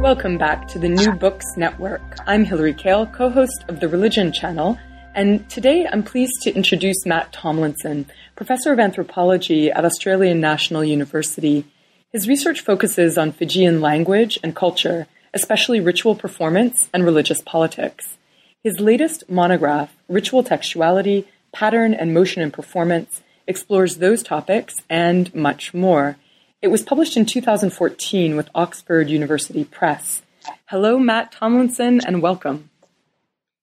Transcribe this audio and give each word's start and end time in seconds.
Welcome 0.00 0.38
back 0.38 0.68
to 0.68 0.78
the 0.78 0.88
New 0.88 1.12
Books 1.12 1.44
Network. 1.56 2.00
I'm 2.24 2.44
Hilary 2.44 2.72
Kale, 2.72 3.06
co 3.06 3.28
host 3.30 3.64
of 3.66 3.80
the 3.80 3.88
Religion 3.88 4.32
Channel, 4.32 4.78
and 5.12 5.50
today 5.50 5.88
I'm 5.90 6.04
pleased 6.04 6.40
to 6.42 6.54
introduce 6.54 7.04
Matt 7.04 7.32
Tomlinson, 7.32 8.06
professor 8.36 8.72
of 8.72 8.78
anthropology 8.78 9.72
at 9.72 9.84
Australian 9.84 10.40
National 10.40 10.84
University. 10.84 11.64
His 12.12 12.28
research 12.28 12.60
focuses 12.60 13.18
on 13.18 13.32
Fijian 13.32 13.80
language 13.80 14.38
and 14.42 14.54
culture, 14.54 15.08
especially 15.34 15.80
ritual 15.80 16.14
performance 16.14 16.88
and 16.94 17.04
religious 17.04 17.42
politics. 17.42 18.16
His 18.62 18.78
latest 18.78 19.28
monograph, 19.28 19.94
Ritual 20.08 20.44
Textuality, 20.44 21.26
Pattern 21.52 21.92
and 21.92 22.14
Motion 22.14 22.40
in 22.40 22.52
Performance, 22.52 23.20
explores 23.48 23.96
those 23.96 24.22
topics 24.22 24.74
and 24.88 25.34
much 25.34 25.74
more. 25.74 26.16
It 26.60 26.68
was 26.68 26.82
published 26.82 27.16
in 27.16 27.24
2014 27.24 28.34
with 28.34 28.50
Oxford 28.52 29.08
University 29.08 29.64
Press. 29.64 30.22
Hello, 30.66 30.98
Matt 30.98 31.30
Tomlinson, 31.30 32.00
and 32.04 32.20
welcome. 32.20 32.70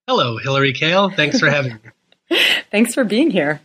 Hello, 0.08 0.38
Hillary 0.38 0.72
Kale. 0.72 1.10
Thanks 1.10 1.38
for 1.38 1.50
having 1.50 1.74
me. 1.74 2.38
Thanks 2.72 2.94
for 2.94 3.04
being 3.04 3.32
here. 3.32 3.60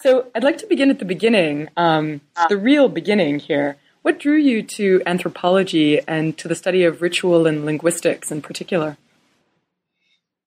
So, 0.00 0.30
I'd 0.36 0.44
like 0.44 0.58
to 0.58 0.68
begin 0.68 0.90
at 0.90 1.00
the 1.00 1.04
beginning, 1.04 1.68
um, 1.76 2.20
the 2.48 2.56
real 2.56 2.88
beginning 2.88 3.40
here. 3.40 3.76
What 4.02 4.20
drew 4.20 4.36
you 4.36 4.62
to 4.62 5.02
anthropology 5.04 5.98
and 6.06 6.38
to 6.38 6.46
the 6.46 6.54
study 6.54 6.84
of 6.84 7.02
ritual 7.02 7.44
and 7.48 7.64
linguistics 7.64 8.30
in 8.30 8.40
particular? 8.40 8.98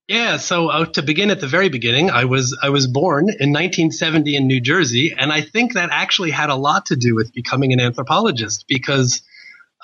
Yeah, 0.09 0.37
so 0.37 0.69
uh, 0.69 0.85
to 0.85 1.03
begin 1.03 1.29
at 1.29 1.39
the 1.39 1.45
very 1.45 1.69
beginning, 1.69 2.09
I 2.09 2.25
was 2.25 2.57
I 2.63 2.69
was 2.69 2.87
born 2.87 3.25
in 3.25 3.53
1970 3.53 4.35
in 4.35 4.47
New 4.47 4.59
Jersey, 4.59 5.13
and 5.15 5.31
I 5.31 5.41
think 5.41 5.73
that 5.73 5.89
actually 5.91 6.31
had 6.31 6.49
a 6.49 6.55
lot 6.55 6.87
to 6.87 6.95
do 6.95 7.13
with 7.13 7.31
becoming 7.31 7.73
an 7.73 7.79
anthropologist 7.79 8.65
because 8.67 9.21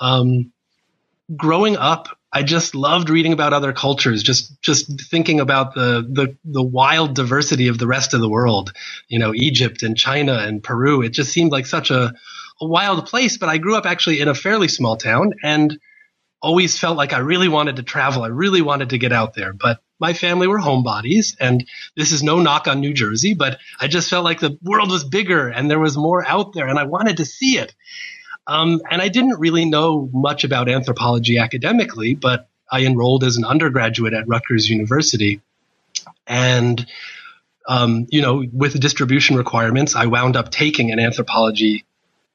um, 0.00 0.50
growing 1.36 1.76
up, 1.76 2.08
I 2.32 2.42
just 2.42 2.74
loved 2.74 3.08
reading 3.08 3.32
about 3.32 3.52
other 3.52 3.72
cultures, 3.72 4.24
just 4.24 4.60
just 4.60 5.00
thinking 5.00 5.38
about 5.38 5.76
the, 5.76 6.04
the 6.10 6.36
the 6.44 6.62
wild 6.62 7.14
diversity 7.14 7.68
of 7.68 7.78
the 7.78 7.86
rest 7.86 8.12
of 8.12 8.20
the 8.20 8.28
world, 8.28 8.72
you 9.06 9.20
know, 9.20 9.32
Egypt 9.32 9.84
and 9.84 9.96
China 9.96 10.38
and 10.38 10.60
Peru. 10.60 11.02
It 11.02 11.10
just 11.10 11.32
seemed 11.32 11.52
like 11.52 11.66
such 11.66 11.92
a, 11.92 12.12
a 12.60 12.66
wild 12.66 13.06
place. 13.06 13.38
But 13.38 13.48
I 13.48 13.58
grew 13.58 13.76
up 13.76 13.86
actually 13.86 14.20
in 14.20 14.26
a 14.26 14.34
fairly 14.34 14.66
small 14.66 14.96
town, 14.96 15.34
and 15.44 15.78
always 16.42 16.76
felt 16.76 16.96
like 16.96 17.12
I 17.12 17.18
really 17.18 17.48
wanted 17.48 17.76
to 17.76 17.84
travel. 17.84 18.24
I 18.24 18.28
really 18.28 18.60
wanted 18.60 18.90
to 18.90 18.98
get 18.98 19.12
out 19.12 19.34
there, 19.34 19.52
but 19.52 19.78
my 19.98 20.12
family 20.12 20.46
were 20.46 20.58
homebodies 20.58 21.36
and 21.40 21.66
this 21.96 22.12
is 22.12 22.22
no 22.22 22.40
knock 22.40 22.68
on 22.68 22.80
New 22.80 22.92
Jersey, 22.92 23.34
but 23.34 23.58
I 23.80 23.88
just 23.88 24.10
felt 24.10 24.24
like 24.24 24.40
the 24.40 24.58
world 24.62 24.90
was 24.90 25.04
bigger 25.04 25.48
and 25.48 25.70
there 25.70 25.78
was 25.78 25.96
more 25.96 26.26
out 26.26 26.52
there 26.52 26.68
and 26.68 26.78
I 26.78 26.84
wanted 26.84 27.18
to 27.18 27.24
see 27.24 27.58
it. 27.58 27.74
Um, 28.46 28.80
and 28.90 29.02
I 29.02 29.08
didn't 29.08 29.40
really 29.40 29.64
know 29.64 30.08
much 30.12 30.44
about 30.44 30.68
anthropology 30.68 31.38
academically, 31.38 32.14
but 32.14 32.48
I 32.70 32.84
enrolled 32.84 33.24
as 33.24 33.36
an 33.36 33.44
undergraduate 33.44 34.12
at 34.12 34.28
Rutgers 34.28 34.68
University. 34.68 35.40
And, 36.26 36.86
um, 37.66 38.06
you 38.10 38.22
know, 38.22 38.44
with 38.52 38.72
the 38.72 38.78
distribution 38.78 39.36
requirements, 39.36 39.96
I 39.96 40.06
wound 40.06 40.36
up 40.36 40.50
taking 40.50 40.92
an 40.92 41.00
anthropology 41.00 41.84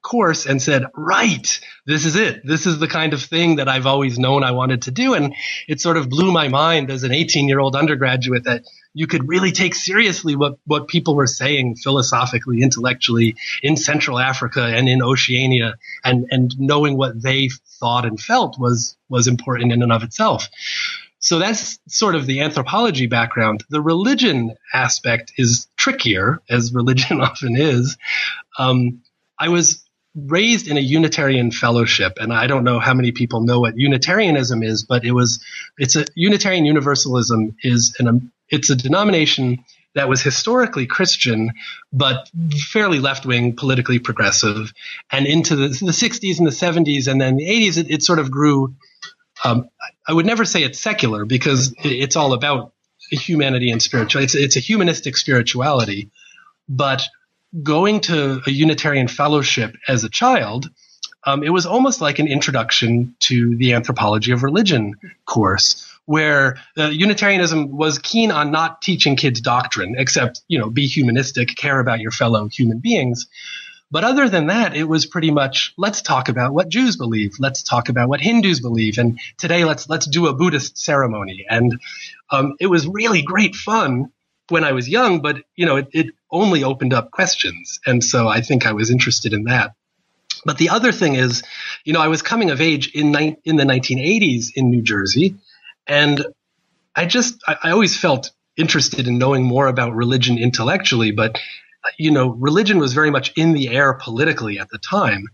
course 0.02 0.46
and 0.46 0.60
said, 0.60 0.84
right, 0.94 1.60
this 1.86 2.04
is 2.04 2.16
it. 2.16 2.44
This 2.44 2.66
is 2.66 2.78
the 2.78 2.88
kind 2.88 3.14
of 3.14 3.22
thing 3.22 3.56
that 3.56 3.68
I've 3.68 3.86
always 3.86 4.18
known 4.18 4.44
I 4.44 4.50
wanted 4.50 4.82
to 4.82 4.90
do. 4.90 5.14
And 5.14 5.34
it 5.68 5.80
sort 5.80 5.96
of 5.96 6.10
blew 6.10 6.32
my 6.32 6.48
mind 6.48 6.90
as 6.90 7.04
an 7.04 7.12
18 7.12 7.48
year 7.48 7.60
old 7.60 7.76
undergraduate 7.76 8.44
that 8.44 8.64
you 8.94 9.06
could 9.06 9.26
really 9.26 9.52
take 9.52 9.74
seriously 9.74 10.36
what, 10.36 10.58
what 10.66 10.88
people 10.88 11.14
were 11.14 11.26
saying 11.26 11.76
philosophically, 11.76 12.62
intellectually 12.62 13.36
in 13.62 13.76
Central 13.76 14.18
Africa 14.18 14.64
and 14.64 14.88
in 14.88 15.02
Oceania 15.02 15.76
and, 16.04 16.26
and 16.30 16.58
knowing 16.58 16.96
what 16.96 17.20
they 17.20 17.48
thought 17.80 18.04
and 18.04 18.20
felt 18.20 18.58
was, 18.58 18.96
was 19.08 19.26
important 19.26 19.72
in 19.72 19.82
and 19.82 19.92
of 19.92 20.02
itself. 20.02 20.48
So 21.20 21.38
that's 21.38 21.78
sort 21.86 22.16
of 22.16 22.26
the 22.26 22.40
anthropology 22.40 23.06
background. 23.06 23.62
The 23.70 23.80
religion 23.80 24.56
aspect 24.74 25.32
is 25.38 25.68
trickier, 25.76 26.42
as 26.50 26.74
religion 26.74 27.20
often 27.22 27.56
is. 27.56 27.96
Um, 28.58 29.02
I 29.38 29.48
was 29.48 29.84
raised 30.14 30.68
in 30.68 30.76
a 30.76 30.80
Unitarian 30.80 31.50
fellowship, 31.50 32.14
and 32.20 32.32
I 32.32 32.46
don't 32.46 32.64
know 32.64 32.78
how 32.78 32.94
many 32.94 33.12
people 33.12 33.40
know 33.40 33.60
what 33.60 33.78
Unitarianism 33.78 34.62
is, 34.62 34.84
but 34.84 35.04
it 35.04 35.12
was 35.12 35.42
it's 35.78 35.96
a 35.96 36.04
Unitarian 36.14 36.64
Universalism 36.64 37.56
is 37.62 37.96
an 37.98 38.30
it's 38.48 38.70
a 38.70 38.76
denomination 38.76 39.64
that 39.94 40.08
was 40.08 40.22
historically 40.22 40.86
Christian, 40.86 41.52
but 41.92 42.30
fairly 42.70 42.98
left 42.98 43.26
wing, 43.26 43.56
politically 43.56 43.98
progressive, 43.98 44.72
and 45.10 45.26
into 45.26 45.54
the, 45.54 45.68
the 45.68 45.92
60s 45.92 46.38
and 46.38 46.46
the 46.46 46.50
70s 46.50 47.08
and 47.08 47.20
then 47.20 47.36
the 47.36 47.46
80s, 47.46 47.78
it, 47.78 47.90
it 47.90 48.02
sort 48.02 48.18
of 48.18 48.30
grew. 48.30 48.74
Um, 49.44 49.68
I 50.06 50.12
would 50.12 50.26
never 50.26 50.44
say 50.44 50.62
it's 50.62 50.78
secular 50.78 51.24
because 51.24 51.74
it's 51.78 52.16
all 52.16 52.32
about 52.32 52.72
humanity 53.10 53.70
and 53.70 53.82
spirituality. 53.82 54.24
It's, 54.24 54.34
it's 54.34 54.56
a 54.56 54.60
humanistic 54.60 55.16
spirituality, 55.16 56.10
but 56.68 57.02
going 57.60 58.00
to 58.00 58.40
a 58.46 58.50
Unitarian 58.50 59.08
fellowship 59.08 59.76
as 59.88 60.04
a 60.04 60.08
child, 60.08 60.70
um, 61.24 61.42
it 61.42 61.50
was 61.50 61.66
almost 61.66 62.00
like 62.00 62.18
an 62.18 62.26
introduction 62.26 63.14
to 63.20 63.56
the 63.56 63.74
anthropology 63.74 64.32
of 64.32 64.42
religion 64.42 64.94
course, 65.24 65.88
where 66.04 66.56
uh, 66.76 66.88
Unitarianism 66.88 67.76
was 67.76 67.98
keen 67.98 68.32
on 68.32 68.50
not 68.50 68.82
teaching 68.82 69.16
kids 69.16 69.40
doctrine, 69.40 69.94
except 69.96 70.40
you 70.48 70.58
know 70.58 70.68
be 70.68 70.86
humanistic, 70.86 71.54
care 71.56 71.78
about 71.78 72.00
your 72.00 72.10
fellow 72.10 72.48
human 72.48 72.78
beings. 72.78 73.26
But 73.90 74.04
other 74.04 74.28
than 74.28 74.46
that, 74.46 74.74
it 74.74 74.84
was 74.84 75.04
pretty 75.04 75.30
much 75.30 75.74
let's 75.76 76.00
talk 76.02 76.28
about 76.28 76.54
what 76.54 76.70
Jews 76.70 76.96
believe, 76.96 77.34
let's 77.38 77.62
talk 77.62 77.88
about 77.88 78.08
what 78.08 78.20
Hindus 78.20 78.60
believe, 78.60 78.98
and 78.98 79.20
today 79.36 79.64
let's 79.64 79.88
let's 79.88 80.06
do 80.06 80.26
a 80.26 80.34
Buddhist 80.34 80.78
ceremony. 80.78 81.44
And 81.48 81.78
um, 82.30 82.56
it 82.58 82.66
was 82.66 82.86
really 82.86 83.22
great 83.22 83.54
fun 83.54 84.10
when 84.52 84.64
I 84.64 84.72
was 84.72 84.88
young, 84.88 85.22
but 85.22 85.42
you 85.56 85.64
know, 85.64 85.76
it, 85.76 85.88
it 85.92 86.06
only 86.30 86.62
opened 86.62 86.92
up 86.92 87.10
questions. 87.10 87.80
And 87.86 88.04
so 88.04 88.28
I 88.28 88.42
think 88.42 88.66
I 88.66 88.72
was 88.72 88.90
interested 88.90 89.32
in 89.32 89.44
that. 89.44 89.74
But 90.44 90.58
the 90.58 90.68
other 90.68 90.92
thing 90.92 91.14
is, 91.14 91.42
you 91.84 91.92
know, 91.94 92.00
I 92.00 92.08
was 92.08 92.20
coming 92.20 92.50
of 92.50 92.60
age 92.60 92.92
in, 92.94 93.12
ni- 93.12 93.36
in 93.44 93.56
the 93.56 93.64
1980s 93.64 94.48
in 94.54 94.70
New 94.70 94.82
Jersey, 94.82 95.36
and 95.86 96.26
I 96.94 97.06
just, 97.06 97.42
I, 97.46 97.56
I 97.64 97.70
always 97.70 97.96
felt 97.96 98.30
interested 98.56 99.08
in 99.08 99.18
knowing 99.18 99.44
more 99.44 99.68
about 99.68 99.94
religion 99.94 100.36
intellectually, 100.38 101.12
but, 101.12 101.38
you 101.98 102.10
know, 102.10 102.28
religion 102.28 102.78
was 102.78 102.92
very 102.92 103.10
much 103.10 103.32
in 103.34 103.54
the 103.54 103.70
air 103.70 103.94
politically 103.94 104.58
at 104.58 104.68
the 104.68 104.78
time. 104.78 105.28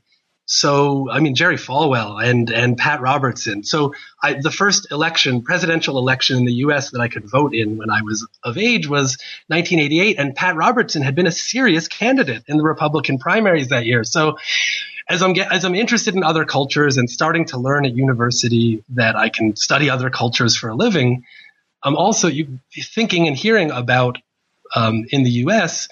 So, 0.51 1.11
I 1.11 1.21
mean, 1.21 1.35
Jerry 1.35 1.57
Falwell 1.57 2.25
and, 2.25 2.49
and 2.49 2.79
Pat 2.79 3.03
Robertson. 3.03 3.65
So 3.65 3.93
I, 4.23 4.33
the 4.33 4.51
first 4.51 4.91
election, 4.91 5.43
presidential 5.43 5.99
election 5.99 6.39
in 6.39 6.47
the 6.47 6.55
U.S. 6.65 6.91
that 6.93 7.03
I 7.03 7.09
could 7.09 7.31
vote 7.31 7.55
in 7.55 7.77
when 7.77 7.91
I 7.91 8.01
was 8.01 8.27
of 8.43 8.57
age 8.57 8.89
was 8.89 9.19
1988. 9.49 10.19
And 10.19 10.35
Pat 10.35 10.57
Robertson 10.57 11.03
had 11.03 11.15
been 11.15 11.27
a 11.27 11.33
serious 11.33 11.87
candidate 11.87 12.45
in 12.49 12.57
the 12.57 12.65
Republican 12.65 13.19
primaries 13.19 13.69
that 13.69 13.85
year. 13.85 14.05
So 14.05 14.39
as 15.07 15.23
I'm, 15.23 15.35
get, 15.35 15.53
as 15.53 15.67
I'm 15.67 15.75
interested 15.75 16.15
in 16.15 16.25
other 16.25 16.47
cultures 16.47 16.97
and 16.97 17.11
starting 17.11 17.45
to 17.47 17.59
learn 17.59 17.85
at 17.85 17.95
university 17.95 18.83
that 18.95 19.17
I 19.17 19.29
can 19.29 19.55
study 19.55 19.91
other 19.91 20.09
cultures 20.09 20.57
for 20.57 20.71
a 20.71 20.75
living, 20.75 21.25
I'm 21.83 21.95
also 21.95 22.31
thinking 22.73 23.29
and 23.29 23.37
hearing 23.37 23.71
about 23.71 24.17
um, 24.75 25.05
in 25.11 25.25
the 25.25 25.31
U.S 25.31 25.89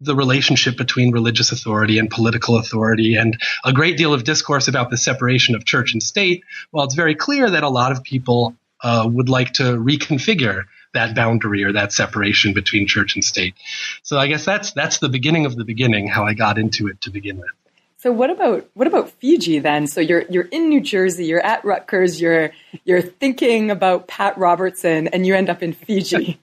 the 0.00 0.14
relationship 0.14 0.76
between 0.76 1.12
religious 1.12 1.52
authority 1.52 1.98
and 1.98 2.08
political 2.10 2.56
authority, 2.56 3.16
and 3.16 3.40
a 3.64 3.72
great 3.72 3.96
deal 3.96 4.14
of 4.14 4.24
discourse 4.24 4.68
about 4.68 4.90
the 4.90 4.96
separation 4.96 5.54
of 5.54 5.64
church 5.64 5.92
and 5.92 6.02
state. 6.02 6.44
While 6.70 6.84
it's 6.84 6.94
very 6.94 7.14
clear 7.14 7.50
that 7.50 7.62
a 7.62 7.68
lot 7.68 7.92
of 7.92 8.02
people 8.02 8.54
uh, 8.82 9.08
would 9.10 9.28
like 9.28 9.54
to 9.54 9.62
reconfigure 9.62 10.64
that 10.94 11.14
boundary 11.14 11.64
or 11.64 11.72
that 11.72 11.92
separation 11.92 12.54
between 12.54 12.86
church 12.86 13.14
and 13.14 13.24
state. 13.24 13.54
So 14.02 14.18
I 14.18 14.26
guess 14.26 14.44
that's 14.44 14.72
that's 14.72 14.98
the 14.98 15.08
beginning 15.08 15.46
of 15.46 15.56
the 15.56 15.64
beginning, 15.64 16.08
how 16.08 16.24
I 16.24 16.34
got 16.34 16.58
into 16.58 16.88
it 16.88 17.00
to 17.02 17.10
begin 17.10 17.38
with. 17.38 17.50
So 17.98 18.12
what 18.12 18.30
about 18.30 18.68
what 18.74 18.86
about 18.86 19.10
Fiji 19.10 19.58
then? 19.58 19.88
So 19.88 20.00
you're 20.00 20.24
you're 20.30 20.44
in 20.44 20.68
New 20.68 20.80
Jersey, 20.80 21.26
you're 21.26 21.44
at 21.44 21.64
Rutgers, 21.64 22.20
you're 22.20 22.52
you're 22.84 23.02
thinking 23.02 23.70
about 23.70 24.06
Pat 24.06 24.38
Robertson, 24.38 25.08
and 25.08 25.26
you 25.26 25.34
end 25.34 25.50
up 25.50 25.62
in 25.62 25.72
Fiji. 25.72 26.38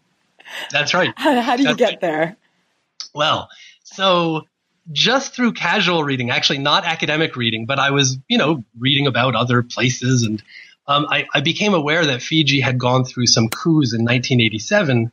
That's 0.72 0.94
right. 0.94 1.13
How, 1.16 1.40
how 1.42 1.56
do 1.56 1.63
you 1.63 1.69
That's 1.69 1.80
get 1.80 1.90
right. 1.90 2.02
there? 2.02 2.38
Well, 3.16 3.50
so 3.84 4.44
just 4.92 5.34
through 5.34 5.54
casual 5.54 6.04
reading, 6.04 6.30
actually 6.30 6.60
not 6.60 6.86
academic 6.86 7.36
reading, 7.36 7.66
but 7.66 7.80
I 7.80 7.92
was, 7.92 8.18
you 8.28 8.38
know, 8.38 8.64
reading 8.78 9.08
about 9.08 9.36
other 9.36 9.64
places 9.64 10.24
and 10.24 10.44
um, 10.88 11.08
I, 11.10 11.26
I, 11.34 11.42
became 11.42 11.74
aware 11.74 12.06
that 12.06 12.22
Fiji 12.22 12.60
had 12.60 12.78
gone 12.78 13.06
through 13.06 13.26
some 13.26 13.50
coups 13.50 13.92
in 13.92 14.02
1987 14.02 15.12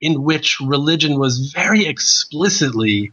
in 0.00 0.22
which 0.24 0.58
religion 0.60 1.16
was 1.16 1.52
very 1.52 1.86
explicitly 1.86 3.12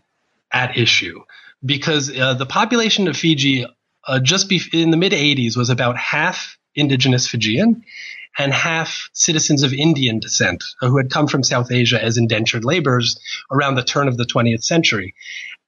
at 0.51 0.75
issue 0.75 1.21
because 1.63 2.09
uh, 2.17 2.33
the 2.33 2.47
population 2.47 3.07
of 3.07 3.15
Fiji 3.15 3.67
uh, 4.07 4.19
just 4.19 4.49
be- 4.49 4.61
in 4.73 4.89
the 4.89 4.97
mid 4.97 5.11
80s 5.11 5.55
was 5.55 5.69
about 5.69 5.97
half 5.97 6.57
indigenous 6.73 7.27
Fijian 7.27 7.83
and 8.37 8.53
half 8.53 9.09
citizens 9.13 9.63
of 9.63 9.73
Indian 9.73 10.19
descent 10.19 10.63
who 10.79 10.97
had 10.97 11.09
come 11.09 11.27
from 11.27 11.43
South 11.43 11.71
Asia 11.71 12.01
as 12.01 12.17
indentured 12.17 12.63
laborers 12.63 13.19
around 13.51 13.75
the 13.75 13.83
turn 13.83 14.07
of 14.07 14.17
the 14.17 14.25
20th 14.25 14.63
century. 14.63 15.15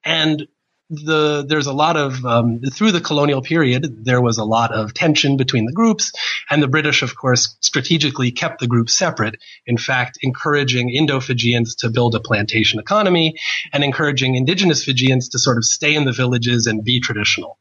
And 0.03 0.47
the 0.91 1.45
there's 1.47 1.67
a 1.67 1.73
lot 1.73 1.95
of 1.95 2.25
um, 2.25 2.59
through 2.59 2.91
the 2.91 2.99
colonial 2.99 3.41
period 3.41 4.03
there 4.05 4.21
was 4.21 4.37
a 4.37 4.43
lot 4.43 4.73
of 4.73 4.93
tension 4.93 5.37
between 5.37 5.65
the 5.65 5.71
groups 5.71 6.11
and 6.49 6.61
the 6.61 6.67
british 6.67 7.01
of 7.01 7.15
course 7.15 7.55
strategically 7.61 8.29
kept 8.29 8.59
the 8.59 8.67
groups 8.67 8.97
separate 8.97 9.37
in 9.65 9.77
fact 9.77 10.17
encouraging 10.21 10.89
indo-fijians 10.89 11.75
to 11.75 11.89
build 11.89 12.13
a 12.13 12.19
plantation 12.19 12.77
economy 12.77 13.35
and 13.71 13.85
encouraging 13.85 14.35
indigenous 14.35 14.83
fijians 14.83 15.29
to 15.29 15.39
sort 15.39 15.55
of 15.55 15.63
stay 15.63 15.95
in 15.95 16.03
the 16.03 16.11
villages 16.11 16.67
and 16.67 16.83
be 16.83 16.99
traditional 16.99 17.57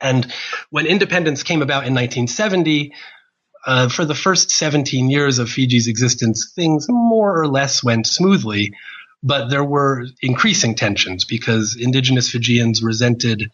and 0.00 0.32
when 0.70 0.86
independence 0.86 1.42
came 1.42 1.62
about 1.62 1.84
in 1.84 1.94
1970 1.94 2.92
uh, 3.66 3.88
for 3.88 4.04
the 4.04 4.14
first 4.14 4.50
17 4.50 5.10
years 5.10 5.38
of 5.38 5.50
Fiji's 5.50 5.88
existence, 5.88 6.52
things 6.54 6.86
more 6.88 7.38
or 7.38 7.48
less 7.48 7.84
went 7.84 8.06
smoothly 8.06 8.72
but 9.22 9.48
there 9.48 9.64
were 9.64 10.06
increasing 10.22 10.74
tensions 10.74 11.24
because 11.24 11.76
indigenous 11.76 12.30
Fijians 12.30 12.82
resented 12.82 13.50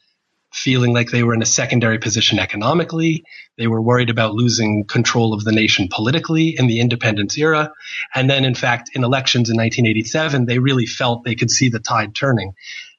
feeling 0.53 0.93
like 0.93 1.11
they 1.11 1.23
were 1.23 1.33
in 1.33 1.41
a 1.41 1.47
secondary 1.47 1.99
position 1.99 2.39
economically. 2.39 3.25
They 3.57 3.69
were 3.69 3.81
worried 3.81 4.11
about 4.11 4.35
losing 4.35 4.85
control 4.85 5.33
of 5.33 5.45
the 5.45 5.53
nation 5.53 5.89
politically 5.91 6.55
in 6.59 6.67
the 6.67 6.81
independence 6.81 7.39
era. 7.39 7.73
And 8.15 8.29
then, 8.29 8.45
in 8.45 8.55
fact, 8.55 8.91
in 8.93 9.03
elections 9.03 9.49
in 9.49 9.57
1987, 9.57 10.45
they 10.45 10.59
really 10.59 10.85
felt 10.85 11.25
they 11.25 11.35
could 11.35 11.51
see 11.51 11.71
the 11.71 11.81
tide 11.81 12.15
turning. 12.15 12.53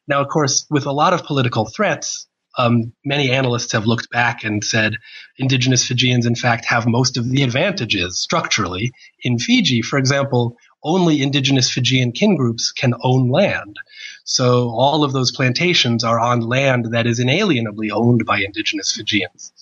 Now, 0.08 0.20
of 0.22 0.30
course, 0.30 0.66
with 0.72 0.88
a 0.88 0.92
lot 0.92 1.14
of 1.14 1.26
political 1.26 1.68
threats, 1.68 2.28
um, 2.58 2.94
many 3.04 3.32
analysts 3.32 3.72
have 3.72 3.86
looked 3.86 4.10
back 4.10 4.44
and 4.44 4.64
said 4.64 4.96
indigenous 5.38 5.86
Fijians, 5.86 6.26
in 6.26 6.36
fact, 6.36 6.66
have 6.66 6.86
most 6.86 7.18
of 7.18 7.30
the 7.30 7.44
advantages 7.44 8.20
structurally 8.20 8.92
in 9.22 9.40
Fiji. 9.40 9.82
For 9.82 9.98
example, 9.98 10.58
only 10.84 11.22
indigenous 11.22 11.72
Fijian 11.72 12.12
kin 12.12 12.36
groups 12.36 12.72
can 12.72 12.94
own 13.02 13.30
land. 13.30 13.78
So 14.26 14.70
all 14.70 15.04
of 15.04 15.14
those 15.14 15.32
plantations 15.32 16.04
are 16.04 16.20
on 16.20 16.42
land 16.42 16.88
that 16.92 17.08
is 17.08 17.20
inalienably 17.20 17.92
owned 17.92 18.26
by 18.26 18.40
indigenous 18.40 18.92
Fijians. 18.92 19.54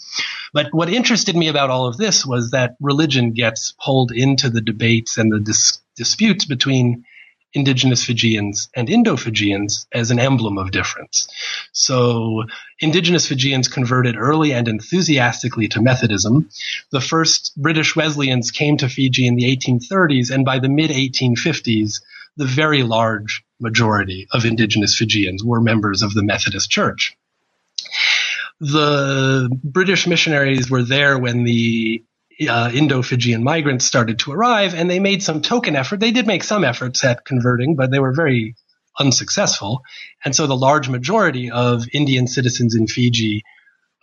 But 0.53 0.73
what 0.73 0.89
interested 0.89 1.35
me 1.35 1.47
about 1.47 1.69
all 1.69 1.87
of 1.87 1.97
this 1.97 2.25
was 2.25 2.51
that 2.51 2.75
religion 2.79 3.31
gets 3.31 3.73
pulled 3.83 4.11
into 4.11 4.49
the 4.49 4.61
debates 4.61 5.17
and 5.17 5.31
the 5.31 5.39
dis- 5.39 5.79
disputes 5.95 6.45
between 6.45 7.05
indigenous 7.53 8.03
Fijians 8.03 8.69
and 8.75 8.89
Indo-Fijians 8.89 9.87
as 9.91 10.11
an 10.11 10.19
emblem 10.19 10.57
of 10.57 10.71
difference. 10.71 11.27
So 11.73 12.43
indigenous 12.79 13.27
Fijians 13.27 13.67
converted 13.67 14.15
early 14.15 14.53
and 14.53 14.67
enthusiastically 14.67 15.67
to 15.69 15.81
Methodism. 15.81 16.49
The 16.91 17.01
first 17.01 17.53
British 17.57 17.95
Wesleyans 17.95 18.51
came 18.51 18.77
to 18.77 18.89
Fiji 18.89 19.27
in 19.27 19.35
the 19.35 19.55
1830s, 19.55 20.31
and 20.31 20.45
by 20.45 20.59
the 20.59 20.69
mid 20.69 20.91
1850s, 20.91 22.01
the 22.37 22.45
very 22.45 22.83
large 22.83 23.43
majority 23.59 24.27
of 24.31 24.45
indigenous 24.45 24.97
Fijians 24.97 25.43
were 25.43 25.61
members 25.61 26.01
of 26.01 26.13
the 26.13 26.23
Methodist 26.23 26.69
Church. 26.69 27.15
The 28.59 29.49
British 29.63 30.07
missionaries 30.07 30.69
were 30.69 30.83
there 30.83 31.17
when 31.17 31.43
the 31.43 32.03
uh, 32.49 32.71
Indo-Fijian 32.71 33.43
migrants 33.43 33.85
started 33.85 34.19
to 34.19 34.31
arrive, 34.31 34.73
and 34.73 34.89
they 34.89 34.99
made 34.99 35.23
some 35.23 35.41
token 35.41 35.75
effort. 35.75 35.99
They 35.99 36.11
did 36.11 36.27
make 36.27 36.43
some 36.43 36.63
efforts 36.63 37.03
at 37.03 37.25
converting, 37.25 37.75
but 37.75 37.91
they 37.91 37.99
were 37.99 38.13
very 38.13 38.55
unsuccessful. 38.99 39.83
And 40.23 40.35
so 40.35 40.47
the 40.47 40.55
large 40.55 40.89
majority 40.89 41.51
of 41.51 41.85
Indian 41.93 42.27
citizens 42.27 42.75
in 42.75 42.87
Fiji 42.87 43.43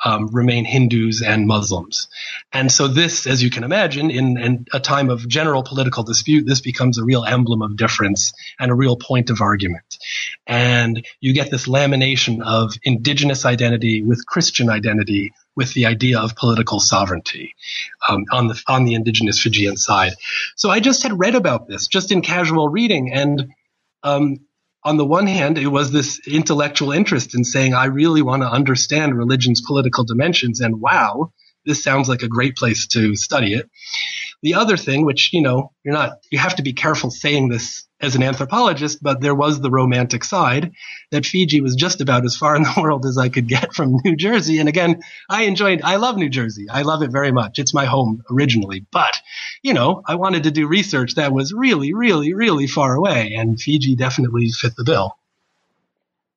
um, 0.04 0.28
remain 0.28 0.64
Hindus 0.64 1.22
and 1.22 1.46
Muslims. 1.46 2.08
And 2.52 2.70
so 2.70 2.86
this, 2.88 3.26
as 3.26 3.42
you 3.42 3.50
can 3.50 3.64
imagine, 3.64 4.10
in, 4.10 4.38
in, 4.38 4.66
a 4.72 4.80
time 4.80 5.10
of 5.10 5.26
general 5.26 5.62
political 5.62 6.04
dispute, 6.04 6.46
this 6.46 6.60
becomes 6.60 6.98
a 6.98 7.04
real 7.04 7.24
emblem 7.24 7.62
of 7.62 7.76
difference 7.76 8.32
and 8.60 8.70
a 8.70 8.74
real 8.74 8.96
point 8.96 9.30
of 9.30 9.40
argument. 9.40 9.98
And 10.46 11.04
you 11.20 11.32
get 11.32 11.50
this 11.50 11.66
lamination 11.66 12.42
of 12.42 12.74
indigenous 12.84 13.44
identity 13.44 14.02
with 14.02 14.24
Christian 14.26 14.70
identity 14.70 15.32
with 15.58 15.74
the 15.74 15.86
idea 15.86 16.20
of 16.20 16.36
political 16.36 16.78
sovereignty 16.78 17.56
um, 18.08 18.24
on 18.30 18.46
the 18.46 18.62
on 18.68 18.84
the 18.84 18.94
indigenous 18.94 19.42
Fijian 19.42 19.76
side. 19.76 20.12
So 20.56 20.70
I 20.70 20.78
just 20.78 21.02
had 21.02 21.18
read 21.18 21.34
about 21.34 21.66
this 21.66 21.88
just 21.88 22.12
in 22.12 22.22
casual 22.22 22.68
reading, 22.68 23.12
and 23.12 23.48
um, 24.04 24.38
on 24.84 24.96
the 24.96 25.04
one 25.04 25.26
hand, 25.26 25.58
it 25.58 25.66
was 25.66 25.90
this 25.90 26.20
intellectual 26.28 26.92
interest 26.92 27.34
in 27.34 27.42
saying, 27.42 27.74
I 27.74 27.86
really 27.86 28.22
want 28.22 28.42
to 28.42 28.48
understand 28.48 29.18
religion's 29.18 29.60
political 29.60 30.04
dimensions, 30.04 30.60
and 30.60 30.80
wow, 30.80 31.32
this 31.66 31.82
sounds 31.82 32.08
like 32.08 32.22
a 32.22 32.28
great 32.28 32.54
place 32.54 32.86
to 32.88 33.16
study 33.16 33.54
it. 33.54 33.68
The 34.42 34.54
other 34.54 34.76
thing, 34.76 35.04
which, 35.04 35.32
you 35.32 35.42
know, 35.42 35.72
you're 35.84 35.94
not, 35.94 36.20
you 36.30 36.38
have 36.38 36.56
to 36.56 36.62
be 36.62 36.72
careful 36.72 37.10
saying 37.10 37.48
this 37.48 37.88
as 38.00 38.14
an 38.14 38.22
anthropologist, 38.22 39.02
but 39.02 39.20
there 39.20 39.34
was 39.34 39.60
the 39.60 39.70
romantic 39.70 40.22
side 40.22 40.72
that 41.10 41.26
Fiji 41.26 41.60
was 41.60 41.74
just 41.74 42.00
about 42.00 42.24
as 42.24 42.36
far 42.36 42.54
in 42.54 42.62
the 42.62 42.74
world 42.80 43.04
as 43.04 43.18
I 43.18 43.28
could 43.28 43.48
get 43.48 43.74
from 43.74 43.98
New 44.04 44.14
Jersey. 44.14 44.58
And 44.58 44.68
again, 44.68 45.02
I 45.28 45.42
enjoyed, 45.42 45.82
I 45.82 45.96
love 45.96 46.16
New 46.16 46.28
Jersey. 46.28 46.66
I 46.70 46.82
love 46.82 47.02
it 47.02 47.10
very 47.10 47.32
much. 47.32 47.58
It's 47.58 47.74
my 47.74 47.86
home 47.86 48.22
originally, 48.30 48.86
but 48.92 49.20
you 49.62 49.74
know, 49.74 50.02
I 50.06 50.14
wanted 50.14 50.44
to 50.44 50.52
do 50.52 50.68
research 50.68 51.16
that 51.16 51.32
was 51.32 51.52
really, 51.52 51.92
really, 51.92 52.34
really 52.34 52.68
far 52.68 52.94
away 52.94 53.34
and 53.34 53.60
Fiji 53.60 53.96
definitely 53.96 54.50
fit 54.50 54.76
the 54.76 54.84
bill. 54.84 55.16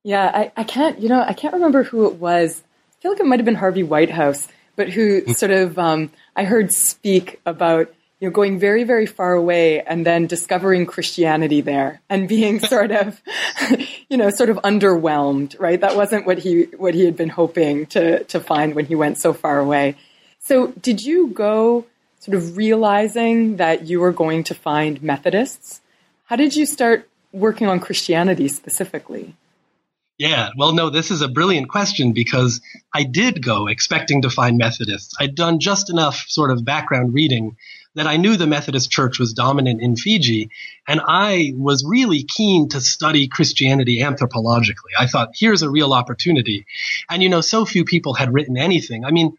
Yeah, 0.02 0.30
I, 0.34 0.52
I 0.56 0.64
can't, 0.64 0.98
you 0.98 1.08
know, 1.08 1.22
I 1.22 1.32
can't 1.32 1.54
remember 1.54 1.84
who 1.84 2.06
it 2.06 2.14
was. 2.14 2.62
I 2.98 3.02
feel 3.02 3.12
like 3.12 3.20
it 3.20 3.26
might 3.26 3.38
have 3.38 3.46
been 3.46 3.54
Harvey 3.54 3.84
Whitehouse 3.84 4.48
but 4.76 4.88
who 4.88 5.34
sort 5.34 5.50
of 5.50 5.78
um, 5.78 6.10
I 6.36 6.44
heard 6.44 6.72
speak 6.72 7.40
about 7.46 7.92
you 8.20 8.28
know 8.28 8.32
going 8.32 8.58
very 8.58 8.84
very 8.84 9.06
far 9.06 9.32
away 9.32 9.82
and 9.82 10.06
then 10.06 10.26
discovering 10.26 10.86
Christianity 10.86 11.60
there 11.60 12.00
and 12.08 12.28
being 12.28 12.60
sort 12.74 12.90
of 12.90 13.20
you 14.08 14.16
know 14.16 14.30
sort 14.30 14.50
of 14.50 14.56
underwhelmed. 14.58 15.58
Right, 15.58 15.80
that 15.80 15.96
wasn't 15.96 16.26
what 16.26 16.38
he 16.38 16.64
what 16.76 16.94
he 16.94 17.04
had 17.04 17.16
been 17.16 17.28
hoping 17.28 17.86
to 17.86 18.24
to 18.24 18.40
find 18.40 18.74
when 18.74 18.86
he 18.86 18.94
went 18.94 19.18
so 19.18 19.32
far 19.32 19.58
away. 19.58 19.96
So, 20.44 20.68
did 20.82 21.02
you 21.02 21.28
go 21.28 21.86
sort 22.18 22.36
of 22.36 22.56
realizing 22.56 23.56
that 23.56 23.86
you 23.86 24.00
were 24.00 24.12
going 24.12 24.44
to 24.44 24.54
find 24.54 25.02
Methodists? 25.02 25.80
How 26.24 26.36
did 26.36 26.56
you 26.56 26.66
start 26.66 27.08
working 27.32 27.68
on 27.68 27.78
Christianity 27.78 28.48
specifically? 28.48 29.34
Yeah, 30.18 30.50
well, 30.56 30.72
no, 30.72 30.90
this 30.90 31.10
is 31.10 31.22
a 31.22 31.28
brilliant 31.28 31.68
question 31.68 32.12
because 32.12 32.60
I 32.94 33.02
did 33.02 33.42
go 33.42 33.66
expecting 33.66 34.22
to 34.22 34.30
find 34.30 34.58
Methodists. 34.58 35.14
I'd 35.18 35.34
done 35.34 35.58
just 35.58 35.90
enough 35.90 36.24
sort 36.28 36.50
of 36.50 36.64
background 36.64 37.14
reading 37.14 37.56
that 37.94 38.06
I 38.06 38.16
knew 38.16 38.36
the 38.36 38.46
Methodist 38.46 38.90
Church 38.90 39.18
was 39.18 39.32
dominant 39.32 39.82
in 39.82 39.96
Fiji, 39.96 40.50
and 40.86 41.00
I 41.06 41.52
was 41.56 41.84
really 41.86 42.24
keen 42.24 42.68
to 42.70 42.80
study 42.80 43.28
Christianity 43.28 44.00
anthropologically. 44.00 44.92
I 44.98 45.06
thought, 45.06 45.32
here's 45.34 45.62
a 45.62 45.70
real 45.70 45.92
opportunity. 45.92 46.66
And, 47.10 47.22
you 47.22 47.28
know, 47.28 47.40
so 47.40 47.64
few 47.64 47.84
people 47.84 48.14
had 48.14 48.32
written 48.32 48.56
anything. 48.56 49.04
I 49.04 49.10
mean, 49.10 49.36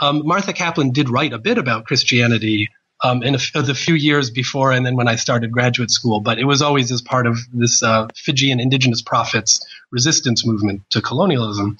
um, 0.00 0.22
Martha 0.24 0.52
Kaplan 0.52 0.92
did 0.92 1.08
write 1.08 1.32
a 1.32 1.38
bit 1.38 1.58
about 1.58 1.86
Christianity 1.86 2.68
um, 3.02 3.22
in 3.22 3.36
a, 3.36 3.62
the 3.62 3.74
few 3.74 3.94
years 3.94 4.30
before 4.30 4.72
and 4.72 4.84
then 4.84 4.96
when 4.96 5.08
I 5.08 5.16
started 5.16 5.52
graduate 5.52 5.90
school. 5.90 6.20
But 6.20 6.38
it 6.38 6.44
was 6.44 6.62
always 6.62 6.90
as 6.90 7.02
part 7.02 7.26
of 7.26 7.38
this 7.52 7.82
uh, 7.82 8.08
Fijian 8.14 8.60
indigenous 8.60 9.02
prophets 9.02 9.64
resistance 9.90 10.46
movement 10.46 10.82
to 10.90 11.00
colonialism. 11.00 11.78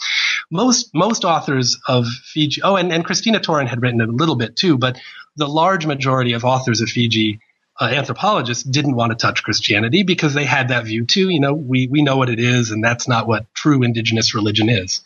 Most 0.51 0.95
most 0.95 1.25
authors 1.25 1.79
of 1.87 2.07
Fiji, 2.07 2.63
oh, 2.63 2.77
and, 2.77 2.93
and 2.93 3.05
Christina 3.05 3.41
Toren 3.41 3.67
had 3.67 3.83
written 3.83 4.01
a 4.01 4.07
little 4.07 4.37
bit 4.37 4.57
too, 4.57 4.79
but 4.79 4.99
the 5.37 5.49
large 5.49 5.87
majority 5.87 6.33
of 6.33 6.45
authors 6.45 6.81
of 6.81 6.89
Fiji 6.89 7.41
uh, 7.81 7.85
anthropologists 7.85 8.65
didn't 8.65 8.97
want 8.97 9.13
to 9.13 9.17
touch 9.17 9.43
Christianity 9.45 10.03
because 10.03 10.35
they 10.35 10.45
had 10.45 10.69
that 10.69 10.85
view 10.85 11.07
too. 11.07 11.29
You 11.29 11.41
know, 11.41 11.55
we, 11.55 11.87
we 11.87 12.03
know 12.03 12.17
what 12.17 12.29
it 12.29 12.41
is, 12.41 12.71
and 12.71 12.83
that's 12.83 13.07
not 13.07 13.29
what 13.29 13.53
true 13.55 13.83
indigenous 13.83 14.35
religion 14.35 14.69
is. 14.69 15.01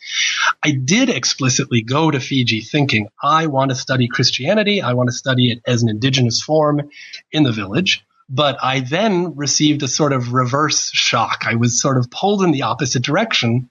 I 0.63 0.71
did 0.71 1.09
explicitly 1.09 1.81
go 1.81 2.09
to 2.09 2.19
Fiji 2.19 2.61
thinking, 2.61 3.09
I 3.21 3.47
want 3.47 3.69
to 3.69 3.75
study 3.75 4.07
Christianity. 4.07 4.81
I 4.81 4.93
want 4.93 5.09
to 5.09 5.15
study 5.15 5.51
it 5.51 5.61
as 5.67 5.83
an 5.83 5.89
indigenous 5.89 6.41
form 6.41 6.89
in 7.31 7.43
the 7.43 7.51
village. 7.51 8.03
But 8.29 8.57
I 8.63 8.79
then 8.79 9.35
received 9.35 9.83
a 9.83 9.87
sort 9.87 10.13
of 10.13 10.33
reverse 10.33 10.89
shock. 10.91 11.43
I 11.45 11.55
was 11.55 11.79
sort 11.79 11.97
of 11.97 12.09
pulled 12.09 12.41
in 12.41 12.51
the 12.51 12.63
opposite 12.63 13.03
direction 13.03 13.69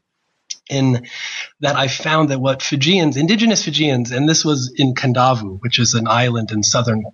in 0.70 1.06
that 1.60 1.74
I 1.74 1.88
found 1.88 2.28
that 2.28 2.40
what 2.40 2.62
Fijians, 2.62 3.16
indigenous 3.16 3.64
Fijians, 3.64 4.12
and 4.12 4.28
this 4.28 4.44
was 4.44 4.72
in 4.76 4.94
Kandavu, 4.94 5.58
which 5.60 5.78
is 5.80 5.94
an 5.94 6.06
island 6.06 6.52
in 6.52 6.62
southern 6.62 7.04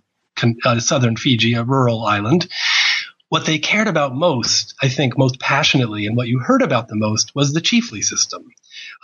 uh, 0.64 0.80
southern 0.80 1.16
Fiji, 1.16 1.54
a 1.54 1.64
rural 1.64 2.04
island. 2.04 2.48
What 3.28 3.44
they 3.44 3.58
cared 3.58 3.88
about 3.88 4.14
most, 4.14 4.74
I 4.80 4.88
think, 4.88 5.18
most 5.18 5.38
passionately, 5.38 6.06
and 6.06 6.16
what 6.16 6.28
you 6.28 6.38
heard 6.38 6.62
about 6.62 6.88
the 6.88 6.96
most 6.96 7.34
was 7.34 7.52
the 7.52 7.60
chiefly 7.60 8.00
system. 8.00 8.50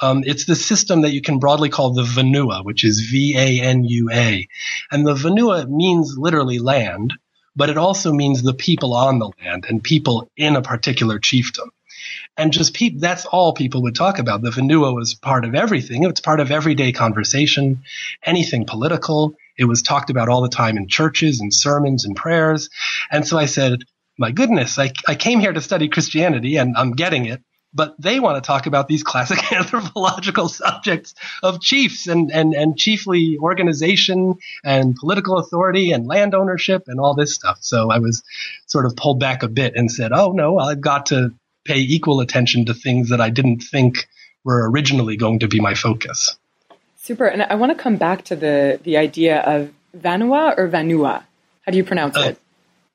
Um, 0.00 0.22
it's 0.24 0.46
the 0.46 0.54
system 0.56 1.02
that 1.02 1.12
you 1.12 1.20
can 1.20 1.38
broadly 1.38 1.68
call 1.68 1.92
the 1.92 2.02
Vanua, 2.04 2.64
which 2.64 2.84
is 2.84 3.00
V 3.00 3.36
A 3.36 3.60
N 3.60 3.84
U 3.84 4.10
A. 4.10 4.48
And 4.90 5.06
the 5.06 5.14
Vanua 5.14 5.68
means 5.68 6.16
literally 6.16 6.58
land, 6.58 7.12
but 7.54 7.68
it 7.68 7.76
also 7.76 8.12
means 8.12 8.42
the 8.42 8.54
people 8.54 8.94
on 8.94 9.18
the 9.18 9.30
land 9.42 9.66
and 9.68 9.82
people 9.82 10.30
in 10.36 10.56
a 10.56 10.62
particular 10.62 11.18
chiefdom. 11.18 11.68
And 12.36 12.52
just 12.52 12.74
pe- 12.74 12.96
that's 12.96 13.26
all 13.26 13.52
people 13.52 13.82
would 13.82 13.94
talk 13.94 14.18
about. 14.18 14.42
The 14.42 14.50
Vanua 14.50 14.94
was 14.94 15.14
part 15.14 15.44
of 15.44 15.54
everything. 15.54 16.02
It's 16.04 16.20
part 16.20 16.40
of 16.40 16.50
everyday 16.50 16.92
conversation, 16.92 17.84
anything 18.24 18.66
political. 18.66 19.34
It 19.58 19.64
was 19.64 19.82
talked 19.82 20.10
about 20.10 20.28
all 20.28 20.42
the 20.42 20.48
time 20.48 20.76
in 20.76 20.88
churches 20.88 21.40
and 21.40 21.52
sermons 21.52 22.04
and 22.04 22.16
prayers. 22.16 22.70
And 23.10 23.26
so 23.26 23.38
I 23.38 23.46
said, 23.46 23.80
my 24.18 24.30
goodness, 24.30 24.78
I, 24.78 24.92
I 25.08 25.14
came 25.14 25.40
here 25.40 25.52
to 25.52 25.60
study 25.60 25.88
Christianity 25.88 26.56
and 26.56 26.76
I'm 26.76 26.92
getting 26.92 27.26
it, 27.26 27.42
but 27.72 27.94
they 27.98 28.20
want 28.20 28.42
to 28.42 28.46
talk 28.46 28.66
about 28.66 28.86
these 28.86 29.02
classic 29.02 29.52
anthropological 29.52 30.48
subjects 30.48 31.14
of 31.42 31.60
chiefs 31.60 32.06
and, 32.06 32.30
and, 32.30 32.54
and 32.54 32.78
chiefly 32.78 33.36
organization 33.40 34.36
and 34.62 34.94
political 34.94 35.38
authority 35.38 35.90
and 35.90 36.06
land 36.06 36.34
ownership 36.34 36.84
and 36.86 37.00
all 37.00 37.14
this 37.14 37.34
stuff. 37.34 37.58
So 37.60 37.90
I 37.90 37.98
was 37.98 38.22
sort 38.66 38.86
of 38.86 38.96
pulled 38.96 39.18
back 39.18 39.42
a 39.42 39.48
bit 39.48 39.74
and 39.74 39.90
said, 39.90 40.12
oh 40.12 40.32
no, 40.32 40.58
I've 40.58 40.80
got 40.80 41.06
to 41.06 41.34
pay 41.64 41.78
equal 41.78 42.20
attention 42.20 42.66
to 42.66 42.74
things 42.74 43.08
that 43.08 43.20
I 43.20 43.30
didn't 43.30 43.60
think 43.60 44.06
were 44.44 44.70
originally 44.70 45.16
going 45.16 45.40
to 45.40 45.48
be 45.48 45.60
my 45.60 45.74
focus. 45.74 46.36
Super. 47.04 47.26
And 47.26 47.42
I 47.42 47.54
want 47.56 47.70
to 47.70 47.76
come 47.76 47.96
back 47.96 48.24
to 48.24 48.36
the, 48.36 48.80
the 48.82 48.96
idea 48.96 49.40
of 49.42 49.70
Vanua 49.94 50.56
or 50.56 50.70
Vanua. 50.70 51.22
How 51.66 51.70
do 51.70 51.76
you 51.76 51.84
pronounce 51.84 52.16
uh, 52.16 52.28
it? 52.30 52.40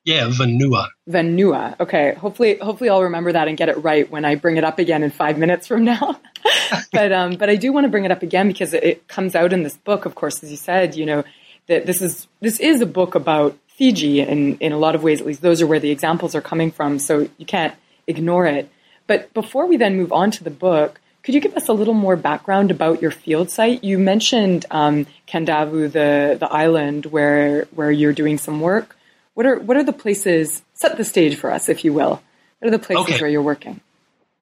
Yeah, 0.04 0.28
Vanua. 0.30 0.88
Vanua. 1.08 1.78
Okay. 1.78 2.14
Hopefully, 2.14 2.58
hopefully 2.58 2.90
I'll 2.90 3.04
remember 3.04 3.30
that 3.30 3.46
and 3.46 3.56
get 3.56 3.68
it 3.68 3.76
right 3.84 4.10
when 4.10 4.24
I 4.24 4.34
bring 4.34 4.56
it 4.56 4.64
up 4.64 4.80
again 4.80 5.04
in 5.04 5.12
five 5.12 5.38
minutes 5.38 5.68
from 5.68 5.84
now. 5.84 6.18
but 6.92 7.12
um, 7.12 7.36
but 7.36 7.50
I 7.50 7.54
do 7.54 7.72
want 7.72 7.84
to 7.84 7.88
bring 7.88 8.04
it 8.04 8.10
up 8.10 8.24
again 8.24 8.48
because 8.48 8.74
it, 8.74 8.82
it 8.82 9.06
comes 9.06 9.36
out 9.36 9.52
in 9.52 9.62
this 9.62 9.76
book, 9.76 10.06
of 10.06 10.16
course, 10.16 10.42
as 10.42 10.50
you 10.50 10.56
said. 10.56 10.96
You 10.96 11.06
know 11.06 11.24
that 11.68 11.86
this 11.86 12.02
is 12.02 12.26
this 12.40 12.58
is 12.58 12.80
a 12.80 12.86
book 12.86 13.14
about 13.14 13.56
Fiji, 13.68 14.22
and 14.22 14.60
in 14.60 14.72
a 14.72 14.78
lot 14.78 14.96
of 14.96 15.04
ways, 15.04 15.20
at 15.20 15.26
least, 15.28 15.40
those 15.40 15.62
are 15.62 15.68
where 15.68 15.78
the 15.78 15.92
examples 15.92 16.34
are 16.34 16.40
coming 16.40 16.72
from. 16.72 16.98
So 16.98 17.28
you 17.38 17.46
can't 17.46 17.74
ignore 18.08 18.46
it. 18.46 18.68
But 19.06 19.32
before 19.34 19.66
we 19.66 19.76
then 19.76 19.96
move 19.96 20.12
on 20.12 20.32
to 20.32 20.42
the 20.42 20.50
book, 20.50 21.00
could 21.22 21.34
you 21.34 21.40
give 21.40 21.56
us 21.56 21.68
a 21.68 21.72
little 21.72 21.94
more 21.94 22.16
background 22.16 22.70
about 22.70 23.02
your 23.02 23.10
field 23.10 23.50
site? 23.50 23.84
You 23.84 23.98
mentioned 23.98 24.66
um, 24.70 25.06
Kandavu, 25.28 25.92
the 25.92 26.36
the 26.38 26.48
island 26.50 27.06
where 27.06 27.64
where 27.74 27.90
you're 27.90 28.12
doing 28.12 28.38
some 28.38 28.60
work. 28.60 28.96
What 29.34 29.46
are 29.46 29.58
what 29.58 29.76
are 29.76 29.84
the 29.84 29.92
places? 29.92 30.62
Set 30.74 30.96
the 30.96 31.04
stage 31.04 31.36
for 31.36 31.50
us, 31.50 31.68
if 31.68 31.84
you 31.84 31.92
will. 31.92 32.22
What 32.58 32.68
are 32.68 32.70
the 32.70 32.78
places 32.78 33.04
okay. 33.04 33.20
where 33.20 33.30
you're 33.30 33.42
working? 33.42 33.80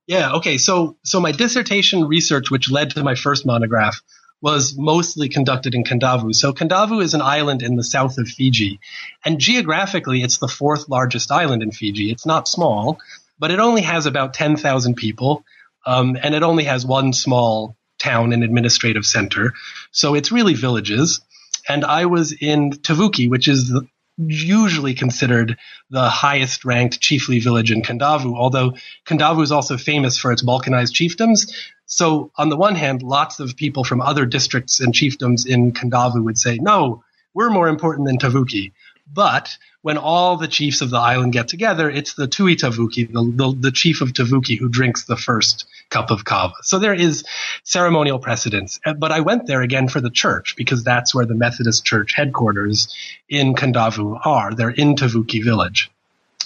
Yeah. 0.07 0.35
Okay. 0.35 0.59
So 0.59 0.97
so 1.05 1.21
my 1.21 1.33
dissertation 1.33 2.05
research, 2.05 2.51
which 2.51 2.71
led 2.71 2.91
to 2.91 3.03
my 3.03 3.15
first 3.15 3.45
monograph, 3.45 4.01
was 4.41 4.77
mostly 4.79 5.29
conducted 5.29 5.75
in 5.75 5.83
Kandavu. 5.85 6.35
So 6.35 6.53
Kandavu 6.53 7.03
is 7.03 7.15
an 7.15 7.23
island 7.23 7.63
in 7.63 7.77
the 7.77 7.85
south 7.85 8.19
of 8.19 8.29
Fiji, 8.29 8.79
and 9.25 9.41
geographically, 9.41 10.23
it's 10.23 10.39
the 10.39 10.49
fourth 10.49 10.89
largest 10.89 11.33
island 11.33 11.63
in 11.63 11.73
Fiji. 11.73 12.13
It's 12.13 12.25
not 12.25 12.47
small, 12.47 12.99
but 13.39 13.51
it 13.51 13.59
only 13.59 13.83
has 13.83 14.07
about 14.07 14.35
ten 14.35 14.57
thousand 14.57 14.95
people, 14.95 15.45
um, 15.89 16.19
and 16.23 16.35
it 16.35 16.43
only 16.43 16.65
has 16.65 16.85
one 16.85 17.15
small 17.15 17.75
town 17.99 18.35
and 18.35 18.45
administrative 18.45 19.07
center. 19.07 19.55
So 19.91 20.15
it's 20.15 20.31
really 20.31 20.53
villages. 20.53 21.23
And 21.67 21.83
I 21.83 22.05
was 22.05 22.33
in 22.33 22.73
Tavuki, 22.73 23.29
which 23.31 23.49
is 23.49 23.71
the, 23.71 23.89
usually 24.19 24.93
considered 24.93 25.57
the 25.89 26.11
highest 26.11 26.67
ranked 26.67 27.01
chiefly 27.01 27.41
village 27.41 27.73
in 27.73 27.81
Kandavu, 27.81 28.37
although 28.37 28.75
Kandavu 29.07 29.43
is 29.43 29.51
also 29.51 29.79
famous 29.79 30.19
for 30.19 30.31
its 30.31 30.43
balkanized 30.43 30.93
chiefdoms. 30.93 31.51
So, 31.87 32.33
on 32.37 32.51
the 32.51 32.57
one 32.57 32.75
hand, 32.75 33.03
lots 33.03 33.41
of 33.41 33.57
people 33.57 33.83
from 33.83 34.03
other 34.03 34.27
districts 34.27 34.81
and 34.81 34.93
chiefdoms 34.93 35.47
in 35.47 35.73
Kandavu 35.73 36.23
would 36.23 36.37
say, 36.37 36.59
no, 36.61 37.03
we're 37.33 37.49
more 37.49 37.69
important 37.69 38.07
than 38.07 38.19
Tavuki. 38.19 38.73
But 39.11 39.57
when 39.89 39.97
all 39.97 40.37
the 40.37 40.49
chiefs 40.49 40.83
of 40.83 40.91
the 40.91 40.99
island 40.99 41.33
get 41.33 41.49
together, 41.49 41.89
it's 41.89 42.13
the 42.13 42.27
Tui 42.27 42.57
Tavuki, 42.57 43.11
the, 43.11 43.23
the, 43.23 43.57
the, 43.59 43.71
chief 43.71 44.03
of 44.03 44.13
Tavuki, 44.13 44.59
who 44.59 44.69
drinks 44.69 45.05
the 45.05 45.17
first 45.17 45.65
cup 45.89 46.11
of 46.11 46.27
kava. 46.27 46.53
So 46.61 46.79
there 46.79 46.93
is 46.93 47.25
ceremonial 47.65 48.19
precedence. 48.19 48.81
Uh, 48.85 48.93
but 48.93 49.13
I 49.13 49.21
went 49.21 49.47
there 49.47 49.63
again 49.63 49.89
for 49.89 50.03
the 50.03 50.11
church 50.11 50.57
because 50.59 50.85
that's 50.85 51.15
where 51.15 51.25
the 51.25 51.35
Methodist 51.35 51.87
Church 51.87 52.13
headquarters 52.15 52.95
in 53.31 53.55
Kandavu 53.55 54.21
are. 54.27 54.53
They're 54.53 54.69
in 54.69 54.95
Tavuki 54.95 55.43
village. 55.43 55.91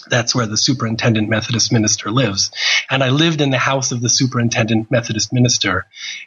That's 0.08 0.37
where 0.37 0.46
the 0.46 0.56
superintendent 0.56 1.28
Methodist 1.28 1.72
minister 1.72 2.12
lives. 2.12 2.52
And 2.90 3.02
I 3.02 3.08
lived 3.08 3.40
in 3.40 3.50
the 3.50 3.58
house 3.58 3.90
of 3.90 4.00
the 4.00 4.08
superintendent 4.08 4.88
Methodist 4.88 5.32
minister 5.32 5.87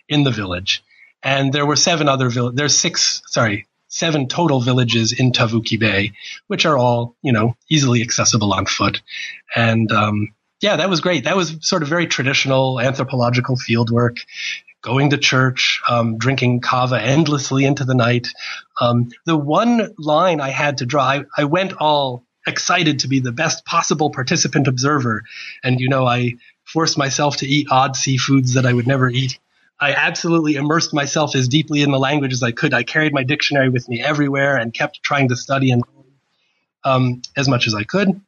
in 0.09 0.25
the 0.25 0.31
village. 0.31 0.83
And 1.23 1.53
there 1.53 1.65
were 1.65 1.77
seven 1.77 2.09
other 2.09 2.27
villages. 2.27 2.57
There's 2.57 2.77
six, 2.77 3.21
sorry, 3.27 3.67
seven 3.95 4.27
total 4.27 4.59
villages 4.59 5.13
in 5.13 5.31
Tavuki 5.31 5.79
Bay, 5.79 6.11
which 6.47 6.65
are 6.65 6.77
all, 6.77 7.15
you 7.21 7.31
know, 7.31 7.55
easily 7.69 8.01
accessible 8.01 8.53
on 8.53 8.65
foot. 8.65 9.01
And, 9.55 9.89
um, 9.93 10.33
yeah, 10.61 10.75
that 10.75 10.89
was 10.89 10.99
great. 10.99 11.23
That 11.23 11.37
was 11.37 11.55
sort 11.61 11.81
of 11.81 11.87
very 11.87 12.05
traditional 12.05 12.81
anthropological 12.81 13.55
field 13.55 13.89
work, 13.89 14.17
going 14.81 15.11
to 15.11 15.17
church, 15.17 15.81
um, 15.89 16.17
drinking 16.17 16.59
kava 16.59 17.01
endlessly 17.01 17.63
into 17.63 17.85
the 17.85 17.95
night. 17.95 18.27
Um, 18.81 19.11
the 19.25 19.37
one 19.37 19.93
line 19.97 20.41
I 20.41 20.49
had 20.49 20.79
to 20.79 20.85
draw, 20.85 21.03
I, 21.03 21.23
I 21.37 21.45
went 21.45 21.73
all 21.79 22.25
excited 22.45 22.99
to 22.99 23.07
be 23.07 23.21
the 23.21 23.31
best 23.31 23.65
possible 23.65 24.09
participant 24.09 24.67
observer. 24.67 25.23
And, 25.63 25.79
you 25.79 25.87
know, 25.87 26.05
I 26.05 26.33
forced 26.65 26.97
myself 26.97 27.37
to 27.37 27.47
eat 27.47 27.67
odd 27.71 27.93
seafoods 27.93 28.55
that 28.55 28.65
I 28.65 28.73
would 28.73 28.87
never 28.87 29.09
eat. 29.09 29.39
I 29.79 29.93
absolutely 29.93 30.55
immersed 30.55 30.93
myself 30.93 31.35
as 31.35 31.47
deeply 31.47 31.81
in 31.81 31.91
the 31.91 31.99
language 31.99 32.33
as 32.33 32.41
I 32.41 32.51
could. 32.51 32.73
I 32.73 32.83
carried 32.83 33.13
my 33.13 33.23
dictionary 33.23 33.69
with 33.69 33.89
me 33.89 34.01
everywhere 34.01 34.55
and 34.55 34.73
kept 34.73 35.03
trying 35.03 35.29
to 35.29 35.35
study 35.35 35.71
and 35.71 35.83
um, 36.83 37.21
as 37.35 37.49
much 37.49 37.67
as 37.67 37.75
I 37.75 37.83
could. 37.83 38.21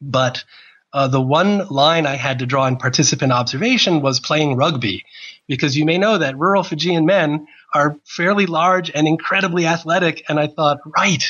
But 0.00 0.44
uh, 0.92 1.08
the 1.08 1.20
one 1.20 1.66
line 1.68 2.06
I 2.06 2.16
had 2.16 2.38
to 2.38 2.46
draw 2.46 2.66
in 2.66 2.76
participant 2.76 3.32
observation 3.32 4.00
was 4.00 4.20
playing 4.20 4.56
rugby, 4.56 5.04
because 5.46 5.76
you 5.76 5.84
may 5.84 5.98
know 5.98 6.16
that 6.16 6.38
rural 6.38 6.62
Fijian 6.62 7.04
men 7.04 7.46
are 7.74 7.98
fairly 8.06 8.46
large 8.46 8.90
and 8.94 9.06
incredibly 9.06 9.66
athletic. 9.66 10.24
And 10.28 10.40
I 10.40 10.46
thought, 10.46 10.78
right, 10.86 11.22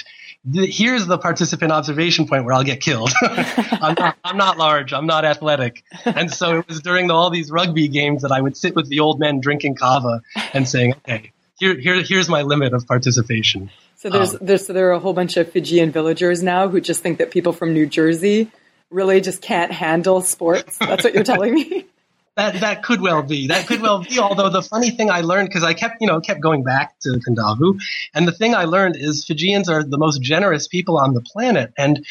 here's 0.53 1.07
the 1.07 1.19
participant 1.19 1.73
observation 1.73 2.27
point 2.27 2.45
where 2.45 2.55
I'll 2.55 2.65
get 2.65 2.81
killed. 2.81 3.13
I'm, 3.23 3.95
not, 3.95 4.19
I'm, 4.25 4.37
not, 4.37 4.59
large. 4.59 4.93
I'm 4.93 5.07
not 5.07 5.25
athletic. 5.25 5.85
And 6.05 6.31
so 6.31 6.59
it 6.59 6.69
was 6.69 6.81
during 6.81 7.07
the, 7.07 7.15
all 7.15 7.31
these 7.31 7.51
rugby 7.51 7.89
games 7.89 8.23
that 8.23 8.33
I 8.33 8.41
would 8.41 8.57
sit 8.57 8.75
with 8.75 8.89
the 8.89 9.01
old 9.01 9.19
men 9.19 9.41
drinking 9.41 9.77
kava 9.77 10.23
and 10.53 10.69
saying, 10.69 10.95
okay, 10.99 11.33
here, 11.59 11.79
here, 11.79 12.03
here's 12.03 12.29
my 12.29 12.43
limit 12.43 12.73
of 12.73 12.87
participation. 12.87 13.71
So 13.97 14.11
there's, 14.11 14.35
um, 14.35 14.41
there's, 14.43 14.67
so 14.67 14.73
there 14.73 14.89
are 14.89 14.93
a 14.93 15.01
whole 15.01 15.13
bunch 15.13 15.37
of 15.37 15.51
Fijian 15.51 15.91
villagers 15.91 16.43
now 16.43 16.69
who 16.69 16.81
just 16.81 17.03
think 17.03 17.19
that 17.19 17.31
people 17.31 17.53
from 17.53 17.73
New 17.73 17.87
Jersey 17.87 18.51
really 18.91 19.21
just 19.21 19.43
can't 19.43 19.73
handle 19.73 20.21
sports. 20.21 20.79
That's 20.79 21.05
what 21.05 21.15
you're 21.15 21.25
telling 21.25 21.55
me. 21.55 21.87
that 22.39 22.61
that 22.61 22.83
could 22.85 23.01
well 23.01 23.23
be. 23.23 23.49
That 23.49 23.67
could 23.67 23.81
well 23.81 24.05
be. 24.05 24.19
Although 24.21 24.49
the 24.49 24.63
funny 24.63 24.91
thing 24.91 25.11
I 25.11 25.23
learned 25.23 25.49
because 25.49 25.65
I 25.65 25.75
kept 25.75 25.97
you 26.01 26.07
know 26.07 26.21
kept 26.21 26.41
going 26.41 26.63
back 26.63 26.99
to 27.01 27.11
Kandavu, 27.19 27.81
and 28.15 28.29
the 28.29 28.33
thing 28.33 28.55
I 28.55 28.65
learned 28.65 28.97
is 28.97 29.25
Fijians 29.25 29.69
are 29.69 29.83
the 29.83 29.99
most 29.99 30.23
generous 30.23 30.69
people 30.69 30.99
on 30.99 31.15
the 31.15 31.21
planet, 31.21 31.73
and 31.77 32.07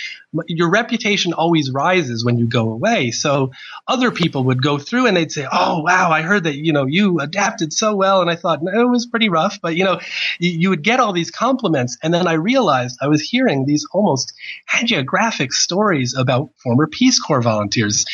your 0.48 0.70
reputation 0.70 1.32
always 1.32 1.72
rises 1.72 2.26
when 2.26 2.38
you 2.38 2.46
go 2.46 2.70
away. 2.72 3.12
So 3.12 3.52
other 3.88 4.12
people 4.12 4.44
would 4.46 4.62
go 4.62 4.78
through 4.78 5.08
and 5.08 5.16
they'd 5.16 5.32
say, 5.32 5.48
"Oh 5.50 5.80
wow, 5.80 6.12
I 6.12 6.24
heard 6.24 6.44
that 6.44 6.56
you 6.56 6.74
know 6.74 6.86
you 6.86 7.20
adapted 7.20 7.72
so 7.72 7.96
well," 7.96 8.22
and 8.22 8.30
I 8.30 8.36
thought 8.36 8.62
no, 8.62 8.82
it 8.82 8.90
was 8.90 9.06
pretty 9.06 9.30
rough, 9.30 9.62
but 9.62 9.78
you 9.78 9.86
know 9.86 10.02
you, 10.40 10.52
you 10.52 10.70
would 10.72 10.84
get 10.84 11.00
all 11.00 11.14
these 11.14 11.32
compliments, 11.32 11.98
and 12.04 12.14
then 12.14 12.28
I 12.28 12.34
realized 12.34 12.98
I 13.02 13.08
was 13.08 13.22
hearing 13.22 13.66
these 13.66 13.88
almost 13.94 14.34
hagiographic 14.70 15.54
stories 15.54 16.14
about 16.18 16.50
former 16.58 16.86
Peace 16.86 17.18
Corps 17.18 17.42
volunteers 17.42 18.06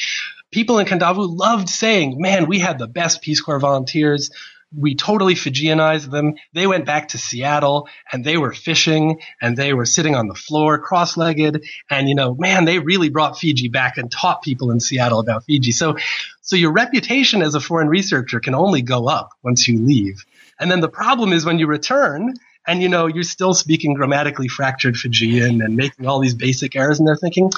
people 0.53 0.79
in 0.79 0.85
Kandavu 0.85 1.37
loved 1.37 1.67
saying, 1.67 2.21
man, 2.21 2.47
we 2.47 2.59
had 2.59 2.79
the 2.79 2.87
best 2.87 3.21
Peace 3.21 3.41
Corps 3.41 3.59
volunteers. 3.59 4.31
We 4.75 4.95
totally 4.95 5.35
Fijianized 5.35 6.09
them. 6.09 6.35
They 6.53 6.65
went 6.65 6.85
back 6.85 7.09
to 7.09 7.17
Seattle 7.17 7.87
and 8.11 8.23
they 8.23 8.37
were 8.37 8.53
fishing 8.53 9.19
and 9.41 9.55
they 9.55 9.73
were 9.73 9.85
sitting 9.85 10.15
on 10.15 10.27
the 10.27 10.33
floor 10.33 10.79
cross 10.79 11.15
legged. 11.17 11.63
And, 11.89 12.09
you 12.09 12.15
know, 12.15 12.33
man, 12.35 12.65
they 12.65 12.79
really 12.79 13.09
brought 13.09 13.37
Fiji 13.37 13.67
back 13.67 13.97
and 13.97 14.11
taught 14.11 14.41
people 14.41 14.71
in 14.71 14.79
Seattle 14.79 15.19
about 15.19 15.43
Fiji. 15.43 15.73
So, 15.73 15.97
so 16.41 16.55
your 16.55 16.71
reputation 16.71 17.41
as 17.41 17.53
a 17.53 17.59
foreign 17.59 17.87
researcher 17.87 18.39
can 18.39 18.55
only 18.55 18.81
go 18.81 19.07
up 19.07 19.31
once 19.43 19.67
you 19.67 19.79
leave. 19.79 20.25
And 20.59 20.71
then 20.71 20.79
the 20.79 20.89
problem 20.89 21.33
is 21.33 21.45
when 21.45 21.59
you 21.59 21.67
return, 21.67 22.33
and 22.65 22.81
you 22.81 22.89
know 22.89 23.07
you're 23.07 23.23
still 23.23 23.53
speaking 23.53 23.93
grammatically 23.93 24.47
fractured 24.47 24.95
Fijian 24.97 25.61
and 25.61 25.75
making 25.75 26.07
all 26.07 26.19
these 26.19 26.33
basic 26.33 26.75
errors, 26.75 26.99
and 26.99 27.07
they're 27.07 27.17
thinking, 27.17 27.51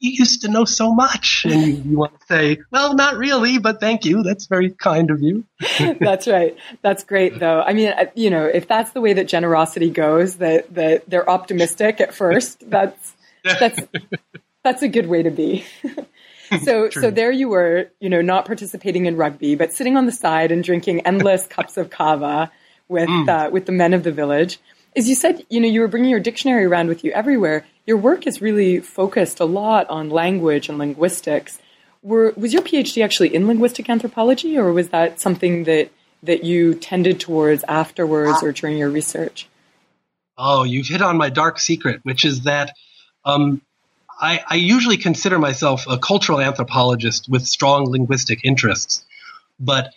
you 0.00 0.10
used 0.12 0.42
to 0.42 0.48
know 0.48 0.64
so 0.64 0.92
much. 0.92 1.44
And 1.44 1.62
you, 1.62 1.82
you, 1.90 1.96
want 1.96 2.18
to 2.18 2.26
say, 2.26 2.58
well, 2.70 2.94
not 2.94 3.16
really, 3.16 3.58
but 3.58 3.80
thank 3.80 4.04
you. 4.04 4.22
That's 4.22 4.46
very 4.46 4.70
kind 4.70 5.10
of 5.10 5.22
you. 5.22 5.44
that's 6.00 6.26
right. 6.26 6.56
That's 6.82 7.04
great, 7.04 7.38
though. 7.38 7.60
I 7.60 7.72
mean, 7.72 7.92
you 8.14 8.30
know, 8.30 8.46
if 8.46 8.68
that's 8.68 8.92
the 8.92 9.00
way 9.00 9.12
that 9.14 9.28
generosity 9.28 9.90
goes, 9.90 10.36
that, 10.36 10.72
that 10.74 11.08
they're 11.08 11.28
optimistic 11.28 12.00
at 12.00 12.14
first, 12.14 12.58
that's, 12.70 13.12
that's, 13.42 13.80
that's 14.62 14.82
a 14.82 14.88
good 14.88 15.08
way 15.08 15.22
to 15.22 15.30
be. 15.30 15.64
so, 16.62 16.88
True. 16.88 17.02
so 17.02 17.10
there 17.10 17.32
you 17.32 17.48
were, 17.48 17.90
you 18.00 18.08
know, 18.08 18.22
not 18.22 18.46
participating 18.46 19.06
in 19.06 19.16
rugby, 19.16 19.56
but 19.56 19.72
sitting 19.72 19.96
on 19.96 20.06
the 20.06 20.12
side 20.12 20.52
and 20.52 20.62
drinking 20.62 21.00
endless 21.06 21.46
cups 21.46 21.76
of 21.76 21.90
kava 21.90 22.52
with, 22.88 23.08
mm. 23.08 23.28
uh, 23.28 23.50
with 23.50 23.66
the 23.66 23.72
men 23.72 23.94
of 23.94 24.04
the 24.04 24.12
village. 24.12 24.58
As 24.96 25.08
you 25.08 25.14
said, 25.14 25.44
you 25.50 25.60
know, 25.60 25.68
you 25.68 25.80
were 25.80 25.88
bringing 25.88 26.10
your 26.10 26.20
dictionary 26.20 26.64
around 26.64 26.88
with 26.88 27.04
you 27.04 27.12
everywhere 27.12 27.64
your 27.88 27.96
work 27.96 28.26
is 28.26 28.42
really 28.42 28.80
focused 28.80 29.40
a 29.40 29.46
lot 29.46 29.88
on 29.88 30.10
language 30.10 30.68
and 30.68 30.76
linguistics. 30.76 31.58
Were, 32.02 32.34
was 32.36 32.52
your 32.52 32.60
PhD 32.60 33.02
actually 33.02 33.34
in 33.34 33.46
linguistic 33.46 33.88
anthropology, 33.88 34.58
or 34.58 34.74
was 34.74 34.90
that 34.90 35.20
something 35.20 35.64
that 35.64 35.90
that 36.22 36.44
you 36.44 36.74
tended 36.74 37.18
towards 37.18 37.64
afterwards 37.64 38.42
or 38.42 38.52
during 38.52 38.76
your 38.76 38.90
research? 38.90 39.48
Oh, 40.36 40.64
you've 40.64 40.88
hit 40.88 41.00
on 41.00 41.16
my 41.16 41.30
dark 41.30 41.58
secret, 41.58 42.00
which 42.02 42.26
is 42.26 42.42
that 42.42 42.74
um, 43.24 43.62
I, 44.20 44.42
I 44.46 44.56
usually 44.56 44.98
consider 44.98 45.38
myself 45.38 45.86
a 45.88 45.96
cultural 45.96 46.40
anthropologist 46.40 47.28
with 47.28 47.46
strong 47.46 47.88
linguistic 47.88 48.40
interests, 48.44 49.06
but 49.58 49.94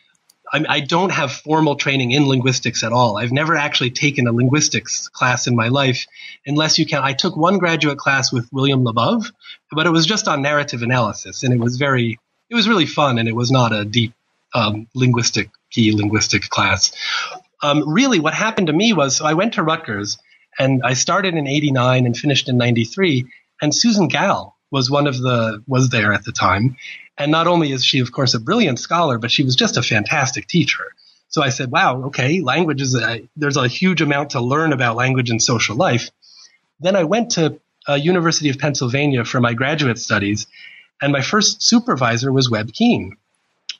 I, 0.51 0.65
I 0.67 0.79
don't 0.81 1.11
have 1.11 1.31
formal 1.31 1.75
training 1.75 2.11
in 2.11 2.27
linguistics 2.27 2.83
at 2.83 2.91
all. 2.91 3.17
I've 3.17 3.31
never 3.31 3.55
actually 3.55 3.91
taken 3.91 4.27
a 4.27 4.31
linguistics 4.31 5.07
class 5.09 5.47
in 5.47 5.55
my 5.55 5.69
life, 5.69 6.07
unless 6.45 6.77
you 6.77 6.85
can. 6.85 7.01
I 7.03 7.13
took 7.13 7.37
one 7.37 7.57
graduate 7.57 7.97
class 7.97 8.31
with 8.31 8.49
William 8.51 8.83
Labov, 8.83 9.31
but 9.71 9.85
it 9.85 9.91
was 9.91 10.05
just 10.05 10.27
on 10.27 10.41
narrative 10.41 10.81
analysis, 10.81 11.43
and 11.43 11.53
it 11.53 11.59
was 11.59 11.77
very, 11.77 12.19
it 12.49 12.55
was 12.55 12.67
really 12.67 12.85
fun, 12.85 13.17
and 13.17 13.27
it 13.27 13.35
was 13.35 13.51
not 13.51 13.73
a 13.73 13.85
deep 13.85 14.13
um, 14.53 14.87
linguistic 14.93 15.49
key 15.71 15.93
linguistic 15.93 16.43
class. 16.43 16.91
Um, 17.63 17.87
really, 17.87 18.19
what 18.19 18.33
happened 18.33 18.67
to 18.67 18.73
me 18.73 18.93
was 18.93 19.17
so 19.17 19.25
I 19.25 19.33
went 19.33 19.53
to 19.53 19.63
Rutgers, 19.63 20.17
and 20.59 20.81
I 20.83 20.93
started 20.93 21.35
in 21.35 21.47
'89 21.47 22.05
and 22.05 22.17
finished 22.17 22.49
in 22.49 22.57
'93, 22.57 23.25
and 23.61 23.73
Susan 23.73 24.07
Gal 24.07 24.57
was 24.71 24.89
one 24.89 25.07
of 25.07 25.19
the 25.19 25.63
was 25.67 25.89
there 25.89 26.13
at 26.13 26.23
the 26.23 26.31
time, 26.31 26.77
and 27.21 27.31
not 27.31 27.45
only 27.45 27.71
is 27.71 27.85
she, 27.85 27.99
of 27.99 28.11
course, 28.11 28.33
a 28.33 28.39
brilliant 28.39 28.79
scholar, 28.79 29.19
but 29.19 29.29
she 29.29 29.43
was 29.43 29.55
just 29.55 29.77
a 29.77 29.83
fantastic 29.83 30.47
teacher. 30.47 30.85
So 31.29 31.43
I 31.43 31.49
said, 31.49 31.71
wow, 31.71 32.05
okay, 32.05 32.41
language 32.41 32.81
is 32.81 32.95
a, 32.95 33.21
there's 33.37 33.57
a 33.57 33.67
huge 33.67 34.01
amount 34.01 34.31
to 34.31 34.41
learn 34.41 34.73
about 34.73 34.95
language 34.95 35.29
and 35.29 35.41
social 35.41 35.75
life. 35.75 36.09
Then 36.79 36.95
I 36.95 37.03
went 37.03 37.31
to 37.33 37.59
uh, 37.87 37.93
University 37.93 38.49
of 38.49 38.57
Pennsylvania 38.57 39.23
for 39.23 39.39
my 39.39 39.53
graduate 39.53 39.99
studies, 39.99 40.47
and 40.99 41.11
my 41.11 41.21
first 41.21 41.61
supervisor 41.61 42.31
was 42.31 42.49
Webb 42.49 42.73
Keane, 42.73 43.17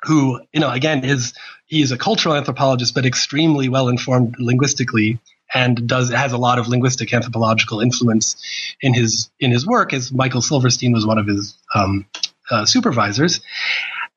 who, 0.04 0.40
you 0.54 0.60
know, 0.60 0.70
again, 0.70 1.04
is 1.04 1.34
he 1.66 1.82
is 1.82 1.92
a 1.92 1.98
cultural 1.98 2.36
anthropologist, 2.36 2.94
but 2.94 3.08
extremely 3.08 3.70
well 3.70 3.88
informed 3.88 4.36
linguistically 4.38 5.20
and 5.52 5.88
does 5.88 6.12
has 6.12 6.32
a 6.32 6.38
lot 6.38 6.60
of 6.60 6.68
linguistic 6.68 7.12
anthropological 7.12 7.82
influence 7.82 8.36
in 8.82 8.94
his 8.94 9.32
in 9.40 9.52
his 9.52 9.66
work. 9.66 9.94
As 9.94 10.12
Michael 10.12 10.42
Silverstein 10.42 10.94
was 10.94 11.06
one 11.08 11.18
of 11.18 11.28
his 11.28 11.56
um, 11.74 12.06
uh, 12.52 12.66
supervisors, 12.66 13.42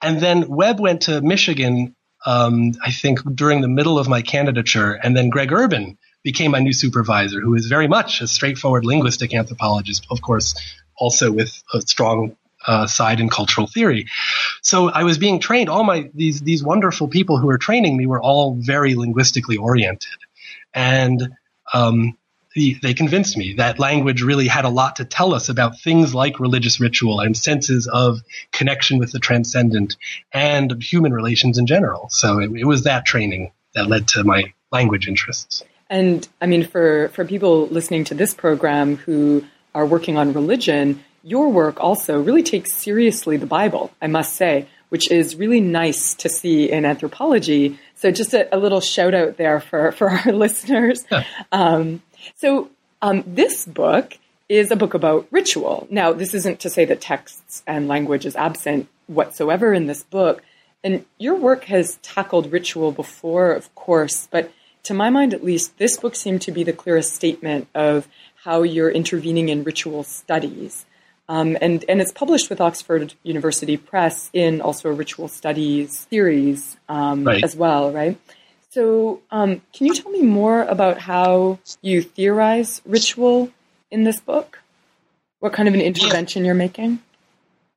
and 0.03 0.21
then 0.21 0.49
Webb 0.49 0.81
went 0.81 1.03
to 1.03 1.21
Michigan. 1.23 1.95
Um, 2.27 2.73
I 2.83 2.91
think 2.91 3.21
during 3.35 3.61
the 3.61 3.69
middle 3.69 3.99
of 3.99 4.09
my 4.09 4.23
candidature, 4.23 4.93
and 4.93 5.17
then 5.17 5.29
Greg 5.29 5.53
Urban 5.53 5.99
became 6.23 6.51
my 6.51 6.59
new 6.59 6.73
supervisor, 6.73 7.41
who 7.41 7.55
is 7.55 7.67
very 7.67 7.87
much 7.87 8.21
a 8.21 8.27
straightforward 8.27 8.85
linguistic 8.85 9.35
anthropologist, 9.35 10.07
of 10.11 10.23
course, 10.23 10.55
also 10.97 11.31
with 11.31 11.63
a 11.73 11.83
strong 11.83 12.37
uh, 12.67 12.87
side 12.87 13.21
in 13.21 13.29
cultural 13.29 13.67
theory. 13.67 14.07
So 14.63 14.89
I 14.89 15.05
was 15.05 15.19
being 15.19 15.39
trained. 15.39 15.69
All 15.69 15.85
my 15.85 16.11
these 16.15 16.41
these 16.41 16.65
wonderful 16.65 17.09
people 17.09 17.37
who 17.39 17.47
were 17.47 17.59
training 17.59 17.97
me 17.97 18.07
were 18.07 18.21
all 18.21 18.57
very 18.59 18.95
linguistically 18.95 19.59
oriented, 19.59 20.19
and 20.73 21.35
um, 21.73 22.17
they 22.55 22.95
convinced 22.95 23.37
me 23.37 23.55
that 23.55 23.79
language 23.79 24.23
really 24.23 24.47
had 24.47 24.65
a 24.65 24.69
lot 24.69 24.97
to 24.97 25.05
tell 25.05 25.35
us 25.35 25.49
about 25.49 25.81
things 25.81 26.15
like 26.15 26.39
religious 26.39 26.79
ritual 26.79 27.21
and 27.21 27.37
senses 27.37 27.89
of 27.89 28.23
connection 28.53 28.99
with 28.99 29.13
the 29.13 29.19
transcendent 29.19 29.97
and 30.33 30.83
human 30.83 31.13
relations 31.13 31.59
in 31.59 31.67
general. 31.67 32.09
So 32.11 32.39
it, 32.39 32.51
it 32.53 32.65
was 32.65 32.85
that 32.85 33.05
training 33.05 33.53
that 33.75 33.89
led 33.89 34.09
to 34.09 34.23
my 34.23 34.53
language 34.71 35.09
interests. 35.09 35.65
And 35.91 36.27
I 36.41 36.47
mean, 36.47 36.65
for, 36.67 37.09
for 37.09 37.25
people 37.25 37.67
listening 37.67 38.05
to 38.05 38.15
this 38.15 38.35
program 38.35 38.97
who 38.97 39.45
are 39.75 39.85
working 39.85 40.17
on 40.17 40.33
religion, 40.33 41.05
your 41.23 41.51
work 41.51 41.81
also 41.81 42.21
really 42.23 42.43
takes 42.43 42.73
seriously 42.73 43.37
the 43.37 43.47
Bible, 43.47 43.91
I 44.01 44.07
must 44.07 44.37
say, 44.37 44.69
which 44.91 45.11
is 45.11 45.37
really 45.37 45.61
nice 45.61 46.15
to 46.15 46.29
see 46.29 46.71
in 46.71 46.85
anthropology. 46.85 47.79
So 47.97 48.11
just 48.11 48.33
a, 48.33 48.55
a 48.55 48.59
little 48.59 48.81
shout 48.81 49.15
out 49.15 49.37
there 49.37 49.59
for, 49.59 49.91
for 49.93 50.11
our 50.11 50.33
listeners. 50.33 51.05
um, 51.51 52.03
so 52.37 52.71
um, 53.03 53.25
this 53.27 53.67
book 53.67 54.19
is 54.49 54.71
a 54.71 54.77
book 54.77 54.95
about 54.95 55.27
ritual. 55.31 55.87
Now, 55.91 56.13
this 56.13 56.35
isn't 56.35 56.61
to 56.61 56.71
say 56.71 56.85
that 56.85 57.01
texts 57.01 57.63
and 57.67 57.89
language 57.89 58.27
is 58.27 58.37
absent 58.37 58.89
whatsoever 59.07 59.73
in 59.73 59.87
this 59.87 60.03
book. 60.03 60.43
And 60.83 61.05
your 61.19 61.35
work 61.35 61.65
has 61.65 61.99
tackled 62.03 62.53
ritual 62.53 62.93
before, 62.93 63.53
of 63.53 63.75
course, 63.75 64.29
but 64.31 64.53
to 64.85 64.93
my 64.93 65.09
mind 65.09 65.33
at 65.33 65.43
least, 65.43 65.79
this 65.79 65.97
book 65.97 66.15
seemed 66.15 66.43
to 66.43 66.53
be 66.53 66.63
the 66.63 66.73
clearest 66.73 67.15
statement 67.15 67.69
of 67.75 68.07
how 68.45 68.63
you're 68.63 68.91
intervening 68.91 69.49
in 69.49 69.65
ritual 69.65 70.05
studies. 70.05 70.85
Um, 71.27 71.57
and, 71.63 71.83
and 71.89 72.03
it's 72.03 72.13
published 72.13 72.51
with 72.51 72.61
Oxford 72.61 73.15
University 73.23 73.79
Press 73.79 74.29
in 74.35 74.61
also 74.61 74.91
a 74.91 74.93
ritual 74.93 75.29
studies 75.29 76.07
series 76.11 76.77
um, 76.87 77.25
right. 77.25 77.43
as 77.43 77.57
well, 77.57 77.91
right? 77.91 78.19
So, 78.75 79.23
um, 79.31 79.63
can 79.73 79.87
you 79.87 79.95
tell 79.95 80.11
me 80.11 80.23
more 80.23 80.65
about 80.65 80.99
how 80.99 81.61
you 81.81 82.03
theorize 82.03 82.83
ritual 82.85 83.51
in 83.93 84.03
this 84.03 84.19
book? 84.19 84.59
What 85.39 85.53
kind 85.53 85.69
of 85.69 85.75
an 85.75 85.81
intervention 85.81 86.43
yeah. 86.43 86.47
you're 86.47 86.57
making? 86.57 86.99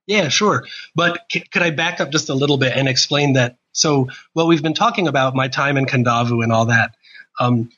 Yeah, 0.08 0.26
sure. 0.26 0.66
But 0.96 1.20
c- 1.30 1.44
could 1.52 1.62
I 1.62 1.70
back 1.70 2.00
up 2.00 2.10
just 2.10 2.30
a 2.30 2.34
little 2.34 2.58
bit 2.58 2.76
and 2.76 2.88
explain 2.88 3.34
that? 3.34 3.58
So, 3.70 4.08
what 4.32 4.48
we've 4.48 4.60
been 4.60 4.74
talking 4.74 5.06
about, 5.06 5.36
my 5.36 5.46
time 5.46 5.76
in 5.76 5.86
Kandavu 5.86 6.42
and 6.42 6.50
all 6.50 6.66
that, 6.66 6.96
um, 7.38 7.70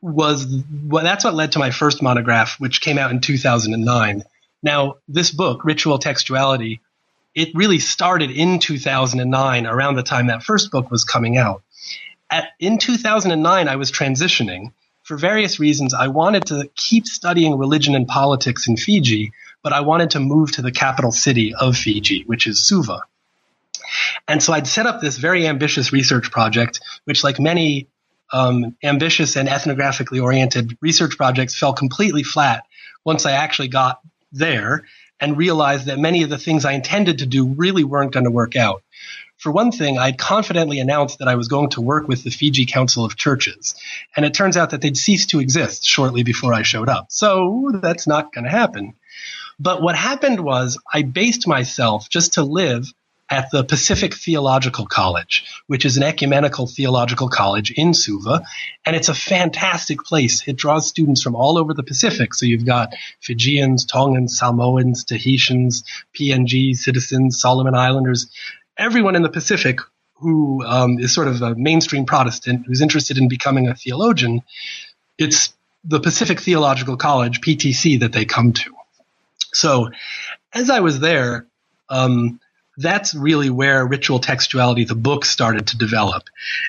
was 0.00 0.46
well, 0.86 1.04
that's 1.04 1.24
what 1.24 1.34
led 1.34 1.52
to 1.52 1.58
my 1.58 1.70
first 1.70 2.00
monograph, 2.00 2.58
which 2.58 2.80
came 2.80 2.96
out 2.96 3.10
in 3.10 3.20
2009. 3.20 4.24
Now, 4.62 4.94
this 5.06 5.30
book, 5.30 5.66
Ritual 5.66 5.98
Textuality, 5.98 6.80
it 7.34 7.50
really 7.54 7.78
started 7.78 8.30
in 8.30 8.58
2009, 8.58 9.66
around 9.66 9.96
the 9.96 10.02
time 10.02 10.28
that 10.28 10.42
first 10.42 10.70
book 10.70 10.90
was 10.90 11.04
coming 11.04 11.36
out 11.36 11.62
at, 12.34 12.48
in 12.58 12.78
2009, 12.78 13.68
I 13.68 13.76
was 13.76 13.92
transitioning. 13.92 14.72
For 15.04 15.16
various 15.16 15.60
reasons, 15.60 15.94
I 15.94 16.08
wanted 16.08 16.46
to 16.46 16.68
keep 16.74 17.06
studying 17.06 17.56
religion 17.58 17.94
and 17.94 18.08
politics 18.08 18.66
in 18.66 18.76
Fiji, 18.76 19.32
but 19.62 19.72
I 19.72 19.82
wanted 19.82 20.10
to 20.10 20.20
move 20.20 20.50
to 20.52 20.62
the 20.62 20.72
capital 20.72 21.12
city 21.12 21.54
of 21.54 21.76
Fiji, 21.76 22.24
which 22.26 22.48
is 22.48 22.66
Suva. 22.66 23.02
And 24.26 24.42
so 24.42 24.52
I'd 24.52 24.66
set 24.66 24.86
up 24.86 25.00
this 25.00 25.16
very 25.16 25.46
ambitious 25.46 25.92
research 25.92 26.32
project, 26.32 26.80
which, 27.04 27.22
like 27.22 27.38
many 27.38 27.86
um, 28.32 28.76
ambitious 28.82 29.36
and 29.36 29.48
ethnographically 29.48 30.20
oriented 30.20 30.76
research 30.80 31.16
projects, 31.16 31.56
fell 31.56 31.72
completely 31.72 32.24
flat 32.24 32.64
once 33.04 33.26
I 33.26 33.32
actually 33.32 33.68
got 33.68 34.00
there 34.32 34.84
and 35.20 35.36
realized 35.36 35.86
that 35.86 35.98
many 35.98 36.22
of 36.22 36.30
the 36.30 36.38
things 36.38 36.64
I 36.64 36.72
intended 36.72 37.18
to 37.18 37.26
do 37.26 37.46
really 37.46 37.84
weren't 37.84 38.12
going 38.12 38.24
to 38.24 38.30
work 38.30 38.56
out. 38.56 38.82
For 39.36 39.50
one 39.52 39.72
thing, 39.72 39.98
I'd 39.98 40.18
confidently 40.18 40.78
announced 40.80 41.18
that 41.18 41.28
I 41.28 41.34
was 41.34 41.48
going 41.48 41.70
to 41.70 41.80
work 41.80 42.08
with 42.08 42.22
the 42.22 42.30
Fiji 42.30 42.66
Council 42.66 43.04
of 43.04 43.16
Churches, 43.16 43.74
and 44.16 44.24
it 44.24 44.34
turns 44.34 44.56
out 44.56 44.70
that 44.70 44.80
they'd 44.80 44.96
ceased 44.96 45.30
to 45.30 45.40
exist 45.40 45.84
shortly 45.84 46.22
before 46.22 46.54
I 46.54 46.62
showed 46.62 46.88
up. 46.88 47.06
So 47.10 47.70
that's 47.82 48.06
not 48.06 48.32
going 48.32 48.44
to 48.44 48.50
happen. 48.50 48.94
But 49.58 49.82
what 49.82 49.96
happened 49.96 50.40
was 50.40 50.78
I 50.92 51.02
based 51.02 51.46
myself 51.46 52.08
just 52.08 52.34
to 52.34 52.42
live 52.42 52.92
at 53.34 53.50
the 53.50 53.64
Pacific 53.64 54.14
Theological 54.14 54.86
College, 54.86 55.44
which 55.66 55.84
is 55.84 55.96
an 55.96 56.04
ecumenical 56.04 56.68
theological 56.68 57.28
college 57.28 57.72
in 57.72 57.92
Suva. 57.92 58.44
And 58.86 58.94
it's 58.94 59.08
a 59.08 59.14
fantastic 59.14 60.04
place. 60.04 60.46
It 60.46 60.54
draws 60.54 60.86
students 60.86 61.20
from 61.20 61.34
all 61.34 61.58
over 61.58 61.74
the 61.74 61.82
Pacific. 61.82 62.32
So 62.32 62.46
you've 62.46 62.64
got 62.64 62.94
Fijians, 63.20 63.86
Tongans, 63.86 64.38
Samoans, 64.38 65.02
Tahitians, 65.02 65.82
PNG 66.16 66.76
citizens, 66.76 67.40
Solomon 67.40 67.74
Islanders, 67.74 68.28
everyone 68.78 69.16
in 69.16 69.22
the 69.22 69.28
Pacific 69.28 69.80
who 70.20 70.64
um, 70.64 71.00
is 71.00 71.12
sort 71.12 71.26
of 71.26 71.42
a 71.42 71.56
mainstream 71.56 72.06
Protestant 72.06 72.66
who's 72.66 72.80
interested 72.80 73.18
in 73.18 73.26
becoming 73.28 73.66
a 73.66 73.74
theologian, 73.74 74.42
it's 75.18 75.52
the 75.82 75.98
Pacific 75.98 76.40
Theological 76.40 76.96
College, 76.96 77.40
PTC, 77.40 77.98
that 77.98 78.12
they 78.12 78.26
come 78.26 78.52
to. 78.52 78.70
So 79.52 79.90
as 80.52 80.70
I 80.70 80.80
was 80.80 81.00
there, 81.00 81.46
um, 81.88 82.38
that's 82.76 83.14
really 83.14 83.50
where 83.50 83.86
ritual 83.86 84.20
textuality, 84.20 84.86
the 84.86 84.94
book, 84.94 85.24
started 85.24 85.68
to 85.68 85.78
develop. 85.78 86.24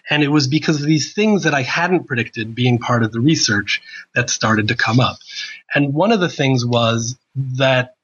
And 0.10 0.24
it 0.24 0.28
was 0.28 0.48
because 0.48 0.82
of 0.82 0.88
these 0.88 1.14
things 1.14 1.44
that 1.44 1.54
I 1.54 1.62
hadn't 1.62 2.06
predicted 2.06 2.56
being 2.56 2.78
part 2.78 3.04
of 3.04 3.12
the 3.12 3.20
research 3.20 3.82
that 4.14 4.30
started 4.30 4.68
to 4.68 4.76
come 4.76 5.00
up. 5.00 5.18
And 5.74 5.94
one 5.94 6.12
of 6.12 6.20
the 6.20 6.30
things 6.30 6.66
was 6.66 7.18
that 7.36 7.96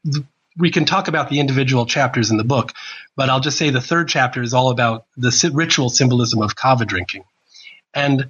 we 0.58 0.72
can 0.72 0.86
talk 0.86 1.08
about 1.08 1.30
the 1.30 1.40
individual 1.40 1.86
chapters 1.86 2.32
in 2.32 2.38
the 2.38 2.44
book, 2.44 2.74
but 3.16 3.30
I'll 3.30 3.40
just 3.40 3.58
say 3.58 3.70
the 3.70 3.82
third 3.82 4.10
chapter 4.10 4.42
is 4.42 4.54
all 4.54 4.70
about 4.70 5.06
the 5.16 5.52
ritual 5.54 5.90
symbolism 5.90 6.42
of 6.42 6.56
kava 6.56 6.86
drinking. 6.86 7.24
And 7.94 8.28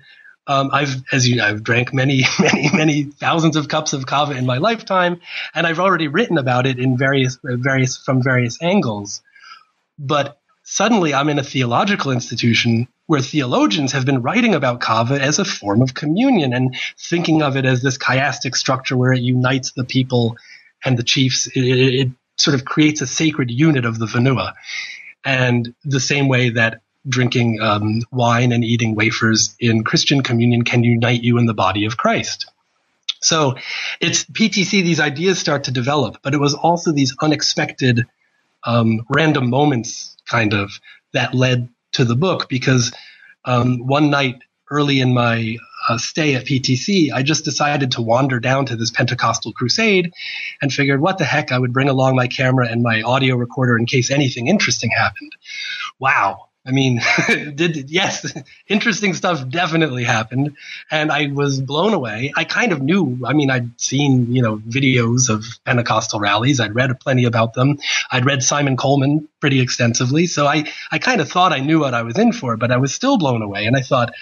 um, 0.48 0.70
I've, 0.74 1.04
as 1.12 1.28
you, 1.28 1.38
know, 1.38 1.46
I've 1.46 1.64
drank 1.64 1.94
many, 1.94 2.24
many, 2.40 2.70
many 2.74 3.04
thousands 3.04 3.56
of 3.56 3.68
cups 3.68 3.94
of 3.94 4.06
kava 4.06 4.34
in 4.34 4.46
my 4.46 4.58
lifetime, 4.58 5.22
and 5.54 5.66
I've 5.66 5.80
already 5.80 6.08
written 6.08 6.38
about 6.38 6.68
it 6.68 6.80
in 6.80 6.98
various, 6.98 7.38
various, 7.44 7.98
from 7.98 8.22
various 8.22 8.62
angles. 8.62 9.22
But 10.04 10.40
suddenly, 10.64 11.14
I'm 11.14 11.30
in 11.30 11.38
a 11.38 11.44
theological 11.44 12.12
institution 12.12 12.88
where 13.06 13.22
theologians 13.22 13.92
have 13.92 14.06
been 14.06 14.24
writing 14.24 14.56
about 14.56 14.82
kava 14.82 15.22
as 15.22 15.38
a 15.38 15.46
form 15.46 15.82
of 15.82 15.94
communion 15.94 16.54
and 16.54 16.76
thinking 16.98 17.44
of 17.44 17.56
it 17.56 17.66
as 17.66 17.84
this 17.84 18.00
chiastic 18.00 18.56
structure 18.56 18.98
where 18.98 19.14
it 19.14 19.22
unites 19.22 19.74
the 19.74 19.84
people 19.84 20.38
and 20.84 20.98
the 20.98 21.04
chiefs. 21.04 21.48
It, 21.48 21.62
it, 21.62 22.12
sort 22.38 22.56
of 22.56 22.66
creates 22.66 23.02
a 23.02 23.08
sacred 23.08 23.52
unit 23.52 23.86
of 23.86 24.00
the 24.00 24.08
vanua. 24.08 24.54
And 25.24 25.76
the 25.84 26.00
same 26.00 26.28
way 26.28 26.50
that 26.50 26.82
drinking 27.08 27.62
um, 27.62 28.02
wine 28.12 28.52
and 28.52 28.64
eating 28.64 28.96
wafers 28.96 29.56
in 29.60 29.84
Christian 29.84 30.24
communion 30.24 30.64
can 30.64 30.84
unite 30.84 31.22
you 31.22 31.38
in 31.38 31.46
the 31.46 31.54
body 31.54 31.86
of 31.86 31.98
Christ. 31.98 32.50
So 33.22 33.56
it's 34.00 34.26
PTC, 34.26 34.72
these 34.72 35.00
ideas 35.00 35.38
start 35.38 35.66
to 35.66 35.72
develop, 35.72 36.18
but 36.24 36.34
it 36.34 36.40
was 36.40 36.56
also 36.56 36.92
these 36.92 37.16
unexpected 37.22 38.08
um, 38.64 39.06
random 39.10 39.50
moments 39.50 40.18
kind 40.30 40.54
of 40.54 40.72
that 41.14 41.34
led 41.34 41.70
to 41.94 42.06
the 42.06 42.16
book 42.16 42.48
because 42.50 42.94
um, 43.46 43.86
one 43.86 44.10
night 44.10 44.42
early 44.70 45.02
in 45.02 45.14
my 45.14 45.58
uh, 45.90 45.98
stay 45.98 46.36
at 46.36 46.46
PTC, 46.46 47.12
I 47.12 47.24
just 47.24 47.44
decided 47.44 47.92
to 47.92 48.02
wander 48.02 48.40
down 48.40 48.66
to 48.68 48.76
this 48.76 48.92
Pentecostal 48.92 49.52
crusade 49.52 50.14
and 50.62 50.72
figured 50.72 51.02
what 51.02 51.18
the 51.18 51.26
heck, 51.26 51.52
I 51.52 51.60
would 51.60 51.74
bring 51.74 51.90
along 51.90 52.16
my 52.16 52.28
camera 52.28 52.68
and 52.68 52.82
my 52.82 53.02
audio 53.02 53.36
recorder 53.36 53.78
in 53.78 53.86
case 53.86 54.10
anything 54.12 54.48
interesting 54.48 54.92
happened. 54.92 55.32
Wow. 56.00 56.51
I 56.66 56.72
mean, 56.72 57.02
did 57.56 57.90
yes, 57.90 58.32
interesting 58.68 59.14
stuff 59.14 59.48
definitely 59.50 60.04
happened, 60.04 60.56
and 60.92 61.12
I 61.12 61.32
was 61.34 61.60
blown 61.60 61.94
away. 61.94 62.32
I 62.36 62.44
kind 62.44 62.72
of 62.72 62.82
knew. 62.82 63.20
I 63.26 63.34
mean, 63.34 63.50
I'd 63.50 63.80
seen 63.82 64.32
you 64.32 64.44
know 64.44 64.58
videos 64.58 65.30
of 65.30 65.44
Pentecostal 65.66 66.20
rallies. 66.20 66.60
I'd 66.60 66.76
read 66.76 67.00
plenty 67.00 67.24
about 67.24 67.54
them. 67.54 67.80
I'd 68.12 68.26
read 68.26 68.44
Simon 68.44 68.78
Coleman 68.78 69.28
pretty 69.40 69.60
extensively, 69.60 70.28
so 70.28 70.46
I 70.46 70.66
I 70.92 71.00
kind 71.00 71.20
of 71.20 71.30
thought 71.30 71.52
I 71.52 71.60
knew 71.60 71.80
what 71.80 71.96
I 71.96 72.04
was 72.04 72.18
in 72.20 72.32
for. 72.32 72.58
But 72.58 72.72
I 72.72 72.78
was 72.78 72.94
still 72.94 73.18
blown 73.18 73.42
away, 73.42 73.66
and 73.66 73.76
I 73.76 73.82
thought 73.82 74.14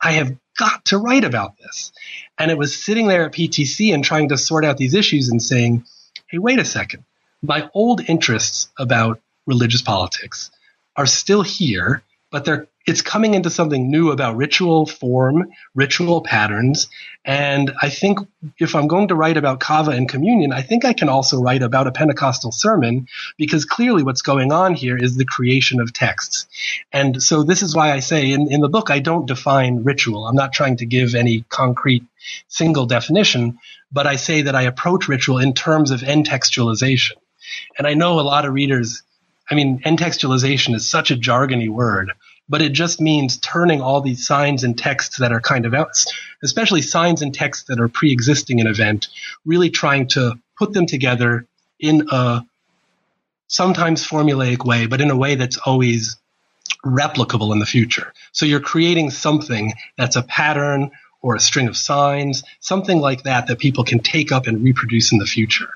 I 0.00 0.12
have 0.12 0.36
got 0.56 0.84
to 0.86 0.98
write 0.98 1.24
about 1.24 1.56
this. 1.58 1.92
And 2.38 2.50
it 2.50 2.58
was 2.58 2.80
sitting 2.80 3.08
there 3.08 3.26
at 3.26 3.32
PTC 3.32 3.92
and 3.92 4.04
trying 4.04 4.28
to 4.28 4.36
sort 4.36 4.64
out 4.64 4.76
these 4.76 4.94
issues 4.94 5.30
and 5.30 5.42
saying, 5.42 5.84
hey, 6.28 6.38
wait 6.38 6.58
a 6.58 6.64
second. 6.64 7.04
My 7.42 7.70
old 7.74 8.08
interests 8.08 8.68
about 8.78 9.20
religious 9.46 9.82
politics 9.82 10.50
are 10.98 11.06
still 11.06 11.42
here, 11.42 12.02
but 12.30 12.44
they're 12.44 12.68
it's 12.88 13.02
coming 13.02 13.34
into 13.34 13.50
something 13.50 13.90
new 13.90 14.12
about 14.12 14.38
ritual 14.38 14.86
form, 14.86 15.50
ritual 15.74 16.22
patterns. 16.22 16.88
And 17.22 17.70
I 17.82 17.90
think 17.90 18.18
if 18.58 18.74
I'm 18.74 18.88
going 18.88 19.08
to 19.08 19.14
write 19.14 19.36
about 19.36 19.60
kava 19.60 19.90
and 19.90 20.08
communion, 20.08 20.54
I 20.54 20.62
think 20.62 20.86
I 20.86 20.94
can 20.94 21.10
also 21.10 21.38
write 21.38 21.62
about 21.62 21.86
a 21.86 21.92
Pentecostal 21.92 22.50
sermon 22.50 23.06
because 23.36 23.66
clearly 23.66 24.04
what's 24.04 24.22
going 24.22 24.52
on 24.52 24.72
here 24.72 24.96
is 24.96 25.16
the 25.16 25.26
creation 25.26 25.80
of 25.80 25.92
texts. 25.92 26.46
And 26.90 27.22
so 27.22 27.42
this 27.42 27.62
is 27.62 27.76
why 27.76 27.92
I 27.92 28.00
say 28.00 28.32
in, 28.32 28.50
in 28.50 28.62
the 28.62 28.70
book, 28.70 28.90
I 28.90 29.00
don't 29.00 29.26
define 29.26 29.84
ritual. 29.84 30.26
I'm 30.26 30.34
not 30.34 30.54
trying 30.54 30.78
to 30.78 30.86
give 30.86 31.14
any 31.14 31.44
concrete 31.50 32.04
single 32.48 32.86
definition, 32.86 33.58
but 33.92 34.06
I 34.06 34.16
say 34.16 34.42
that 34.42 34.54
I 34.54 34.62
approach 34.62 35.08
ritual 35.08 35.36
in 35.36 35.52
terms 35.52 35.90
of 35.90 36.00
entextualization. 36.00 37.16
And 37.76 37.86
I 37.86 37.92
know 37.92 38.18
a 38.18 38.22
lot 38.22 38.46
of 38.46 38.54
readers 38.54 39.02
I 39.50 39.54
mean, 39.54 39.80
entextualization 39.80 40.74
is 40.74 40.88
such 40.88 41.10
a 41.10 41.16
jargony 41.16 41.68
word, 41.68 42.12
but 42.48 42.62
it 42.62 42.72
just 42.72 43.00
means 43.00 43.38
turning 43.38 43.80
all 43.80 44.00
these 44.00 44.26
signs 44.26 44.64
and 44.64 44.76
texts 44.76 45.18
that 45.18 45.32
are 45.32 45.40
kind 45.40 45.66
of 45.66 45.74
out, 45.74 45.90
especially 46.42 46.82
signs 46.82 47.22
and 47.22 47.34
texts 47.34 47.64
that 47.68 47.80
are 47.80 47.88
pre-existing 47.88 48.60
an 48.60 48.66
event, 48.66 49.08
really 49.44 49.70
trying 49.70 50.06
to 50.08 50.38
put 50.58 50.72
them 50.72 50.86
together 50.86 51.46
in 51.80 52.06
a 52.10 52.44
sometimes 53.46 54.06
formulaic 54.06 54.64
way, 54.64 54.86
but 54.86 55.00
in 55.00 55.10
a 55.10 55.16
way 55.16 55.34
that's 55.34 55.56
always 55.58 56.16
replicable 56.84 57.52
in 57.52 57.58
the 57.58 57.66
future. 57.66 58.12
So 58.32 58.46
you're 58.46 58.60
creating 58.60 59.10
something 59.10 59.72
that's 59.96 60.16
a 60.16 60.22
pattern 60.22 60.90
or 61.20 61.34
a 61.34 61.40
string 61.40 61.68
of 61.68 61.76
signs, 61.76 62.44
something 62.60 63.00
like 63.00 63.24
that 63.24 63.48
that 63.48 63.58
people 63.58 63.84
can 63.84 63.98
take 63.98 64.30
up 64.30 64.46
and 64.46 64.62
reproduce 64.62 65.12
in 65.12 65.18
the 65.18 65.26
future. 65.26 65.70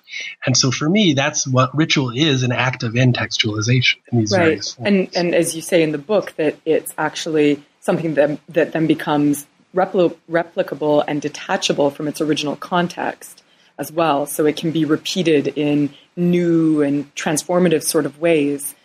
And 0.47 0.57
so 0.57 0.71
for 0.71 0.89
me, 0.89 1.15
that's 1.15 1.47
what 1.47 1.75
ritual 1.77 2.11
is 2.11 2.43
an 2.43 2.53
act 2.53 2.83
of 2.83 2.93
entextualization 2.93 3.97
in 4.11 4.21
these 4.21 4.33
right. 4.33 4.39
various 4.39 4.75
forms. 4.75 4.89
And, 4.89 5.17
and 5.17 5.35
as 5.35 5.57
you 5.57 5.63
say 5.63 5.83
in 5.83 5.93
the 5.93 5.99
book, 5.99 6.35
that 6.37 6.57
it's 6.65 6.93
actually 6.97 7.63
something 7.81 8.15
that, 8.15 8.39
that 8.51 8.73
then 8.73 8.87
becomes 8.87 9.47
repli- 9.75 10.17
replicable 10.31 11.03
and 11.09 11.21
detachable 11.21 11.91
from 11.91 12.07
its 12.07 12.21
original 12.21 12.55
context 12.55 13.43
as 13.79 13.91
well. 13.91 14.27
So 14.27 14.47
it 14.47 14.57
can 14.57 14.71
be 14.71 14.85
repeated 14.85 15.49
in 15.49 15.93
new 16.15 16.83
and 16.83 17.13
transformative 17.17 17.83
sort 17.83 18.07
of 18.07 18.21
ways, 18.21 18.77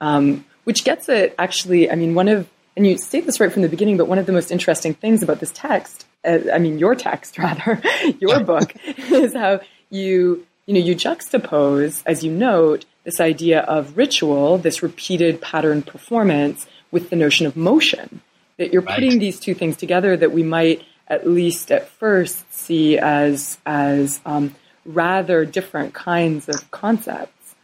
um, 0.00 0.46
which 0.64 0.84
gets 0.84 1.10
it 1.10 1.34
actually, 1.38 1.90
I 1.90 1.94
mean, 1.94 2.14
one 2.14 2.28
of 2.28 2.48
and 2.76 2.86
you 2.86 2.98
state 2.98 3.24
this 3.24 3.40
right 3.40 3.50
from 3.50 3.62
the 3.62 3.68
beginning, 3.68 3.96
but 3.96 4.06
one 4.06 4.18
of 4.18 4.26
the 4.26 4.32
most 4.32 4.50
interesting 4.50 4.92
things 4.92 5.22
about 5.22 5.40
this 5.40 5.50
text, 5.52 6.05
I 6.26 6.58
mean, 6.58 6.78
your 6.78 6.94
text 6.94 7.38
rather, 7.38 7.80
your 8.18 8.40
book, 8.40 8.74
is 9.10 9.34
how 9.34 9.60
you, 9.90 10.46
you 10.66 10.74
know, 10.74 10.80
you 10.80 10.94
juxtapose, 10.94 12.02
as 12.06 12.24
you 12.24 12.32
note, 12.32 12.84
this 13.04 13.20
idea 13.20 13.60
of 13.60 13.96
ritual, 13.96 14.58
this 14.58 14.82
repeated 14.82 15.40
pattern 15.40 15.82
performance, 15.82 16.66
with 16.90 17.10
the 17.10 17.16
notion 17.16 17.46
of 17.46 17.56
motion. 17.56 18.20
That 18.58 18.72
you're 18.72 18.82
putting 18.82 19.10
right. 19.10 19.20
these 19.20 19.38
two 19.38 19.54
things 19.54 19.76
together 19.76 20.16
that 20.16 20.32
we 20.32 20.42
might, 20.42 20.82
at 21.08 21.26
least 21.28 21.70
at 21.70 21.88
first, 21.88 22.50
see 22.52 22.98
as 22.98 23.58
as 23.66 24.20
um, 24.24 24.54
rather 24.86 25.44
different 25.44 25.92
kinds 25.92 26.48
of 26.48 26.70
concepts. 26.70 27.54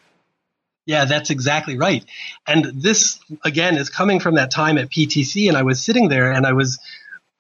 Yeah, 0.85 1.05
that's 1.05 1.31
exactly 1.31 1.79
right. 1.79 2.05
And 2.46 2.83
this 2.83 3.20
again 3.44 3.77
is 3.77 3.88
coming 3.88 4.20
from 4.20 4.35
that 4.35 4.51
time 4.51 4.79
at 4.79 4.90
PTC 4.90 5.48
and 5.48 5.57
I 5.57 5.62
was 5.62 5.83
sitting 5.83 6.09
there 6.09 6.33
and 6.33 6.44
I 6.44 6.53
was 6.53 6.79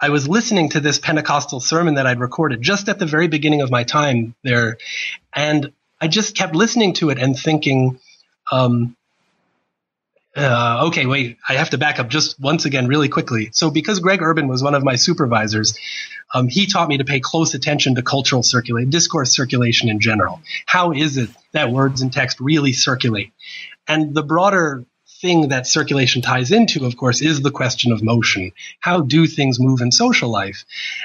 I 0.02 0.08
was 0.08 0.28
listening 0.28 0.70
to 0.70 0.80
this 0.80 0.98
Pentecostal 0.98 1.60
sermon 1.60 1.94
that 1.94 2.08
I'd 2.08 2.18
recorded 2.18 2.60
just 2.60 2.88
at 2.88 2.98
the 2.98 3.06
very 3.06 3.28
beginning 3.28 3.62
of 3.62 3.70
my 3.70 3.84
time 3.84 4.34
there 4.42 4.78
and 5.32 5.72
I 6.00 6.08
just 6.08 6.36
kept 6.36 6.56
listening 6.56 6.94
to 6.94 7.10
it 7.10 7.18
and 7.18 7.38
thinking 7.38 8.00
um, 8.50 8.96
uh, 10.36 10.86
okay, 10.88 11.06
wait, 11.06 11.38
I 11.48 11.54
have 11.54 11.70
to 11.70 11.78
back 11.78 12.00
up 12.00 12.08
just 12.08 12.40
once 12.40 12.64
again 12.64 12.88
really 12.88 13.08
quickly. 13.08 13.50
So 13.52 13.70
because 13.70 14.00
Greg 14.00 14.22
Urban 14.22 14.48
was 14.48 14.62
one 14.62 14.74
of 14.74 14.82
my 14.82 14.96
supervisors, 14.96 15.78
um, 16.34 16.48
he 16.48 16.66
taught 16.66 16.88
me 16.88 16.98
to 16.98 17.04
pay 17.04 17.20
close 17.20 17.54
attention 17.54 17.94
to 17.94 18.02
cultural 18.02 18.42
circulation, 18.42 18.90
discourse 18.90 19.30
circulation 19.30 19.88
in 19.88 20.00
general. 20.00 20.40
How 20.66 20.92
is 20.92 21.16
it 21.16 21.30
that 21.52 21.70
words 21.70 22.00
and 22.00 22.12
text 22.12 22.40
really 22.40 22.72
circulate? 22.72 23.32
And 23.86 24.14
the 24.14 24.22
broader 24.22 24.84
thing 25.22 25.48
that 25.48 25.66
circulation 25.66 26.20
ties 26.20 26.50
into, 26.50 26.84
of 26.84 26.96
course, 26.96 27.22
is 27.22 27.40
the 27.40 27.50
question 27.50 27.92
of 27.92 28.02
motion. 28.02 28.52
How 28.80 29.00
do 29.00 29.26
things 29.26 29.60
move 29.60 29.80
in 29.80 29.92
social 29.92 30.28
life? 30.28 30.64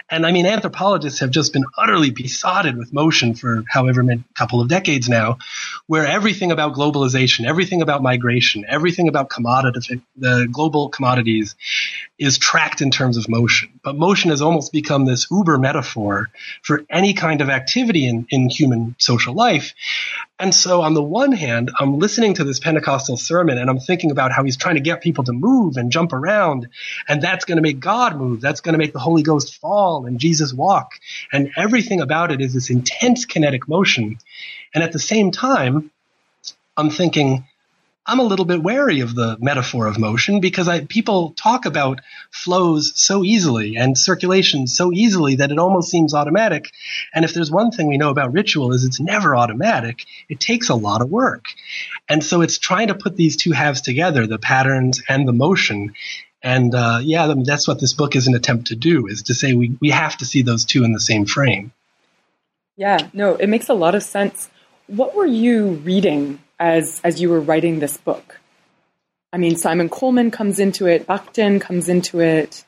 And 0.10 0.26
I 0.26 0.32
mean, 0.32 0.48
anthropologists 0.48 1.20
have 1.20 1.30
just 1.30 1.54
been 1.54 1.66
utterly 1.78 2.10
besotted 2.10 2.76
with 2.76 2.92
motion 2.92 3.36
for 3.36 3.64
however 3.70 4.04
many 4.04 4.24
couple 4.34 4.60
of 4.60 4.68
decades 4.68 5.08
now, 5.08 5.38
where 5.86 6.06
everything 6.06 6.52
about 6.52 6.74
globalization, 6.74 7.48
everything 7.48 7.82
about 7.82 8.02
migration, 8.02 8.66
everything 8.68 9.08
about 9.08 9.30
commodity, 9.30 10.02
the 10.18 10.48
global 10.52 10.90
commodities 10.90 11.56
is 12.20 12.38
tracked 12.40 12.82
in 12.82 12.90
terms 12.90 13.16
of 13.18 13.30
motion. 13.30 13.80
But 13.84 13.96
motion 13.96 14.32
has 14.32 14.42
almost 14.42 14.72
become 14.72 15.06
this 15.06 15.28
uber 15.30 15.58
metaphor 15.60 16.30
for 16.64 16.84
any 16.90 17.14
kind 17.14 17.42
of 17.42 17.50
activity 17.50 18.08
in, 18.08 18.26
in 18.32 18.50
human 18.50 18.96
social 18.98 19.36
life. 19.36 19.74
And 20.40 20.54
so 20.54 20.82
on 20.82 20.94
the 20.94 21.04
one 21.04 21.32
hand, 21.32 21.72
I'm 21.80 22.00
listening 22.00 22.36
to 22.36 22.44
this 22.44 22.60
Pentecostal 22.60 23.18
sermon 23.18 23.58
and 23.58 23.70
I'm 23.70 23.80
thinking 23.80 24.10
about 24.10 24.32
how 24.32 24.44
he's 24.44 24.58
trying 24.58 24.76
to 24.76 24.82
get 24.82 25.02
people 25.02 25.24
to 25.26 25.34
move 25.34 25.78
and 25.78 25.92
jump 25.92 26.12
around. 26.12 26.68
And 27.08 27.22
that's 27.22 27.46
going 27.46 27.58
to 27.58 27.62
make 27.62 27.80
God 27.80 28.18
move. 28.18 28.42
That's 28.42 28.62
going 28.62 28.74
to 28.74 28.80
make 28.80 28.94
the 28.94 29.00
Holy 29.00 29.24
Ghost 29.24 29.58
fall 29.58 30.06
and 30.06 30.20
Jesus 30.20 30.54
walk. 30.54 30.94
And 31.32 31.52
everything 31.56 32.02
about 32.02 32.32
it 32.32 32.42
is 32.42 32.54
this 32.54 32.70
intense 32.70 33.26
kinetic 33.26 33.68
motion. 33.68 34.18
And 34.74 34.84
at 34.84 34.92
the 34.92 35.00
same 35.00 35.32
time, 35.32 35.92
I'm 36.76 36.90
thinking, 36.90 37.46
I'm 38.10 38.20
a 38.20 38.24
little 38.24 38.46
bit 38.46 38.64
wary 38.64 39.02
of 39.02 39.16
the 39.16 39.36
metaphor 39.42 39.86
of 39.86 40.00
motion 40.00 40.40
because 40.40 40.70
I, 40.70 40.86
people 40.86 41.32
talk 41.32 41.66
about 41.66 42.00
flows 42.32 42.94
so 42.96 43.26
easily 43.26 43.76
and 43.76 43.98
circulation 43.98 44.66
so 44.66 44.94
easily 44.94 45.36
that 45.36 45.52
it 45.52 45.60
almost 45.60 45.92
seems 45.92 46.14
automatic. 46.14 46.72
And 47.14 47.26
if 47.26 47.34
there's 47.34 47.52
one 47.52 47.72
thing 47.72 47.88
we 47.88 47.98
know 47.98 48.10
about 48.10 48.32
ritual 48.32 48.72
is 48.72 48.86
it's 48.86 49.02
never 49.02 49.36
automatic. 49.36 50.06
It 50.30 50.40
takes 50.40 50.70
a 50.70 50.76
lot 50.76 51.02
of 51.02 51.10
work. 51.10 51.48
And 52.08 52.24
so 52.24 52.40
it's 52.40 52.58
trying 52.58 52.88
to 52.88 52.96
put 52.96 53.18
these 53.18 53.36
two 53.36 53.52
halves 53.52 53.82
together, 53.82 54.26
the 54.26 54.40
patterns 54.40 55.04
and 55.10 55.28
the 55.28 55.34
motion. 55.34 55.94
And 56.42 56.74
uh, 56.74 57.02
yeah, 57.04 57.34
that's 57.44 57.68
what 57.68 57.82
this 57.82 57.92
book 57.92 58.16
is 58.16 58.28
an 58.28 58.36
attempt 58.36 58.68
to 58.68 58.76
do, 58.78 59.08
is 59.08 59.24
to 59.24 59.34
say 59.34 59.54
we, 59.54 59.76
we 59.82 59.90
have 59.90 60.16
to 60.18 60.26
see 60.26 60.44
those 60.44 60.64
two 60.64 60.86
in 60.86 60.94
the 60.94 61.02
same 61.02 61.26
frame. 61.26 61.74
Yeah, 62.78 63.10
no, 63.12 63.36
it 63.36 63.48
makes 63.48 63.68
a 63.68 63.74
lot 63.74 63.96
of 63.96 64.04
sense. 64.04 64.50
What 64.86 65.14
were 65.14 65.26
you 65.26 65.72
reading 65.84 66.40
as 66.60 67.02
as 67.04 67.22
you 67.22 67.30
were 67.30 67.40
writing 67.40 67.80
this 67.80 67.98
book? 67.98 68.40
I 69.32 69.38
mean, 69.38 69.58
Simon 69.58 69.90
Coleman 69.90 70.32
comes 70.32 70.60
into 70.60 70.88
it, 70.88 71.06
Bakhtin 71.06 71.60
comes 71.60 71.90
into 71.90 72.20
it. 72.20 72.64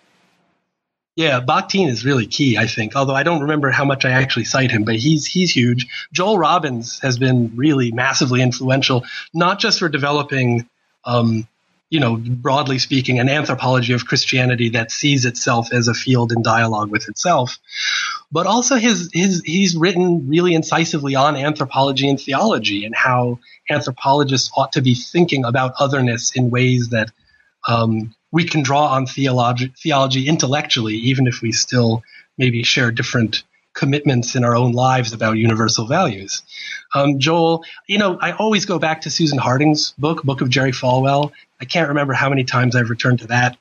Yeah, 1.15 1.41
Bakhtin 1.41 1.89
is 1.89 2.05
really 2.05 2.27
key, 2.27 2.57
I 2.57 2.67
think. 2.67 2.95
Although 2.95 3.15
I 3.15 3.23
don't 3.23 3.41
remember 3.41 3.71
how 3.71 3.83
much 3.83 4.05
I 4.05 4.11
actually 4.11 4.45
cite 4.45 4.71
him, 4.71 4.83
but 4.83 4.95
he's 4.95 5.25
he's 5.25 5.51
huge. 5.51 5.87
Joel 6.13 6.37
Robbins 6.37 6.99
has 6.99 7.17
been 7.17 7.53
really 7.55 7.91
massively 7.91 8.41
influential, 8.41 9.03
not 9.33 9.59
just 9.59 9.79
for 9.79 9.89
developing 9.89 10.69
um, 11.05 11.47
you 11.89 11.99
know, 11.99 12.17
broadly 12.17 12.77
speaking, 12.77 13.19
an 13.19 13.29
anthropology 13.29 13.93
of 13.93 14.05
Christianity 14.05 14.69
that 14.69 14.91
sees 14.91 15.25
itself 15.25 15.73
as 15.73 15.87
a 15.87 15.93
field 15.93 16.31
in 16.31 16.43
dialogue 16.43 16.91
with 16.91 17.09
itself. 17.09 17.57
But 18.31 18.45
also 18.45 18.75
his, 18.75 19.09
his, 19.11 19.41
he's 19.43 19.75
written 19.75 20.27
really 20.27 20.53
incisively 20.53 21.15
on 21.15 21.35
anthropology 21.35 22.07
and 22.09 22.19
theology 22.19 22.85
and 22.85 22.95
how 22.95 23.39
anthropologists 23.69 24.51
ought 24.55 24.73
to 24.73 24.81
be 24.81 24.93
thinking 24.93 25.45
about 25.45 25.73
otherness 25.79 26.35
in 26.35 26.51
ways 26.51 26.89
that, 26.89 27.11
um, 27.67 28.13
we 28.31 28.45
can 28.45 28.61
draw 28.61 28.87
on 28.87 29.05
theology, 29.05 29.73
theology 29.77 30.27
intellectually, 30.27 30.95
even 30.95 31.27
if 31.27 31.41
we 31.41 31.51
still 31.51 32.03
maybe 32.37 32.63
share 32.63 32.91
different 32.91 33.43
commitments 33.73 34.35
in 34.35 34.43
our 34.43 34.55
own 34.55 34.71
lives 34.73 35.13
about 35.13 35.37
universal 35.37 35.87
values. 35.87 36.43
Um, 36.93 37.19
Joel, 37.19 37.63
you 37.87 37.97
know, 37.97 38.17
I 38.19 38.31
always 38.33 38.65
go 38.65 38.79
back 38.79 39.01
to 39.01 39.09
Susan 39.09 39.37
Harding's 39.37 39.91
book, 39.97 40.23
Book 40.23 40.41
of 40.41 40.49
Jerry 40.49 40.71
Falwell. 40.71 41.31
I 41.61 41.65
can't 41.65 41.89
remember 41.89 42.13
how 42.13 42.29
many 42.29 42.43
times 42.43 42.75
I've 42.75 42.89
returned 42.89 43.19
to 43.19 43.27
that 43.27 43.57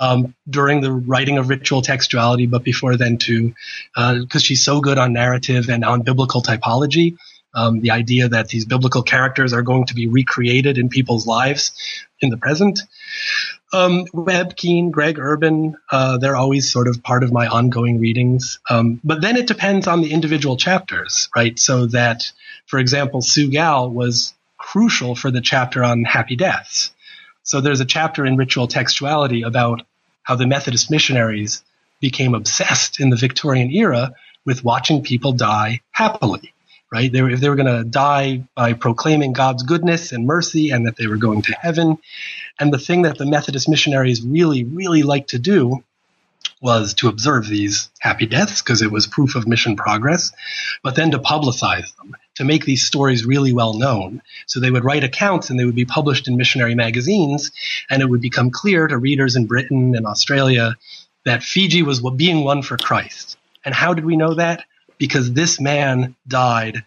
um, 0.00 0.34
during 0.48 0.80
the 0.80 0.92
writing 0.92 1.38
of 1.38 1.48
ritual 1.48 1.82
textuality, 1.82 2.48
but 2.48 2.64
before 2.64 2.96
then 2.96 3.18
too, 3.18 3.54
because 3.94 4.36
uh, 4.36 4.38
she's 4.38 4.64
so 4.64 4.80
good 4.80 4.98
on 4.98 5.12
narrative 5.12 5.68
and 5.68 5.84
on 5.84 6.02
biblical 6.02 6.42
typology. 6.42 7.16
Um, 7.54 7.80
the 7.80 7.92
idea 7.92 8.28
that 8.28 8.48
these 8.48 8.66
biblical 8.66 9.02
characters 9.02 9.52
are 9.52 9.62
going 9.62 9.86
to 9.86 9.94
be 9.94 10.06
recreated 10.06 10.76
in 10.76 10.90
people's 10.90 11.26
lives 11.26 11.72
in 12.20 12.28
the 12.28 12.36
present. 12.36 12.80
Um, 13.72 14.04
Webb, 14.12 14.54
Keane, 14.54 14.90
Greg 14.90 15.18
Urban, 15.18 15.76
uh, 15.90 16.18
they're 16.18 16.36
always 16.36 16.70
sort 16.70 16.88
of 16.88 17.02
part 17.02 17.24
of 17.24 17.32
my 17.32 17.46
ongoing 17.46 18.00
readings. 18.00 18.60
Um, 18.68 19.00
but 19.02 19.22
then 19.22 19.36
it 19.36 19.46
depends 19.46 19.86
on 19.86 20.02
the 20.02 20.12
individual 20.12 20.56
chapters, 20.56 21.28
right? 21.34 21.58
So 21.58 21.86
that, 21.86 22.30
for 22.66 22.78
example, 22.78 23.22
Sue 23.22 23.50
Gal 23.50 23.90
was 23.90 24.34
crucial 24.58 25.14
for 25.14 25.30
the 25.30 25.40
chapter 25.40 25.82
on 25.82 26.04
happy 26.04 26.36
deaths. 26.36 26.92
So 27.48 27.62
there's 27.62 27.80
a 27.80 27.86
chapter 27.86 28.26
in 28.26 28.36
Ritual 28.36 28.68
Textuality 28.68 29.42
about 29.42 29.80
how 30.22 30.36
the 30.36 30.46
Methodist 30.46 30.90
missionaries 30.90 31.62
became 31.98 32.34
obsessed 32.34 33.00
in 33.00 33.08
the 33.08 33.16
Victorian 33.16 33.70
era 33.70 34.12
with 34.44 34.64
watching 34.64 35.02
people 35.02 35.32
die 35.32 35.80
happily 35.90 36.52
right? 36.90 37.12
They 37.12 37.20
were, 37.20 37.30
if 37.30 37.40
they 37.40 37.48
were 37.50 37.56
going 37.56 37.66
to 37.66 37.84
die 37.84 38.44
by 38.54 38.72
proclaiming 38.72 39.34
God's 39.34 39.62
goodness 39.62 40.12
and 40.12 40.26
mercy 40.26 40.70
and 40.70 40.86
that 40.86 40.96
they 40.96 41.06
were 41.06 41.18
going 41.18 41.42
to 41.42 41.52
heaven. 41.52 41.98
And 42.58 42.72
the 42.72 42.78
thing 42.78 43.02
that 43.02 43.18
the 43.18 43.26
Methodist 43.26 43.68
missionaries 43.68 44.22
really, 44.22 44.64
really 44.64 45.02
liked 45.02 45.30
to 45.30 45.38
do 45.38 45.84
was 46.60 46.94
to 46.94 47.08
observe 47.08 47.46
these 47.46 47.88
happy 48.00 48.26
deaths 48.26 48.62
because 48.62 48.82
it 48.82 48.90
was 48.90 49.06
proof 49.06 49.36
of 49.36 49.46
mission 49.46 49.76
progress, 49.76 50.32
but 50.82 50.96
then 50.96 51.10
to 51.12 51.18
publicize 51.18 51.94
them, 51.96 52.16
to 52.34 52.44
make 52.44 52.64
these 52.64 52.86
stories 52.86 53.24
really 53.24 53.52
well 53.52 53.74
known. 53.74 54.22
So 54.46 54.58
they 54.58 54.70
would 54.70 54.84
write 54.84 55.04
accounts 55.04 55.50
and 55.50 55.58
they 55.58 55.64
would 55.64 55.74
be 55.74 55.84
published 55.84 56.28
in 56.28 56.36
missionary 56.36 56.74
magazines, 56.74 57.52
and 57.90 58.02
it 58.02 58.06
would 58.08 58.20
become 58.20 58.50
clear 58.50 58.86
to 58.86 58.98
readers 58.98 59.36
in 59.36 59.46
Britain 59.46 59.94
and 59.94 60.06
Australia 60.06 60.76
that 61.24 61.42
Fiji 61.42 61.82
was 61.82 62.00
being 62.16 62.44
won 62.44 62.62
for 62.62 62.76
Christ. 62.76 63.36
And 63.64 63.74
how 63.74 63.94
did 63.94 64.04
we 64.04 64.16
know 64.16 64.34
that? 64.34 64.64
because 64.98 65.32
this 65.32 65.60
man 65.60 66.14
died 66.26 66.84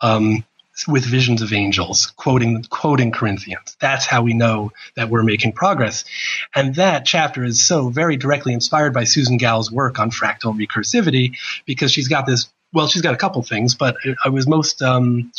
um, 0.00 0.44
with 0.88 1.04
visions 1.04 1.40
of 1.40 1.52
angels, 1.52 2.06
quoting 2.16 2.64
quoting 2.64 3.12
Corinthians. 3.12 3.76
That's 3.80 4.06
how 4.06 4.22
we 4.22 4.34
know 4.34 4.72
that 4.96 5.08
we're 5.08 5.22
making 5.22 5.52
progress. 5.52 6.04
And 6.54 6.74
that 6.74 7.06
chapter 7.06 7.44
is 7.44 7.64
so 7.64 7.88
very 7.88 8.16
directly 8.16 8.52
inspired 8.52 8.92
by 8.92 9.04
Susan 9.04 9.36
Gal's 9.36 9.70
work 9.70 9.98
on 9.98 10.10
fractal 10.10 10.54
recursivity 10.54 11.36
because 11.64 11.92
she's 11.92 12.08
got 12.08 12.26
this. 12.26 12.48
Well, 12.72 12.88
she's 12.88 13.02
got 13.02 13.14
a 13.14 13.18
couple 13.18 13.40
things, 13.42 13.76
but 13.76 13.96
I 14.24 14.30
was 14.30 14.48
most 14.48 14.82
um, 14.82 15.30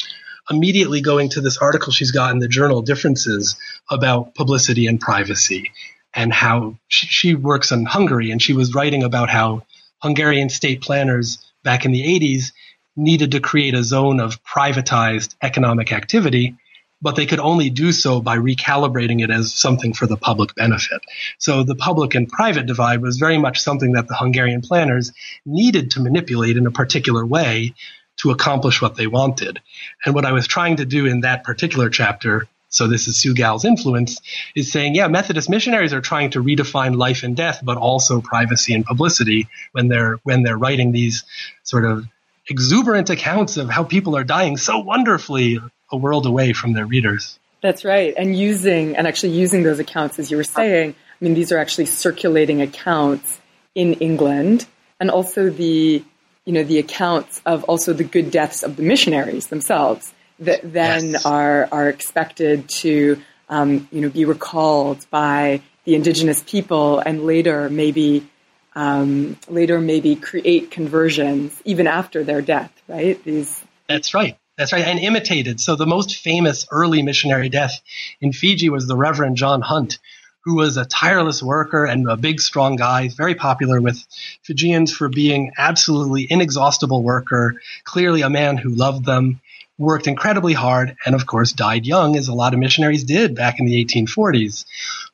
immediately 0.50 1.02
going 1.02 1.30
to 1.30 1.42
this 1.42 1.58
article 1.58 1.92
she's 1.92 2.12
got 2.12 2.32
in 2.32 2.40
the 2.40 2.48
journal 2.48 2.82
Differences 2.82 3.58
about 3.92 4.36
publicity 4.36 4.88
and 4.88 5.02
privacy 5.02 5.72
and 6.14 6.32
how 6.32 6.78
she, 6.88 7.08
she 7.08 7.36
works 7.36 7.72
in 7.72 7.86
Hungary 7.86 8.32
and 8.32 8.42
she 8.42 8.54
was 8.54 8.74
writing 8.74 9.04
about 9.04 9.30
how 9.30 9.64
Hungarian 10.02 10.50
state 10.50 10.82
planners 10.82 11.40
back 11.64 11.84
in 11.84 11.92
the 11.92 12.04
80s 12.04 12.52
needed 12.96 13.32
to 13.32 13.40
create 13.40 13.74
a 13.74 13.84
zone 13.84 14.20
of 14.20 14.44
privatized 14.44 15.36
economic 15.42 15.92
activity, 15.92 16.56
but 17.02 17.16
they 17.16 17.26
could 17.26 17.40
only 17.40 17.70
do 17.70 17.92
so 17.92 18.22
by 18.22 18.38
recalibrating 18.38 19.22
it 19.24 19.30
as 19.30 19.54
something 19.54 19.94
for 19.94 20.08
the 20.08 20.18
public 20.18 20.56
benefit. 20.56 21.02
So 21.38 21.64
the 21.64 21.76
public 21.76 22.16
and 22.16 22.28
private 22.28 22.66
divide 22.66 23.02
was 23.02 23.18
very 23.18 23.38
much 23.38 23.62
something 23.62 23.94
that 23.94 24.08
the 24.08 24.16
Hungarian 24.16 24.62
planners 24.62 25.12
needed 25.46 25.92
to 25.92 26.00
manipulate 26.00 26.58
in 26.58 26.66
a 26.66 26.72
particular 26.72 27.26
way 27.26 27.74
to 28.18 28.32
accomplish 28.32 28.82
what 28.82 28.96
they 28.96 29.08
wanted. 29.08 29.62
And 30.06 30.16
what 30.16 30.26
I 30.26 30.32
was 30.32 30.48
trying 30.48 30.78
to 30.78 30.86
do 30.86 31.06
in 31.06 31.22
that 31.22 31.44
particular 31.44 31.90
chapter 31.90 32.48
so 32.76 32.88
this 32.88 33.08
is 33.08 33.16
Sue 33.16 33.34
Gal's 33.34 33.64
influence, 33.64 34.20
is 34.54 34.70
saying, 34.70 34.96
yeah, 34.96 35.08
Methodist 35.08 35.50
missionaries 35.50 35.94
are 35.94 36.02
trying 36.02 36.32
to 36.32 36.44
redefine 36.44 36.98
life 36.98 37.24
and 37.24 37.36
death, 37.36 37.62
but 37.64 37.78
also 37.78 38.20
privacy 38.20 38.74
and 38.74 38.86
publicity 38.86 39.48
when 39.72 39.88
they're 39.88 40.18
when 40.24 40.44
they're 40.44 40.58
writing 40.58 40.92
these 40.92 41.24
sort 41.64 41.86
of 41.86 42.06
exuberant 42.50 43.10
accounts 43.10 43.58
of 43.58 43.70
how 43.70 43.84
people 43.84 44.16
are 44.16 44.24
dying 44.24 44.58
so 44.58 44.80
wonderfully 44.80 45.60
a 45.92 45.98
world 45.98 46.26
away 46.26 46.54
from 46.54 46.74
their 46.74 46.86
readers. 46.86 47.40
That's 47.62 47.84
right. 47.84 48.14
And 48.16 48.36
using 48.38 48.96
and 48.96 49.08
actually 49.08 49.34
using 49.34 49.64
those 49.64 49.80
accounts, 49.80 50.20
as 50.20 50.30
you 50.30 50.38
were 50.38 50.44
saying, 50.44 50.92
I 50.92 51.24
mean, 51.24 51.34
these 51.34 51.52
are 51.52 51.58
actually 51.58 51.88
circulating 51.88 52.62
accounts 52.62 53.40
in 53.74 53.94
England 53.96 54.66
and 55.00 55.10
also 55.10 55.50
the 55.50 56.04
you 56.46 56.54
know 56.54 56.64
the 56.64 56.80
accounts 56.80 57.42
of 57.46 57.64
also 57.66 57.94
the 57.94 58.04
good 58.04 58.32
deaths 58.32 58.64
of 58.64 58.76
the 58.76 58.84
missionaries 58.84 59.48
themselves 59.48 60.14
that 60.40 60.62
then 60.64 61.12
yes. 61.12 61.26
are 61.26 61.68
are 61.72 61.90
expected 61.90 62.70
to 62.70 63.22
um, 63.50 63.88
you 63.92 64.02
know 64.02 64.10
be 64.10 64.26
recalled 64.26 65.06
by 65.10 65.62
the 65.86 65.96
indigenous 65.96 66.44
people 66.44 67.00
and 67.00 67.26
later 67.26 67.70
maybe 67.70 68.28
um, 68.76 69.38
later 69.48 69.80
maybe 69.80 70.16
create 70.16 70.72
conversions 70.72 71.62
even 71.66 71.88
after 71.88 72.24
their 72.24 72.42
death 72.42 72.72
right? 72.88 73.24
These 73.24 73.64
that's 73.88 74.14
right. 74.14 74.38
That's 74.58 74.72
right. 74.74 74.86
And 74.86 75.00
imitated 75.00 75.60
so 75.60 75.76
the 75.76 75.86
most 75.86 76.16
famous 76.18 76.66
early 76.72 77.02
missionary 77.02 77.50
death 77.50 77.82
in 78.22 78.32
fiji 78.32 78.70
was 78.70 78.88
the 78.88 78.98
reverend 78.98 79.38
john 79.38 79.62
hunt 79.62 80.00
who 80.44 80.56
was 80.56 80.78
a 80.78 80.86
tireless 80.86 81.42
worker 81.42 81.86
and 81.86 82.08
a 82.10 82.16
big 82.16 82.40
strong 82.40 82.76
guy 82.76 83.10
very 83.10 83.36
popular 83.36 83.82
with 83.82 84.04
fijians 84.44 84.92
for 84.92 85.10
being 85.10 85.52
absolutely 85.58 86.28
inexhaustible 86.30 87.04
worker 87.04 87.62
clearly 87.84 88.22
a 88.22 88.30
man 88.30 88.58
who 88.58 88.70
loved 88.70 89.06
them 89.06 89.42
worked 89.78 90.08
incredibly 90.08 90.54
hard 90.54 90.96
and, 91.06 91.16
of 91.16 91.26
course, 91.26 91.52
died 91.52 91.86
young, 91.86 92.16
as 92.16 92.28
a 92.28 92.34
lot 92.34 92.54
of 92.54 92.60
missionaries 92.60 93.04
did 93.04 93.36
back 93.36 93.60
in 93.60 93.66
the 93.66 93.84
1840s. 93.86 94.66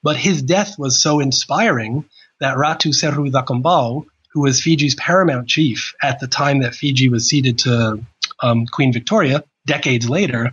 But 0.04 0.18
his 0.18 0.42
death 0.42 0.78
was 0.78 1.02
so 1.02 1.20
inspiring 1.20 2.06
that 2.42 2.58
Ratu 2.58 2.92
Seru 2.92 3.32
Thakombau, 3.32 4.06
who 4.34 4.42
was 4.42 4.62
Fiji's 4.62 4.96
paramount 4.96 5.48
chief 5.48 5.94
at 6.02 6.20
the 6.20 6.28
time 6.28 6.62
that 6.62 6.76
Fiji 6.76 7.08
was 7.08 7.28
ceded 7.28 7.60
to 7.60 8.04
um, 8.42 8.66
Queen 8.66 8.92
Victoria, 8.92 9.44
decades 9.66 10.10
later, 10.10 10.52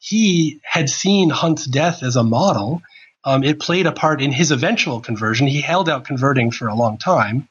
he 0.00 0.60
had 0.64 0.88
seen 0.88 1.30
Hunt's 1.30 1.66
death 1.66 2.02
as 2.02 2.16
a 2.16 2.24
model. 2.24 2.82
Um, 3.22 3.44
it 3.44 3.60
played 3.60 3.86
a 3.86 3.92
part 3.92 4.22
in 4.22 4.32
his 4.32 4.50
eventual 4.50 5.00
conversion. 5.00 5.46
He 5.46 5.60
held 5.60 5.88
out 5.88 6.04
converting 6.04 6.50
for 6.50 6.68
a 6.68 6.74
long 6.74 6.98
time. 6.98 7.48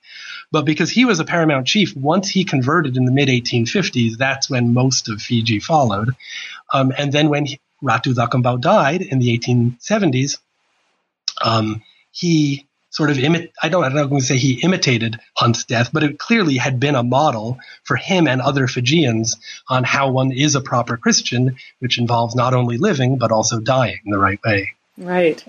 But 0.51 0.65
because 0.65 0.89
he 0.89 1.05
was 1.05 1.19
a 1.19 1.25
paramount 1.25 1.67
chief, 1.67 1.95
once 1.95 2.29
he 2.29 2.43
converted 2.45 2.97
in 2.97 3.05
the 3.05 3.11
mid 3.11 3.27
1850s, 3.27 4.17
that's 4.17 4.49
when 4.49 4.73
most 4.73 5.09
of 5.09 5.21
Fiji 5.21 5.59
followed. 5.59 6.15
Um, 6.71 6.91
and 6.97 7.11
then 7.11 7.29
when 7.29 7.45
he, 7.45 7.59
Ratu 7.83 8.13
Thakombau 8.13 8.61
died 8.61 9.01
in 9.01 9.19
the 9.19 9.37
1870s, 9.37 10.37
um, 11.43 11.81
he 12.11 12.67
sort 12.93 13.09
of 13.09 13.17
imit. 13.17 13.51
I 13.61 13.69
don't. 13.69 13.83
I'm 13.83 13.95
not 13.95 14.09
going 14.09 14.21
to 14.21 14.25
say 14.25 14.37
he 14.37 14.61
imitated 14.61 15.19
Hunt's 15.35 15.65
death, 15.65 15.89
but 15.91 16.03
it 16.03 16.19
clearly 16.19 16.57
had 16.57 16.79
been 16.79 16.95
a 16.95 17.03
model 17.03 17.57
for 17.83 17.97
him 17.97 18.27
and 18.27 18.39
other 18.39 18.67
Fijians 18.67 19.37
on 19.67 19.83
how 19.83 20.11
one 20.11 20.31
is 20.31 20.55
a 20.55 20.61
proper 20.61 20.95
Christian, 20.95 21.57
which 21.79 21.97
involves 21.97 22.35
not 22.35 22.53
only 22.53 22.77
living 22.77 23.17
but 23.17 23.31
also 23.31 23.59
dying 23.59 23.99
the 24.05 24.19
right 24.19 24.39
way. 24.45 24.73
Right. 24.97 25.43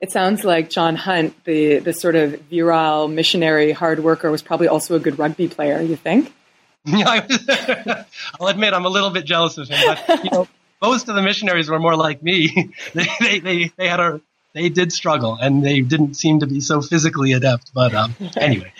It 0.00 0.12
sounds 0.12 0.44
like 0.44 0.68
John 0.68 0.96
Hunt, 0.96 1.44
the, 1.44 1.78
the 1.78 1.94
sort 1.94 2.14
of 2.14 2.38
virile 2.42 3.08
missionary 3.08 3.72
hard 3.72 4.00
worker, 4.04 4.30
was 4.30 4.42
probably 4.42 4.68
also 4.68 4.96
a 4.96 5.00
good 5.00 5.18
rugby 5.18 5.48
player, 5.48 5.80
you 5.80 5.96
think? 5.96 6.32
Yeah, 6.86 7.26
I'll 8.38 8.48
admit 8.48 8.74
I'm 8.74 8.84
a 8.84 8.90
little 8.90 9.08
bit 9.08 9.24
jealous 9.24 9.56
of 9.56 9.70
him. 9.70 9.80
But, 9.86 10.22
you 10.22 10.30
know, 10.30 10.46
most 10.82 11.08
of 11.08 11.14
the 11.14 11.22
missionaries 11.22 11.70
were 11.70 11.78
more 11.78 11.96
like 11.96 12.22
me. 12.22 12.74
they, 12.92 13.06
they, 13.20 13.38
they, 13.38 13.72
they 13.78 13.88
had 13.88 14.00
a 14.00 14.20
they 14.54 14.68
did 14.68 14.92
struggle 14.92 15.36
and 15.40 15.62
they 15.62 15.80
didn't 15.80 16.14
seem 16.14 16.40
to 16.40 16.46
be 16.46 16.60
so 16.60 16.80
physically 16.80 17.32
adept. 17.32 17.74
But 17.74 17.94
um, 17.94 18.14
anyway. 18.36 18.72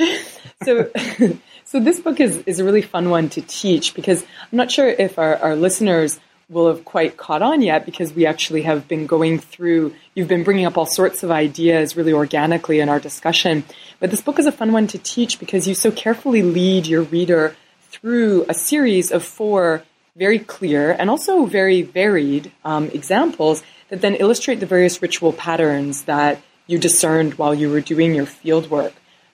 so, 0.62 0.90
so 1.64 1.80
this 1.80 2.00
book 2.00 2.20
is, 2.20 2.38
is 2.46 2.60
a 2.60 2.64
really 2.64 2.82
fun 2.82 3.10
one 3.10 3.28
to 3.30 3.42
teach 3.42 3.94
because 3.94 4.22
I'm 4.22 4.56
not 4.56 4.70
sure 4.70 4.88
if 4.88 5.18
our, 5.18 5.36
our 5.36 5.56
listeners 5.56 6.18
will 6.48 6.68
have 6.68 6.84
quite 6.84 7.16
caught 7.16 7.42
on 7.42 7.62
yet 7.62 7.86
because 7.86 8.12
we 8.12 8.26
actually 8.26 8.62
have 8.62 8.86
been 8.86 9.06
going 9.06 9.38
through, 9.38 9.94
you've 10.14 10.28
been 10.28 10.44
bringing 10.44 10.66
up 10.66 10.76
all 10.76 10.86
sorts 10.86 11.22
of 11.22 11.30
ideas 11.30 11.96
really 11.96 12.12
organically 12.12 12.80
in 12.80 12.88
our 12.88 13.00
discussion. 13.00 13.64
But 13.98 14.10
this 14.10 14.20
book 14.20 14.38
is 14.38 14.46
a 14.46 14.52
fun 14.52 14.72
one 14.72 14.86
to 14.88 14.98
teach 14.98 15.40
because 15.40 15.66
you 15.66 15.74
so 15.74 15.90
carefully 15.90 16.42
lead 16.42 16.86
your 16.86 17.02
reader 17.02 17.56
through 17.90 18.44
a 18.48 18.54
series 18.54 19.10
of 19.10 19.24
four 19.24 19.82
very 20.16 20.38
clear 20.38 20.92
and 20.92 21.10
also 21.10 21.46
very 21.46 21.82
varied 21.82 22.52
um, 22.64 22.88
examples 22.90 23.64
that 23.88 24.00
then 24.00 24.14
illustrate 24.14 24.60
the 24.60 24.66
various 24.66 25.00
ritual 25.02 25.32
patterns 25.32 26.04
that 26.04 26.40
you 26.66 26.78
discerned 26.78 27.34
while 27.34 27.54
you 27.54 27.70
were 27.70 27.80
doing 27.80 28.14
your 28.14 28.26
field 28.26 28.70
work. 28.70 28.92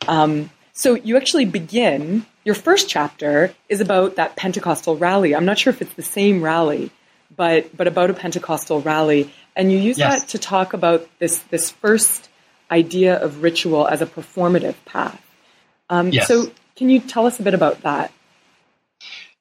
Um, 0.09 0.51
so 0.73 0.95
you 0.95 1.17
actually 1.17 1.45
begin, 1.45 2.27
your 2.45 2.55
first 2.55 2.89
chapter 2.89 3.55
is 3.69 3.81
about 3.81 4.17
that 4.17 4.37
Pentecostal 4.37 4.97
rally. 4.97 5.35
I'm 5.35 5.45
not 5.45 5.59
sure 5.59 5.73
if 5.73 5.83
it's 5.83 5.95
the 5.95 6.03
same 6.03 6.43
rally, 6.43 6.91
but 7.37 7.77
but 7.77 7.87
about 7.87 8.11
a 8.11 8.15
Pentecostal 8.15 8.81
rally, 8.81 9.33
and 9.55 9.71
you 9.71 9.79
use 9.79 9.99
yes. 9.99 10.21
that 10.21 10.29
to 10.31 10.39
talk 10.39 10.73
about 10.73 11.07
this 11.19 11.39
this 11.51 11.71
first 11.71 12.29
idea 12.71 13.21
of 13.21 13.43
ritual 13.43 13.87
as 13.87 14.01
a 14.01 14.07
performative 14.07 14.77
path. 14.85 15.21
Um, 15.89 16.11
yes. 16.11 16.29
So, 16.29 16.51
can 16.77 16.89
you 16.89 17.01
tell 17.01 17.27
us 17.27 17.39
a 17.41 17.43
bit 17.43 17.55
about 17.55 17.83
that? 17.83 18.13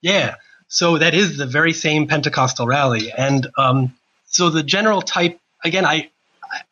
Yeah. 0.01 0.35
So 0.67 0.99
that 0.99 1.13
is 1.15 1.37
the 1.37 1.47
very 1.47 1.73
same 1.73 2.07
Pentecostal 2.07 2.67
rally. 2.67 3.11
And 3.11 3.47
um, 3.57 3.95
so 4.29 4.49
the 4.49 4.63
general 4.63 5.01
type, 5.01 5.39
again, 5.63 5.85
I, 5.85 6.09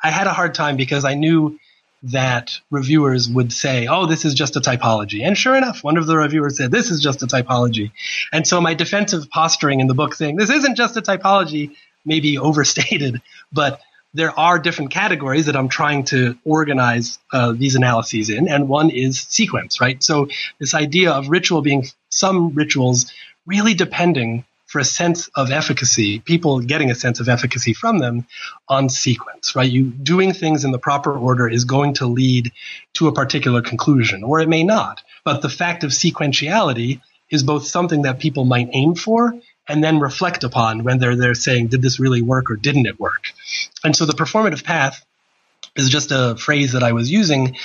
I 0.02 0.12
had 0.12 0.28
a 0.28 0.34
hard 0.34 0.54
time 0.54 0.78
because 0.78 1.06
I 1.06 1.16
knew 1.16 1.60
that 2.04 2.60
reviewers 2.70 3.28
would 3.28 3.52
say, 3.52 3.88
oh, 3.88 4.06
this 4.06 4.24
is 4.24 4.36
just 4.36 4.56
a 4.56 4.62
typology. 4.62 5.26
And 5.26 5.38
sure 5.38 5.56
enough, 5.56 5.84
one 5.84 5.98
of 5.98 6.06
the 6.06 6.16
reviewers 6.16 6.58
said, 6.58 6.72
this 6.72 6.92
is 6.92 7.02
just 7.02 7.24
a 7.24 7.28
typology. 7.28 7.92
And 8.32 8.48
so 8.48 8.62
my 8.62 8.76
defensive 8.76 9.30
posturing 9.30 9.80
in 9.80 9.88
the 9.88 9.96
book 9.96 10.14
saying, 10.14 10.36
this 10.36 10.52
isn't 10.52 10.76
just 10.76 10.96
a 10.96 11.02
typology, 11.02 11.76
may 12.06 12.20
be 12.20 12.38
overstated, 12.48 13.22
but 13.52 13.82
there 14.14 14.38
are 14.40 14.58
different 14.58 14.92
categories 14.92 15.48
that 15.48 15.56
I'm 15.56 15.70
trying 15.70 16.06
to 16.06 16.38
organize 16.46 17.20
uh, 17.34 17.52
these 17.52 17.76
analyses 17.76 18.30
in, 18.30 18.48
and 18.48 18.70
one 18.70 18.90
is 18.90 19.22
sequence, 19.22 19.82
right? 19.82 20.02
So 20.02 20.30
this 20.60 20.74
idea 20.74 21.12
of 21.12 21.30
ritual 21.30 21.62
being 21.62 21.86
some 22.10 22.54
rituals 22.54 23.12
really 23.46 23.74
depending 23.74 24.46
for 24.68 24.80
a 24.80 24.86
sense 24.86 25.30
of 25.36 25.50
efficacy, 25.50 26.20
people 26.20 26.60
getting 26.60 26.92
a 26.92 26.96
sense 26.96 27.20
of 27.20 27.30
efficacy 27.30 27.74
from 27.74 28.00
them 28.00 28.28
on 28.68 28.90
sequence, 28.90 29.56
right? 29.56 29.72
You 29.72 29.86
doing 29.86 30.34
things 30.34 30.64
in 30.64 30.72
the 30.72 30.80
proper 30.80 31.18
order 31.18 31.50
is 31.50 31.66
going 31.66 31.96
to 31.96 32.06
lead 32.06 32.52
to 32.94 33.08
a 33.08 33.14
particular 33.14 33.62
conclusion, 33.62 34.24
or 34.24 34.40
it 34.42 34.50
may 34.50 34.64
not. 34.64 35.02
But 35.24 35.42
the 35.42 35.50
fact 35.50 35.84
of 35.84 35.92
sequentiality 35.92 37.02
is 37.30 37.44
both 37.44 37.66
something 37.66 38.04
that 38.04 38.20
people 38.20 38.46
might 38.46 38.70
aim 38.74 38.96
for 38.96 39.34
and 39.68 39.84
then 39.84 40.00
reflect 40.00 40.44
upon 40.44 40.84
when 40.84 41.00
they're 41.00 41.16
there 41.16 41.36
saying, 41.36 41.68
did 41.68 41.82
this 41.82 42.00
really 42.00 42.22
work 42.22 42.50
or 42.50 42.56
didn't 42.56 42.86
it 42.86 43.00
work? 43.00 43.34
And 43.84 43.96
so 43.96 44.06
the 44.06 44.14
performative 44.14 44.64
path 44.64 45.06
is 45.78 45.90
just 45.90 46.12
a 46.12 46.36
phrase 46.36 46.74
that 46.74 46.84
I 46.84 46.92
was 46.92 47.12
using 47.12 47.56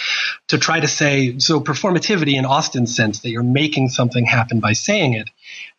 to 0.48 0.59
try 0.59 0.81
to 0.81 0.88
say, 0.88 1.38
so 1.38 1.61
performativity 1.61 2.35
in 2.35 2.44
Austin's 2.44 2.94
sense, 2.94 3.20
that 3.20 3.31
you're 3.31 3.42
making 3.42 3.88
something 3.88 4.25
happen 4.25 4.61
by 4.61 4.75
saying 4.75 5.14
it. 5.14 5.29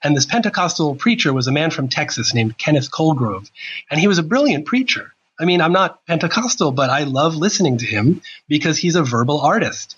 And 0.04 0.16
this 0.16 0.26
Pentecostal 0.26 0.96
preacher 0.96 1.32
was 1.32 1.48
a 1.48 1.52
man 1.52 1.72
from 1.72 1.88
Texas 1.88 2.34
named 2.34 2.58
Kenneth 2.58 2.92
Colgrove. 2.92 3.50
And 3.90 4.00
he 4.00 4.08
was 4.08 4.18
a 4.18 4.24
brilliant 4.24 4.66
preacher. 4.66 5.14
I 5.40 5.46
mean, 5.46 5.62
I'm 5.62 5.72
not 5.72 6.06
Pentecostal, 6.06 6.72
but 6.72 6.90
I 6.90 7.04
love 7.04 7.36
listening 7.36 7.78
to 7.80 7.86
him 7.86 8.22
because 8.48 8.78
he's 8.78 8.96
a 8.96 9.04
verbal 9.04 9.40
artist. 9.42 9.96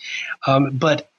Um, 0.48 0.72
but 0.78 1.10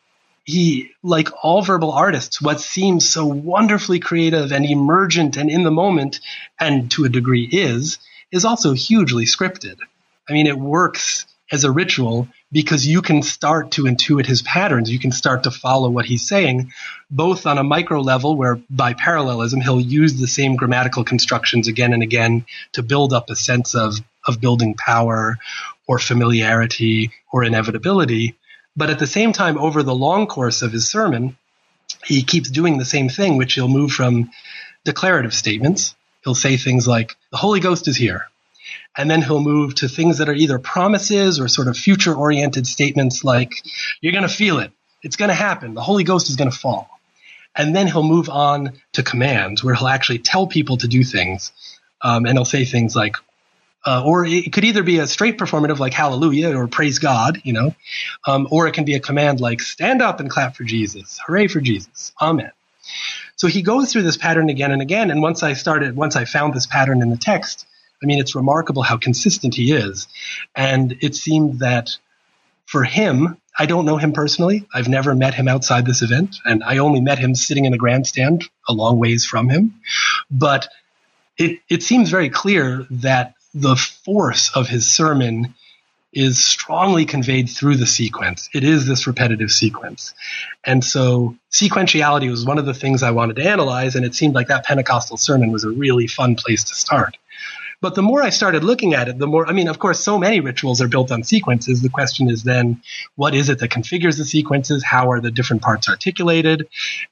he, 0.44 0.92
like 1.02 1.28
all 1.42 1.60
verbal 1.62 1.92
artists, 1.92 2.40
what 2.40 2.60
seems 2.60 3.08
so 3.08 3.26
wonderfully 3.26 3.98
creative 3.98 4.52
and 4.52 4.64
emergent 4.64 5.36
and 5.36 5.50
in 5.50 5.64
the 5.64 5.70
moment, 5.70 6.20
and 6.60 6.90
to 6.92 7.04
a 7.04 7.08
degree 7.08 7.48
is, 7.50 7.98
is 8.30 8.44
also 8.44 8.72
hugely 8.72 9.24
scripted. 9.24 9.78
I 10.28 10.32
mean, 10.32 10.46
it 10.46 10.58
works 10.58 11.26
as 11.52 11.64
a 11.64 11.70
ritual 11.70 12.28
because 12.50 12.86
you 12.86 13.02
can 13.02 13.22
start 13.22 13.72
to 13.72 13.84
intuit 13.84 14.26
his 14.26 14.42
patterns. 14.42 14.90
You 14.90 14.98
can 14.98 15.12
start 15.12 15.44
to 15.44 15.50
follow 15.50 15.88
what 15.90 16.06
he's 16.06 16.26
saying, 16.26 16.72
both 17.10 17.46
on 17.46 17.58
a 17.58 17.64
micro 17.64 18.00
level, 18.00 18.36
where 18.36 18.60
by 18.70 18.94
parallelism, 18.94 19.60
he'll 19.60 19.80
use 19.80 20.14
the 20.14 20.26
same 20.26 20.56
grammatical 20.56 21.04
constructions 21.04 21.68
again 21.68 21.92
and 21.92 22.02
again 22.02 22.44
to 22.72 22.82
build 22.82 23.12
up 23.12 23.30
a 23.30 23.36
sense 23.36 23.74
of, 23.74 23.94
of 24.26 24.40
building 24.40 24.74
power 24.74 25.38
or 25.86 25.98
familiarity 25.98 27.12
or 27.32 27.44
inevitability. 27.44 28.36
But 28.76 28.90
at 28.90 28.98
the 28.98 29.06
same 29.06 29.32
time, 29.32 29.58
over 29.58 29.82
the 29.82 29.94
long 29.94 30.26
course 30.26 30.62
of 30.62 30.72
his 30.72 30.88
sermon, 30.88 31.36
he 32.04 32.22
keeps 32.22 32.50
doing 32.50 32.78
the 32.78 32.84
same 32.84 33.08
thing, 33.08 33.36
which 33.36 33.54
he'll 33.54 33.68
move 33.68 33.92
from 33.92 34.30
declarative 34.84 35.34
statements. 35.34 35.94
He'll 36.24 36.34
say 36.34 36.56
things 36.56 36.88
like, 36.88 37.16
the 37.30 37.36
Holy 37.36 37.60
Ghost 37.60 37.86
is 37.86 37.96
here 37.96 38.28
and 38.96 39.10
then 39.10 39.22
he'll 39.22 39.42
move 39.42 39.74
to 39.76 39.88
things 39.88 40.18
that 40.18 40.28
are 40.28 40.34
either 40.34 40.58
promises 40.58 41.38
or 41.38 41.48
sort 41.48 41.68
of 41.68 41.76
future 41.76 42.14
oriented 42.14 42.66
statements 42.66 43.24
like, 43.24 43.52
you're 44.00 44.12
going 44.12 44.22
to 44.22 44.28
feel 44.28 44.58
it. 44.58 44.72
It's 45.02 45.16
going 45.16 45.28
to 45.28 45.34
happen. 45.34 45.74
The 45.74 45.82
Holy 45.82 46.04
Ghost 46.04 46.30
is 46.30 46.36
going 46.36 46.50
to 46.50 46.56
fall. 46.56 46.88
And 47.54 47.74
then 47.74 47.86
he'll 47.86 48.02
move 48.02 48.28
on 48.28 48.72
to 48.92 49.02
commands 49.02 49.62
where 49.62 49.74
he'll 49.74 49.88
actually 49.88 50.18
tell 50.18 50.46
people 50.46 50.76
to 50.78 50.88
do 50.88 51.04
things. 51.04 51.52
Um, 52.02 52.26
and 52.26 52.36
he'll 52.36 52.44
say 52.44 52.64
things 52.64 52.94
like, 52.94 53.16
uh, 53.86 54.02
or 54.04 54.26
it 54.26 54.52
could 54.52 54.64
either 54.64 54.82
be 54.82 54.98
a 54.98 55.06
straight 55.06 55.38
performative 55.38 55.78
like 55.78 55.92
hallelujah 55.92 56.56
or 56.56 56.66
praise 56.66 56.98
God, 56.98 57.40
you 57.44 57.52
know, 57.52 57.74
um, 58.26 58.48
or 58.50 58.66
it 58.66 58.72
can 58.72 58.84
be 58.84 58.94
a 58.94 59.00
command 59.00 59.40
like 59.40 59.60
stand 59.60 60.02
up 60.02 60.20
and 60.20 60.28
clap 60.28 60.56
for 60.56 60.64
Jesus. 60.64 61.20
Hooray 61.26 61.46
for 61.46 61.60
Jesus. 61.60 62.12
Amen. 62.20 62.50
So 63.36 63.46
he 63.46 63.62
goes 63.62 63.92
through 63.92 64.02
this 64.02 64.16
pattern 64.16 64.48
again 64.48 64.72
and 64.72 64.82
again. 64.82 65.10
And 65.10 65.22
once 65.22 65.42
I 65.42 65.52
started, 65.52 65.94
once 65.96 66.16
I 66.16 66.24
found 66.24 66.52
this 66.52 66.66
pattern 66.66 67.00
in 67.00 67.10
the 67.10 67.16
text, 67.16 67.66
I 68.02 68.06
mean, 68.06 68.18
it's 68.18 68.34
remarkable 68.34 68.82
how 68.82 68.96
consistent 68.96 69.54
he 69.54 69.72
is. 69.72 70.08
And 70.54 70.96
it 71.00 71.14
seemed 71.14 71.60
that 71.60 71.96
for 72.66 72.84
him, 72.84 73.40
I 73.58 73.66
don't 73.66 73.86
know 73.86 73.96
him 73.96 74.12
personally. 74.12 74.66
I've 74.74 74.88
never 74.88 75.14
met 75.14 75.34
him 75.34 75.48
outside 75.48 75.86
this 75.86 76.02
event, 76.02 76.36
and 76.44 76.62
I 76.62 76.78
only 76.78 77.00
met 77.00 77.18
him 77.18 77.34
sitting 77.34 77.64
in 77.64 77.72
a 77.72 77.78
grandstand 77.78 78.48
a 78.68 78.72
long 78.72 78.98
ways 78.98 79.24
from 79.24 79.48
him. 79.48 79.80
But 80.30 80.68
it, 81.38 81.60
it 81.68 81.82
seems 81.82 82.10
very 82.10 82.28
clear 82.28 82.86
that 82.90 83.34
the 83.54 83.76
force 83.76 84.50
of 84.54 84.68
his 84.68 84.92
sermon 84.92 85.54
is 86.12 86.42
strongly 86.42 87.04
conveyed 87.04 87.48
through 87.48 87.76
the 87.76 87.86
sequence. 87.86 88.48
It 88.54 88.64
is 88.64 88.86
this 88.86 89.06
repetitive 89.06 89.50
sequence. 89.50 90.14
And 90.64 90.82
so 90.82 91.36
sequentiality 91.52 92.30
was 92.30 92.44
one 92.44 92.58
of 92.58 92.64
the 92.64 92.72
things 92.72 93.02
I 93.02 93.10
wanted 93.10 93.36
to 93.36 93.46
analyze, 93.46 93.96
and 93.96 94.04
it 94.04 94.14
seemed 94.14 94.34
like 94.34 94.48
that 94.48 94.64
Pentecostal 94.64 95.18
sermon 95.18 95.52
was 95.52 95.64
a 95.64 95.70
really 95.70 96.06
fun 96.06 96.34
place 96.34 96.64
to 96.64 96.74
start. 96.74 97.16
But 97.80 97.94
the 97.94 98.02
more 98.02 98.22
I 98.22 98.30
started 98.30 98.64
looking 98.64 98.94
at 98.94 99.08
it, 99.08 99.18
the 99.18 99.26
more, 99.26 99.46
I 99.46 99.52
mean, 99.52 99.68
of 99.68 99.78
course, 99.78 100.00
so 100.00 100.18
many 100.18 100.40
rituals 100.40 100.80
are 100.80 100.88
built 100.88 101.12
on 101.12 101.22
sequences. 101.22 101.82
The 101.82 101.88
question 101.88 102.30
is 102.30 102.42
then, 102.42 102.82
what 103.16 103.34
is 103.34 103.48
it 103.48 103.58
that 103.58 103.70
configures 103.70 104.16
the 104.16 104.24
sequences? 104.24 104.82
How 104.82 105.10
are 105.10 105.20
the 105.20 105.30
different 105.30 105.62
parts 105.62 105.88
articulated? 105.88 106.68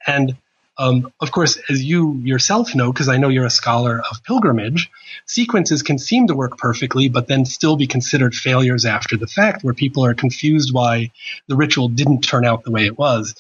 And 0.07 0.37
um, 0.77 1.13
of 1.21 1.31
course, 1.31 1.59
as 1.71 1.85
you 1.85 2.15
yourself 2.25 2.75
know, 2.75 2.93
because 2.93 3.09
I 3.09 3.17
know 3.17 3.29
you're 3.29 3.47
a 3.47 3.51
scholar 3.51 4.03
of 4.11 4.25
pilgrimage, 4.25 4.91
sequences 5.27 5.83
can 5.83 5.99
seem 5.99 6.27
to 6.27 6.35
work 6.35 6.59
perfectly, 6.59 7.09
but 7.09 7.29
then 7.29 7.45
still 7.45 7.77
be 7.77 7.87
considered 7.87 8.35
failures 8.35 8.85
after 8.85 9.17
the 9.17 9.29
fact, 9.29 9.63
where 9.63 9.75
people 9.75 10.05
are 10.05 10.15
confused 10.15 10.75
why 10.75 11.13
the 11.47 11.57
ritual 11.57 11.89
didn't 11.89 12.23
turn 12.23 12.45
out 12.45 12.65
the 12.65 12.73
way 12.73 12.87
it 12.87 12.99
was. 12.99 13.37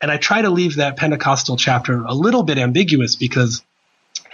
And 0.00 0.10
I 0.10 0.16
try 0.16 0.40
to 0.40 0.48
leave 0.48 0.76
that 0.76 0.96
Pentecostal 0.96 1.58
chapter 1.58 2.02
a 2.04 2.14
little 2.14 2.42
bit 2.42 2.56
ambiguous 2.56 3.16
because 3.16 3.62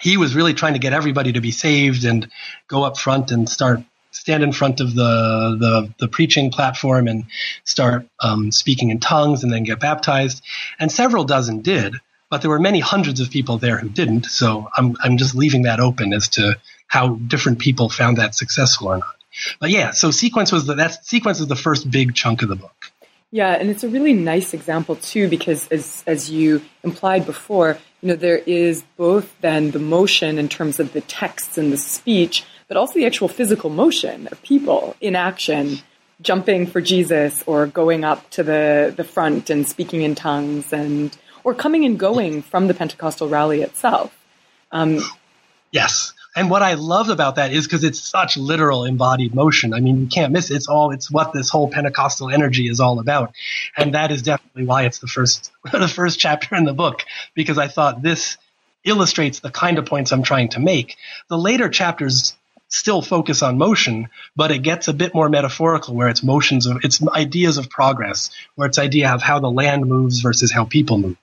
he 0.00 0.16
was 0.16 0.34
really 0.34 0.54
trying 0.54 0.74
to 0.74 0.78
get 0.78 0.92
everybody 0.92 1.32
to 1.32 1.40
be 1.40 1.50
saved 1.50 2.04
and 2.04 2.28
go 2.68 2.84
up 2.84 2.98
front 2.98 3.30
and 3.30 3.48
start 3.48 3.80
stand 4.10 4.42
in 4.42 4.52
front 4.52 4.80
of 4.80 4.94
the 4.94 5.56
the, 5.60 5.94
the 5.98 6.08
preaching 6.08 6.50
platform 6.50 7.06
and 7.06 7.24
start 7.64 8.06
um, 8.20 8.50
speaking 8.50 8.90
in 8.90 8.98
tongues 8.98 9.42
and 9.42 9.52
then 9.52 9.62
get 9.62 9.80
baptized. 9.80 10.42
And 10.78 10.90
several 10.90 11.24
dozen 11.24 11.60
did, 11.60 11.96
but 12.30 12.40
there 12.40 12.50
were 12.50 12.58
many 12.58 12.80
hundreds 12.80 13.20
of 13.20 13.30
people 13.30 13.58
there 13.58 13.78
who 13.78 13.88
didn't. 13.88 14.26
So 14.26 14.68
I'm 14.76 14.96
I'm 15.02 15.16
just 15.16 15.34
leaving 15.34 15.62
that 15.62 15.80
open 15.80 16.12
as 16.12 16.28
to 16.30 16.56
how 16.86 17.16
different 17.16 17.58
people 17.58 17.88
found 17.88 18.18
that 18.18 18.34
successful 18.34 18.88
or 18.88 18.98
not. 18.98 19.14
But 19.60 19.70
yeah, 19.70 19.90
so 19.90 20.10
sequence 20.10 20.50
was 20.50 20.66
the 20.66 20.74
that 20.74 21.04
sequence 21.04 21.40
is 21.40 21.46
the 21.46 21.56
first 21.56 21.90
big 21.90 22.14
chunk 22.14 22.42
of 22.42 22.48
the 22.48 22.56
book. 22.56 22.85
Yeah, 23.32 23.52
and 23.52 23.70
it's 23.70 23.84
a 23.84 23.88
really 23.88 24.12
nice 24.12 24.54
example 24.54 24.96
too 24.96 25.28
because 25.28 25.66
as 25.68 26.04
as 26.06 26.30
you 26.30 26.62
implied 26.84 27.26
before, 27.26 27.76
you 28.00 28.08
know, 28.08 28.16
there 28.16 28.38
is 28.38 28.82
both 28.96 29.34
then 29.40 29.72
the 29.72 29.78
motion 29.78 30.38
in 30.38 30.48
terms 30.48 30.78
of 30.78 30.92
the 30.92 31.00
texts 31.00 31.58
and 31.58 31.72
the 31.72 31.76
speech, 31.76 32.44
but 32.68 32.76
also 32.76 32.94
the 32.94 33.06
actual 33.06 33.28
physical 33.28 33.68
motion 33.68 34.28
of 34.28 34.40
people 34.42 34.96
in 35.00 35.16
action, 35.16 35.78
jumping 36.22 36.66
for 36.66 36.80
Jesus 36.80 37.42
or 37.46 37.66
going 37.66 38.04
up 38.04 38.30
to 38.30 38.42
the, 38.42 38.94
the 38.96 39.04
front 39.04 39.50
and 39.50 39.68
speaking 39.68 40.02
in 40.02 40.14
tongues 40.14 40.72
and 40.72 41.16
or 41.42 41.54
coming 41.54 41.84
and 41.84 41.98
going 41.98 42.42
from 42.42 42.68
the 42.68 42.74
Pentecostal 42.74 43.28
rally 43.28 43.62
itself. 43.62 44.16
Um, 44.72 45.00
yes. 45.70 46.12
And 46.36 46.50
what 46.50 46.62
I 46.62 46.74
love 46.74 47.08
about 47.08 47.36
that 47.36 47.50
is 47.50 47.66
because 47.66 47.82
it's 47.82 47.98
such 47.98 48.36
literal 48.36 48.84
embodied 48.84 49.34
motion. 49.34 49.72
I 49.72 49.80
mean, 49.80 50.02
you 50.02 50.06
can't 50.06 50.32
miss 50.34 50.50
it. 50.50 50.56
It's 50.56 50.68
all, 50.68 50.90
it's 50.90 51.10
what 51.10 51.32
this 51.32 51.48
whole 51.48 51.68
Pentecostal 51.68 52.28
energy 52.28 52.68
is 52.68 52.78
all 52.78 53.00
about. 53.00 53.34
And 53.74 53.94
that 53.94 54.12
is 54.12 54.20
definitely 54.20 54.66
why 54.66 54.84
it's 54.84 54.98
the 54.98 55.06
first, 55.06 55.50
the 55.72 55.88
first 55.88 56.20
chapter 56.20 56.54
in 56.54 56.64
the 56.64 56.74
book, 56.74 57.04
because 57.34 57.56
I 57.56 57.68
thought 57.68 58.02
this 58.02 58.36
illustrates 58.84 59.40
the 59.40 59.50
kind 59.50 59.78
of 59.78 59.86
points 59.86 60.12
I'm 60.12 60.22
trying 60.22 60.50
to 60.50 60.60
make. 60.60 60.96
The 61.28 61.38
later 61.38 61.70
chapters 61.70 62.35
still 62.68 63.00
focus 63.00 63.42
on 63.42 63.58
motion, 63.58 64.08
but 64.34 64.50
it 64.50 64.58
gets 64.58 64.88
a 64.88 64.92
bit 64.92 65.14
more 65.14 65.28
metaphorical 65.28 65.94
where 65.94 66.08
it's 66.08 66.22
motions 66.22 66.66
of, 66.66 66.78
it's 66.82 67.06
ideas 67.08 67.58
of 67.58 67.70
progress, 67.70 68.30
where 68.56 68.66
it's 68.66 68.78
idea 68.78 69.10
of 69.12 69.22
how 69.22 69.38
the 69.38 69.50
land 69.50 69.86
moves 69.86 70.20
versus 70.20 70.50
how 70.50 70.64
people 70.64 70.98
move. 70.98 71.16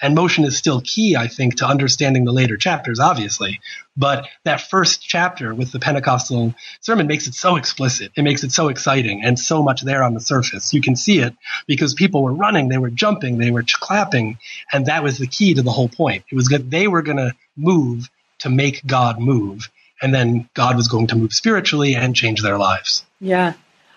And 0.00 0.14
motion 0.14 0.44
is 0.44 0.56
still 0.56 0.82
key, 0.82 1.16
I 1.16 1.28
think, 1.28 1.56
to 1.56 1.66
understanding 1.66 2.24
the 2.24 2.32
later 2.32 2.56
chapters, 2.56 3.00
obviously. 3.00 3.60
But 3.96 4.26
that 4.44 4.70
first 4.70 5.02
chapter 5.02 5.54
with 5.54 5.72
the 5.72 5.78
Pentecostal 5.78 6.54
sermon 6.80 7.06
makes 7.06 7.26
it 7.26 7.34
so 7.34 7.56
explicit. 7.56 8.12
It 8.16 8.22
makes 8.22 8.44
it 8.44 8.52
so 8.52 8.68
exciting 8.68 9.22
and 9.24 9.38
so 9.38 9.62
much 9.62 9.82
there 9.82 10.02
on 10.02 10.14
the 10.14 10.20
surface. 10.20 10.72
You 10.74 10.82
can 10.82 10.96
see 10.96 11.20
it 11.20 11.34
because 11.66 11.94
people 11.94 12.22
were 12.22 12.34
running, 12.34 12.68
they 12.68 12.78
were 12.78 12.90
jumping, 12.90 13.38
they 13.38 13.50
were 13.50 13.64
clapping, 13.80 14.38
and 14.72 14.86
that 14.86 15.02
was 15.02 15.18
the 15.18 15.26
key 15.26 15.54
to 15.54 15.62
the 15.62 15.70
whole 15.70 15.88
point. 15.88 16.24
It 16.30 16.34
was 16.34 16.48
that 16.48 16.70
they 16.70 16.88
were 16.88 17.02
going 17.02 17.18
to 17.18 17.32
move 17.56 18.10
to 18.40 18.50
make 18.50 18.84
God 18.86 19.18
move 19.20 19.70
and 20.02 20.12
then 20.12 20.48
God 20.54 20.76
was 20.76 20.88
going 20.88 21.06
to 21.08 21.16
move 21.16 21.32
spiritually 21.32 21.94
and 21.94 22.14
change 22.14 22.42
their 22.42 22.58
lives. 22.58 23.04
Yeah. 23.20 23.54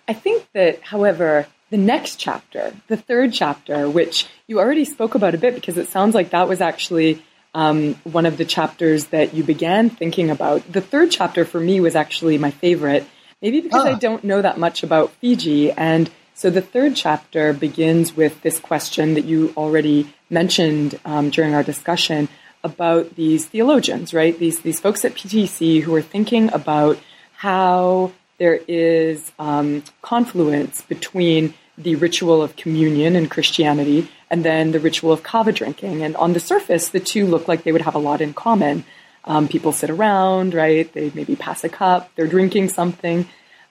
I 0.07 0.13
think 0.13 0.47
that, 0.53 0.81
however, 0.81 1.47
the 1.71 1.77
next 1.77 2.17
chapter, 2.17 2.73
the 2.87 2.97
third 2.97 3.33
chapter, 3.33 3.89
which 3.89 4.27
you 4.47 4.59
already 4.59 4.85
spoke 4.85 5.15
about 5.15 5.33
a 5.33 5.37
bit 5.37 5.55
because 5.55 5.77
it 5.77 5.87
sounds 5.87 6.13
like 6.13 6.29
that 6.29 6.47
was 6.47 6.61
actually 6.61 7.23
um, 7.55 7.95
one 8.03 8.25
of 8.25 8.37
the 8.37 8.45
chapters 8.45 9.07
that 9.07 9.33
you 9.33 9.43
began 9.43 9.89
thinking 9.89 10.29
about. 10.29 10.71
The 10.71 10.81
third 10.81 11.09
chapter 11.09 11.43
for 11.43 11.59
me 11.59 11.79
was 11.79 11.95
actually 11.95 12.37
my 12.37 12.51
favorite, 12.51 13.07
maybe 13.41 13.61
because 13.61 13.85
I 13.85 13.93
don't 13.93 14.23
know 14.23 14.41
that 14.41 14.59
much 14.59 14.83
about 14.83 15.11
Fiji. 15.13 15.71
And 15.71 16.11
so 16.33 16.49
the 16.49 16.61
third 16.61 16.95
chapter 16.95 17.53
begins 17.53 18.15
with 18.15 18.41
this 18.41 18.59
question 18.59 19.15
that 19.15 19.25
you 19.25 19.53
already 19.57 20.13
mentioned 20.29 20.99
um, 21.05 21.29
during 21.29 21.55
our 21.55 21.63
discussion 21.63 22.27
about 22.65 23.15
these 23.15 23.45
theologians, 23.45 24.13
right? 24.13 24.37
These 24.37 24.59
these 24.61 24.79
folks 24.79 25.05
at 25.05 25.13
PTC 25.13 25.81
who 25.81 25.93
are 25.95 26.01
thinking 26.01 26.51
about 26.51 26.97
how 27.37 28.11
there 28.37 28.59
is 28.67 29.31
um, 29.39 29.83
confluence 30.01 30.81
between 30.81 31.53
the 31.77 31.95
ritual 31.95 32.41
of 32.41 32.55
communion 32.55 33.15
in 33.15 33.29
Christianity 33.29 34.09
and 34.29 34.43
then 34.43 34.71
the 34.71 34.79
ritual 34.79 35.11
of 35.11 35.23
kava 35.23 35.51
drinking. 35.51 36.01
And 36.03 36.15
on 36.15 36.33
the 36.33 36.39
surface, 36.39 36.89
the 36.89 36.99
two 36.99 37.27
look 37.27 37.47
like 37.47 37.63
they 37.63 37.71
would 37.71 37.81
have 37.81 37.95
a 37.95 37.99
lot 37.99 38.21
in 38.21 38.33
common. 38.33 38.83
Um, 39.25 39.47
people 39.47 39.71
sit 39.71 39.89
around, 39.89 40.53
right? 40.53 40.91
They 40.91 41.11
maybe 41.13 41.35
pass 41.35 41.63
a 41.63 41.69
cup, 41.69 42.11
they're 42.15 42.27
drinking 42.27 42.69
something. 42.69 43.27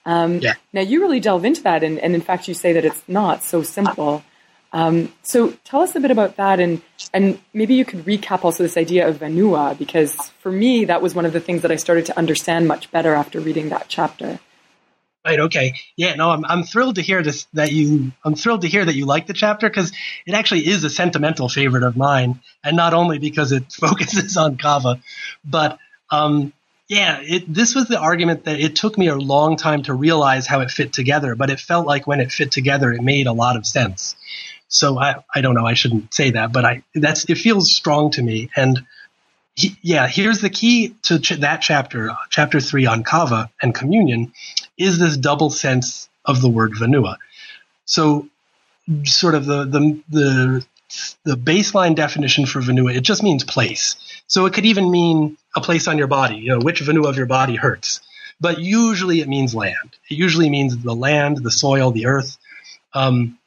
Um, 0.06 0.38
yeah. 0.38 0.54
Now, 0.72 0.82
you 0.82 1.00
really 1.00 1.20
delve 1.20 1.44
into 1.44 1.62
that, 1.62 1.82
and, 1.82 1.98
and 1.98 2.14
in 2.14 2.20
fact, 2.20 2.46
you 2.46 2.54
say 2.54 2.74
that 2.74 2.84
it's 2.84 3.02
not 3.08 3.42
so 3.42 3.62
simple. 3.62 4.22
Um, 4.74 5.12
so, 5.22 5.52
tell 5.62 5.82
us 5.82 5.94
a 5.94 6.00
bit 6.00 6.10
about 6.10 6.34
that, 6.34 6.58
and 6.58 6.82
and 7.12 7.40
maybe 7.52 7.74
you 7.74 7.84
could 7.84 8.04
recap 8.04 8.44
also 8.44 8.64
this 8.64 8.76
idea 8.76 9.08
of 9.08 9.18
vanua, 9.18 9.78
because 9.78 10.16
for 10.40 10.50
me, 10.50 10.84
that 10.86 11.00
was 11.00 11.14
one 11.14 11.24
of 11.24 11.32
the 11.32 11.38
things 11.38 11.62
that 11.62 11.70
I 11.70 11.76
started 11.76 12.06
to 12.06 12.18
understand 12.18 12.66
much 12.66 12.90
better 12.90 13.14
after 13.14 13.38
reading 13.38 13.68
that 13.68 13.86
chapter. 13.88 14.40
Right. 15.24 15.38
Okay. 15.38 15.74
Yeah. 15.96 16.16
No, 16.16 16.30
I'm 16.30 16.44
I'm 16.44 16.64
thrilled 16.64 16.96
to 16.96 17.02
hear 17.02 17.22
this. 17.22 17.46
That 17.54 17.70
you, 17.70 18.10
I'm 18.24 18.34
thrilled 18.34 18.62
to 18.62 18.68
hear 18.68 18.84
that 18.84 18.96
you 18.96 19.06
like 19.06 19.28
the 19.28 19.32
chapter 19.32 19.70
because 19.70 19.92
it 20.26 20.34
actually 20.34 20.66
is 20.66 20.82
a 20.82 20.90
sentimental 20.90 21.48
favorite 21.48 21.84
of 21.84 21.96
mine, 21.96 22.40
and 22.64 22.76
not 22.76 22.94
only 22.94 23.20
because 23.20 23.52
it 23.52 23.72
focuses 23.72 24.36
on 24.36 24.56
kava, 24.56 25.00
but 25.44 25.78
um, 26.10 26.52
yeah, 26.88 27.20
it, 27.22 27.52
this 27.52 27.74
was 27.74 27.86
the 27.86 27.98
argument 27.98 28.44
that 28.44 28.60
it 28.60 28.76
took 28.76 28.98
me 28.98 29.06
a 29.06 29.16
long 29.16 29.56
time 29.56 29.82
to 29.84 29.94
realize 29.94 30.46
how 30.46 30.60
it 30.60 30.70
fit 30.70 30.92
together, 30.92 31.34
but 31.34 31.48
it 31.48 31.58
felt 31.58 31.86
like 31.86 32.06
when 32.06 32.20
it 32.20 32.30
fit 32.30 32.50
together, 32.52 32.92
it 32.92 33.02
made 33.02 33.26
a 33.26 33.32
lot 33.32 33.56
of 33.56 33.66
sense. 33.66 34.16
So 34.74 34.98
I, 34.98 35.22
I 35.32 35.40
don't 35.40 35.54
know, 35.54 35.64
I 35.64 35.74
shouldn't 35.74 36.12
say 36.12 36.32
that, 36.32 36.52
but 36.52 36.64
I 36.64 36.82
that's 36.94 37.24
it 37.30 37.38
feels 37.38 37.72
strong 37.72 38.10
to 38.12 38.22
me. 38.22 38.50
And 38.56 38.84
he, 39.54 39.76
yeah, 39.82 40.08
here's 40.08 40.40
the 40.40 40.50
key 40.50 40.96
to 41.02 41.20
ch- 41.20 41.38
that 41.38 41.62
chapter, 41.62 42.10
chapter 42.28 42.60
three 42.60 42.84
on 42.84 43.04
kava 43.04 43.50
and 43.62 43.72
communion, 43.72 44.32
is 44.76 44.98
this 44.98 45.16
double 45.16 45.50
sense 45.50 46.08
of 46.24 46.42
the 46.42 46.48
word 46.48 46.72
vanua. 46.72 47.18
So, 47.84 48.28
sort 49.04 49.36
of 49.36 49.46
the 49.46 49.64
the 49.64 50.02
the 50.08 50.66
the 51.22 51.36
baseline 51.36 51.94
definition 51.94 52.44
for 52.44 52.60
vanua, 52.60 52.96
it 52.96 53.02
just 53.02 53.22
means 53.22 53.44
place. 53.44 53.94
So 54.26 54.44
it 54.46 54.54
could 54.54 54.66
even 54.66 54.90
mean 54.90 55.36
a 55.54 55.60
place 55.60 55.86
on 55.86 55.98
your 55.98 56.08
body, 56.08 56.36
you 56.36 56.48
know, 56.48 56.58
which 56.58 56.82
vanua 56.82 57.08
of 57.08 57.16
your 57.16 57.26
body 57.26 57.54
hurts. 57.54 58.00
But 58.40 58.58
usually 58.58 59.20
it 59.20 59.28
means 59.28 59.54
land. 59.54 59.96
It 60.10 60.18
usually 60.18 60.50
means 60.50 60.76
the 60.76 60.96
land, 60.96 61.36
the 61.38 61.52
soil, 61.52 61.92
the 61.92 62.06
earth. 62.06 62.38
Um, 62.92 63.38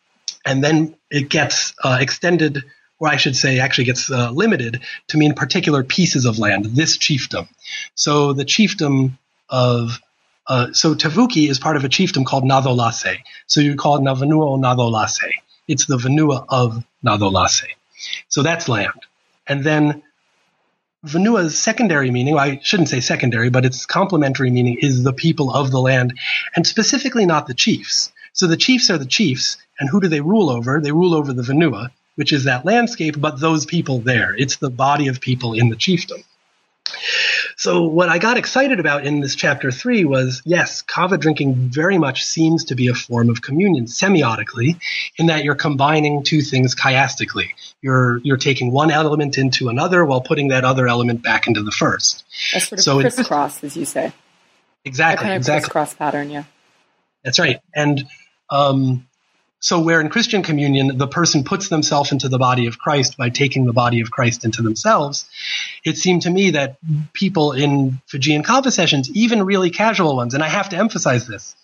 and 0.48 0.64
then 0.64 0.96
it 1.12 1.30
gets 1.30 1.74
uh, 1.84 1.98
extended 2.00 2.64
or 3.00 3.08
I 3.08 3.18
should 3.18 3.36
say, 3.36 3.60
actually 3.60 3.84
gets 3.86 4.10
uh, 4.10 4.32
limited 4.32 4.82
to 5.10 5.18
mean 5.18 5.34
particular 5.34 5.84
pieces 5.84 6.26
of 6.26 6.40
land, 6.40 6.66
this 6.66 6.98
chiefdom. 6.98 7.48
So 7.96 8.34
the 8.34 8.46
chiefdom 8.46 9.20
of 9.50 10.00
uh, 10.48 10.72
so 10.72 10.96
Tavuki 10.96 11.50
is 11.50 11.60
part 11.60 11.76
of 11.76 11.84
a 11.84 11.90
chiefdom 11.90 12.26
called 12.26 12.44
Nadolase. 12.44 13.18
So 13.48 13.60
you 13.60 13.76
call 13.76 13.98
it 13.98 14.02
Navanua 14.02 14.58
Nadolase. 14.60 15.32
It's 15.68 15.86
the 15.86 15.98
Vanua 15.98 16.46
of 16.48 16.84
Nadolase. 17.06 17.68
So 18.30 18.44
that's 18.44 18.70
land. 18.70 19.06
And 19.46 19.64
then 19.64 20.04
Vanua's 21.06 21.58
secondary 21.58 22.12
meaning, 22.12 22.36
well, 22.36 22.44
I 22.44 22.60
shouldn't 22.64 22.90
say 22.90 23.02
secondary, 23.02 23.50
but 23.50 23.66
its 23.66 23.86
complementary 23.86 24.50
meaning 24.50 24.78
is 24.80 25.04
the 25.04 25.14
people 25.14 25.54
of 25.54 25.72
the 25.72 25.80
land, 25.80 26.18
and 26.56 26.66
specifically 26.66 27.26
not 27.26 27.48
the 27.48 27.54
chiefs. 27.54 28.12
So 28.34 28.48
the 28.48 28.58
chiefs 28.58 28.90
are 28.90 28.98
the 28.98 29.06
chiefs, 29.06 29.58
and 29.80 29.90
who 29.90 30.02
do 30.02 30.08
they 30.08 30.22
rule 30.22 30.50
over? 30.50 30.80
They 30.82 30.92
rule 30.92 31.14
over 31.14 31.34
the 31.34 31.42
Vanua, 31.42 31.90
which 32.16 32.34
is 32.34 32.46
that 32.46 32.66
landscape, 32.66 33.20
but 33.20 33.40
those 33.40 33.66
people 33.66 34.00
there. 34.00 34.36
It's 34.36 34.58
the 34.58 34.70
body 34.70 35.08
of 35.08 35.22
people 35.22 35.54
in 35.54 35.70
the 35.70 35.76
chiefdom. 35.76 36.24
So 37.58 37.84
what 37.84 38.08
I 38.08 38.18
got 38.18 38.38
excited 38.38 38.80
about 38.80 39.06
in 39.06 39.20
this 39.20 39.36
chapter 39.36 39.72
three 39.72 40.06
was, 40.06 40.42
yes, 40.46 40.82
kava 40.84 41.18
drinking 41.18 41.56
very 41.56 41.98
much 41.98 42.24
seems 42.24 42.66
to 42.66 42.76
be 42.76 42.88
a 42.88 42.94
form 42.94 43.30
of 43.30 43.42
communion 43.42 43.86
semiotically, 43.86 44.80
in 45.18 45.26
that 45.26 45.44
you're 45.44 45.56
combining 45.56 46.24
two 46.24 46.42
things 46.42 46.76
chiastically. 46.76 47.50
You're 47.82 48.20
you're 48.20 48.38
taking 48.38 48.72
one 48.72 48.92
element 48.92 49.38
into 49.38 49.70
another 49.70 50.06
while 50.06 50.22
putting 50.22 50.50
that 50.50 50.66
other 50.66 50.88
element 50.88 51.24
back 51.24 51.48
into 51.48 51.64
the 51.64 51.72
first. 51.72 52.24
A 52.56 52.62
sort 52.62 52.74
of 52.74 52.84
so 52.84 53.00
crisscross, 53.02 53.64
as 53.64 53.76
you 53.76 53.86
say. 53.86 54.14
Exactly. 54.86 55.24
A 55.24 55.28
kind 55.28 55.34
of 55.34 55.42
exactly. 55.42 55.62
crisscross 55.62 55.94
pattern, 55.96 56.30
yeah. 56.30 56.44
That's 57.24 57.40
right. 57.40 57.60
And 57.76 58.08
um, 58.50 59.08
so, 59.60 59.80
where 59.80 60.00
in 60.00 60.10
Christian 60.10 60.44
communion, 60.44 60.98
the 60.98 61.08
person 61.08 61.44
puts 61.44 61.70
themselves 61.70 62.12
into 62.12 62.30
the 62.30 62.38
body 62.38 62.68
of 62.68 62.78
Christ 62.78 63.18
by 63.18 63.30
taking 63.30 63.66
the 63.66 63.74
body 63.74 64.02
of 64.02 64.12
Christ 64.12 64.46
into 64.46 64.62
themselves, 64.62 65.28
it 65.84 65.98
seemed 65.98 66.24
to 66.24 66.30
me 66.30 66.52
that 66.52 66.78
people 67.14 67.54
in 67.54 68.00
Fijian 68.06 68.44
kava 68.44 68.70
sessions, 68.70 69.10
even 69.12 69.44
really 69.44 69.72
casual 69.72 70.16
ones, 70.16 70.36
and 70.36 70.44
I 70.44 70.48
have 70.48 70.70
to 70.70 70.78
emphasize 70.78 71.26
this, 71.26 71.56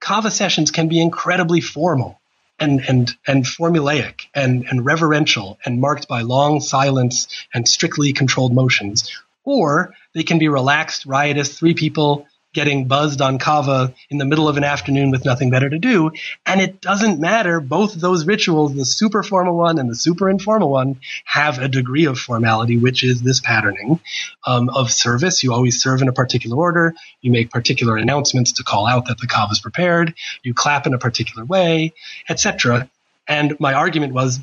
kava 0.00 0.32
sessions 0.32 0.72
can 0.72 0.88
be 0.88 1.00
incredibly 1.00 1.60
formal 1.60 2.20
and 2.58 2.80
and 2.88 3.16
and 3.24 3.44
formulaic 3.44 4.22
and 4.34 4.66
and 4.68 4.84
reverential 4.84 5.58
and 5.64 5.80
marked 5.80 6.08
by 6.08 6.22
long 6.22 6.60
silence 6.60 7.28
and 7.54 7.68
strictly 7.68 8.12
controlled 8.12 8.52
motions. 8.52 9.12
Or 9.44 9.94
they 10.12 10.24
can 10.24 10.38
be 10.38 10.48
relaxed 10.48 11.06
riotous 11.06 11.56
three 11.56 11.74
people 11.74 12.26
getting 12.58 12.88
buzzed 12.88 13.22
on 13.22 13.38
kava 13.38 13.94
in 14.10 14.18
the 14.18 14.24
middle 14.24 14.48
of 14.48 14.56
an 14.56 14.64
afternoon 14.64 15.12
with 15.12 15.24
nothing 15.24 15.48
better 15.48 15.70
to 15.70 15.78
do. 15.78 16.10
And 16.44 16.60
it 16.60 16.80
doesn't 16.80 17.20
matter. 17.20 17.60
Both 17.60 17.94
those 17.94 18.26
rituals, 18.26 18.74
the 18.74 18.84
super 18.84 19.22
formal 19.22 19.56
one 19.56 19.78
and 19.78 19.88
the 19.88 19.94
super 19.94 20.28
informal 20.28 20.68
one, 20.68 20.98
have 21.24 21.60
a 21.60 21.68
degree 21.68 22.06
of 22.06 22.18
formality, 22.18 22.76
which 22.76 23.04
is 23.04 23.22
this 23.22 23.38
patterning 23.38 24.00
um, 24.44 24.70
of 24.70 24.90
service. 24.90 25.44
You 25.44 25.52
always 25.52 25.80
serve 25.80 26.02
in 26.02 26.08
a 26.08 26.12
particular 26.12 26.56
order. 26.56 26.94
You 27.20 27.30
make 27.30 27.52
particular 27.52 27.96
announcements 27.96 28.50
to 28.54 28.64
call 28.64 28.88
out 28.88 29.06
that 29.06 29.18
the 29.18 29.28
kava 29.28 29.52
is 29.52 29.60
prepared. 29.60 30.14
You 30.42 30.52
clap 30.52 30.84
in 30.88 30.94
a 30.94 30.98
particular 30.98 31.44
way, 31.44 31.92
etc. 32.28 32.90
And 33.28 33.54
my 33.60 33.74
argument 33.74 34.14
was 34.14 34.40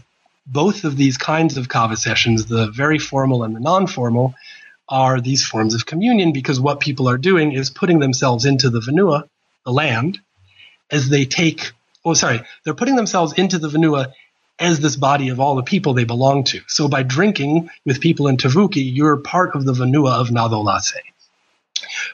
both 0.47 0.85
of 0.85 0.95
these 0.95 1.17
kinds 1.17 1.57
of 1.57 1.67
kava 1.67 1.97
sessions, 1.97 2.45
the 2.45 2.71
very 2.71 2.99
formal 2.99 3.43
and 3.43 3.53
the 3.53 3.59
non-formal, 3.59 4.35
are 4.87 5.19
these 5.19 5.45
forms 5.45 5.73
of 5.73 5.85
communion 5.85 6.31
because 6.31 6.59
what 6.59 6.79
people 6.79 7.07
are 7.09 7.17
doing 7.17 7.51
is 7.51 7.69
putting 7.69 7.99
themselves 7.99 8.45
into 8.45 8.69
the 8.69 8.79
vanua, 8.79 9.27
the 9.65 9.71
land, 9.71 10.19
as 10.91 11.09
they 11.09 11.25
take, 11.25 11.71
oh, 12.03 12.13
sorry, 12.13 12.41
they're 12.63 12.75
putting 12.75 12.95
themselves 12.95 13.33
into 13.33 13.57
the 13.57 13.67
vanua 13.67 14.13
as 14.59 14.79
this 14.79 14.95
body 14.95 15.29
of 15.29 15.39
all 15.39 15.55
the 15.55 15.63
people 15.63 15.93
they 15.93 16.03
belong 16.03 16.43
to. 16.45 16.61
So 16.67 16.87
by 16.87 17.03
drinking 17.03 17.69
with 17.85 17.99
people 17.99 18.27
in 18.27 18.37
Tavuki, 18.37 18.93
you're 18.95 19.17
part 19.17 19.55
of 19.55 19.65
the 19.65 19.73
vanua 19.73 20.19
of 20.19 20.29
Nadolase. 20.29 20.93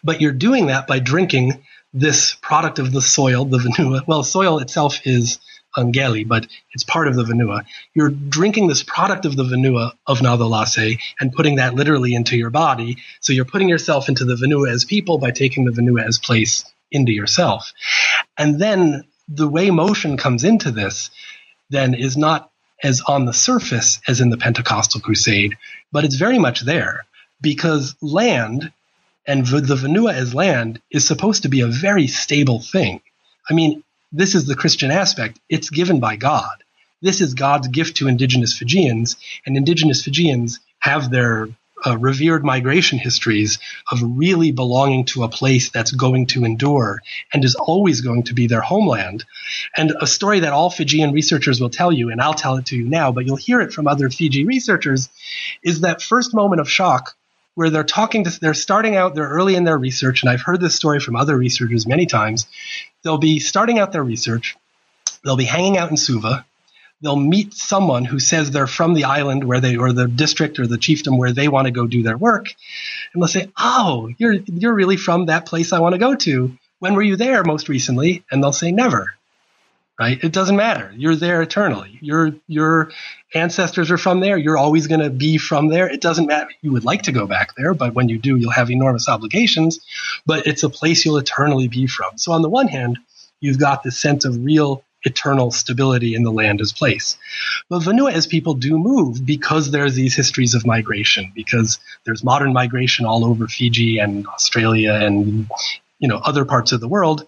But 0.03 0.21
you're 0.21 0.31
doing 0.31 0.67
that 0.67 0.87
by 0.87 0.99
drinking 0.99 1.63
this 1.93 2.33
product 2.33 2.79
of 2.79 2.91
the 2.91 3.01
soil, 3.01 3.45
the 3.45 3.57
vanua. 3.57 4.07
Well, 4.07 4.23
soil 4.23 4.59
itself 4.59 5.05
is 5.05 5.39
Angeli, 5.77 6.23
but 6.23 6.47
it's 6.73 6.83
part 6.83 7.07
of 7.07 7.15
the 7.15 7.23
Vanua. 7.23 7.65
You're 7.93 8.09
drinking 8.09 8.67
this 8.67 8.83
product 8.83 9.25
of 9.25 9.35
the 9.35 9.43
Vanua 9.43 9.93
of 10.07 10.19
Nadolase 10.19 10.99
and 11.19 11.33
putting 11.33 11.55
that 11.55 11.75
literally 11.75 12.13
into 12.13 12.37
your 12.37 12.49
body. 12.49 12.97
So 13.19 13.33
you're 13.33 13.45
putting 13.45 13.69
yourself 13.69 14.09
into 14.09 14.25
the 14.25 14.35
Vanua 14.35 14.71
as 14.71 14.85
people 14.85 15.17
by 15.17 15.31
taking 15.31 15.65
the 15.65 15.71
Vanua 15.71 16.05
as 16.05 16.19
place 16.19 16.65
into 16.91 17.11
yourself. 17.11 17.71
And 18.37 18.59
then 18.59 19.05
the 19.27 19.47
way 19.47 19.71
motion 19.71 20.17
comes 20.17 20.43
into 20.43 20.71
this 20.71 21.09
then 21.69 21.93
is 21.93 22.17
not 22.17 22.49
as 22.83 23.01
on 23.01 23.25
the 23.25 23.33
surface 23.33 24.01
as 24.07 24.21
in 24.21 24.29
the 24.29 24.37
Pentecostal 24.37 24.99
crusade, 24.99 25.55
but 25.91 26.03
it's 26.03 26.15
very 26.15 26.39
much 26.39 26.61
there 26.61 27.05
because 27.39 27.95
land 28.01 28.71
and 29.25 29.45
the 29.45 29.75
Vanua 29.75 30.13
as 30.13 30.33
land 30.33 30.81
is 30.89 31.07
supposed 31.07 31.43
to 31.43 31.49
be 31.49 31.61
a 31.61 31.67
very 31.67 32.07
stable 32.07 32.59
thing. 32.59 33.01
I 33.49 33.53
mean, 33.53 33.83
this 34.11 34.35
is 34.35 34.45
the 34.45 34.55
Christian 34.55 34.91
aspect. 34.91 35.39
It's 35.49 35.69
given 35.69 35.99
by 35.99 36.15
God. 36.15 36.63
This 37.01 37.21
is 37.21 37.33
God's 37.33 37.67
gift 37.67 37.97
to 37.97 38.07
indigenous 38.07 38.57
Fijians, 38.57 39.15
and 39.45 39.57
indigenous 39.57 40.03
Fijians 40.03 40.59
have 40.79 41.09
their 41.09 41.49
uh, 41.85 41.97
revered 41.97 42.45
migration 42.45 42.99
histories 42.99 43.57
of 43.91 43.99
really 44.03 44.51
belonging 44.51 45.05
to 45.05 45.23
a 45.23 45.29
place 45.29 45.69
that's 45.69 45.91
going 45.91 46.27
to 46.27 46.45
endure 46.45 47.01
and 47.33 47.43
is 47.43 47.55
always 47.55 48.01
going 48.01 48.23
to 48.23 48.33
be 48.33 48.47
their 48.47 48.61
homeland. 48.61 49.25
And 49.75 49.93
a 49.99 50.05
story 50.05 50.41
that 50.41 50.53
all 50.53 50.69
Fijian 50.69 51.11
researchers 51.11 51.59
will 51.59 51.71
tell 51.71 51.91
you, 51.91 52.11
and 52.11 52.21
I'll 52.21 52.35
tell 52.35 52.57
it 52.57 52.67
to 52.67 52.77
you 52.77 52.87
now, 52.87 53.11
but 53.11 53.25
you'll 53.25 53.35
hear 53.35 53.61
it 53.61 53.73
from 53.73 53.87
other 53.87 54.09
Fiji 54.09 54.45
researchers, 54.45 55.09
is 55.63 55.81
that 55.81 56.03
first 56.03 56.35
moment 56.35 56.61
of 56.61 56.69
shock 56.69 57.15
where 57.55 57.69
they're 57.69 57.83
talking 57.83 58.23
to, 58.23 58.39
they're 58.39 58.53
starting 58.53 58.95
out, 58.95 59.13
they're 59.15 59.27
early 59.27 59.55
in 59.55 59.63
their 59.65 59.77
research, 59.77 60.23
and 60.23 60.29
I've 60.29 60.41
heard 60.41 60.61
this 60.61 60.75
story 60.75 60.99
from 60.99 61.15
other 61.15 61.37
researchers 61.37 61.85
many 61.85 62.05
times. 62.05 62.47
They'll 63.03 63.17
be 63.17 63.39
starting 63.39 63.79
out 63.79 63.91
their 63.91 64.03
research. 64.03 64.55
They'll 65.23 65.35
be 65.35 65.45
hanging 65.45 65.77
out 65.77 65.91
in 65.91 65.97
Suva. 65.97 66.45
they'll 67.01 67.15
meet 67.15 67.53
someone 67.53 68.05
who 68.05 68.19
says 68.19 68.51
they're 68.51 68.67
from 68.67 68.93
the 68.93 69.05
island 69.05 69.43
where 69.43 69.59
they 69.59 69.75
or 69.75 69.91
the 69.91 70.07
district 70.07 70.59
or 70.59 70.67
the 70.67 70.77
chiefdom 70.77 71.17
where 71.17 71.33
they 71.33 71.47
want 71.47 71.65
to 71.65 71.71
go 71.71 71.87
do 71.87 72.03
their 72.03 72.17
work 72.17 72.53
and 73.13 73.21
they'll 73.21 73.27
say 73.27 73.49
oh 73.57 74.09
you're 74.17 74.33
you're 74.33 74.73
really 74.73 74.97
from 74.97 75.25
that 75.25 75.45
place 75.45 75.73
i 75.73 75.79
want 75.79 75.93
to 75.93 75.99
go 75.99 76.15
to 76.15 76.55
when 76.79 76.93
were 76.93 77.01
you 77.01 77.15
there 77.15 77.43
most 77.43 77.69
recently 77.69 78.23
and 78.31 78.43
they'll 78.43 78.53
say 78.53 78.71
never 78.71 79.13
right? 80.01 80.23
It 80.23 80.31
doesn't 80.33 80.55
matter. 80.55 80.91
You're 80.97 81.15
there 81.15 81.43
eternally. 81.43 81.99
Your 82.01 82.31
your 82.47 82.91
ancestors 83.35 83.91
are 83.91 83.99
from 83.99 84.19
there. 84.19 84.35
You're 84.35 84.57
always 84.57 84.87
going 84.87 85.01
to 85.01 85.11
be 85.11 85.37
from 85.37 85.67
there. 85.67 85.87
It 85.87 86.01
doesn't 86.01 86.25
matter. 86.25 86.49
You 86.61 86.71
would 86.71 86.83
like 86.83 87.03
to 87.03 87.11
go 87.11 87.27
back 87.27 87.53
there 87.55 87.75
but 87.75 87.93
when 87.93 88.09
you 88.09 88.17
do 88.17 88.35
you'll 88.35 88.59
have 88.61 88.71
enormous 88.71 89.07
obligations 89.07 89.79
but 90.25 90.47
it's 90.47 90.63
a 90.63 90.69
place 90.69 91.05
you'll 91.05 91.19
eternally 91.19 91.67
be 91.67 91.85
from. 91.85 92.17
So 92.17 92.31
on 92.31 92.41
the 92.41 92.49
one 92.49 92.67
hand 92.67 92.97
you've 93.41 93.59
got 93.59 93.83
this 93.83 93.99
sense 93.99 94.25
of 94.25 94.43
real 94.43 94.83
eternal 95.03 95.51
stability 95.51 96.15
in 96.15 96.23
the 96.23 96.31
land 96.31 96.61
as 96.61 96.73
place. 96.73 97.17
But 97.69 97.83
Vanua 97.83 98.11
as 98.11 98.25
people 98.25 98.55
do 98.55 98.79
move 98.79 99.23
because 99.23 99.69
there's 99.69 99.93
these 99.93 100.15
histories 100.15 100.55
of 100.55 100.65
migration, 100.65 101.31
because 101.35 101.79
there's 102.05 102.23
modern 102.23 102.53
migration 102.53 103.05
all 103.05 103.23
over 103.23 103.47
Fiji 103.47 103.99
and 103.99 104.25
Australia 104.27 104.93
and 104.93 105.47
you 105.99 106.07
know 106.07 106.17
other 106.17 106.45
parts 106.45 106.71
of 106.71 106.81
the 106.81 106.87
world. 106.87 107.27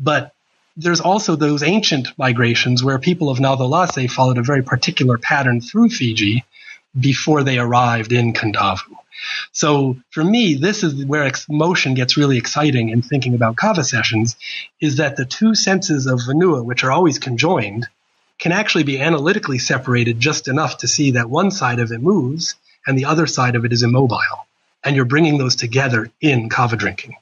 But 0.00 0.32
there's 0.78 1.00
also 1.00 1.34
those 1.34 1.64
ancient 1.64 2.08
migrations 2.16 2.84
where 2.84 2.98
people 3.00 3.30
of 3.30 3.38
Nadolase 3.38 4.08
followed 4.08 4.38
a 4.38 4.42
very 4.42 4.62
particular 4.62 5.18
pattern 5.18 5.60
through 5.60 5.90
Fiji 5.90 6.44
before 6.98 7.42
they 7.42 7.58
arrived 7.58 8.12
in 8.12 8.32
Kandavu. 8.32 8.96
So 9.50 9.96
for 10.10 10.22
me, 10.22 10.54
this 10.54 10.84
is 10.84 11.04
where 11.04 11.30
motion 11.48 11.94
gets 11.94 12.16
really 12.16 12.38
exciting 12.38 12.90
in 12.90 13.02
thinking 13.02 13.34
about 13.34 13.56
kava 13.56 13.82
sessions, 13.82 14.36
is 14.80 14.96
that 14.96 15.16
the 15.16 15.24
two 15.24 15.56
senses 15.56 16.06
of 16.06 16.20
Vanua, 16.20 16.64
which 16.64 16.84
are 16.84 16.92
always 16.92 17.18
conjoined, 17.18 17.88
can 18.38 18.52
actually 18.52 18.84
be 18.84 19.00
analytically 19.00 19.58
separated 19.58 20.20
just 20.20 20.46
enough 20.46 20.78
to 20.78 20.86
see 20.86 21.10
that 21.10 21.28
one 21.28 21.50
side 21.50 21.80
of 21.80 21.90
it 21.90 22.00
moves 22.00 22.54
and 22.86 22.96
the 22.96 23.06
other 23.06 23.26
side 23.26 23.56
of 23.56 23.64
it 23.64 23.72
is 23.72 23.82
immobile. 23.82 24.46
And 24.84 24.94
you're 24.94 25.04
bringing 25.04 25.38
those 25.38 25.56
together 25.56 26.08
in 26.20 26.48
kava 26.48 26.76
drinking. 26.76 27.16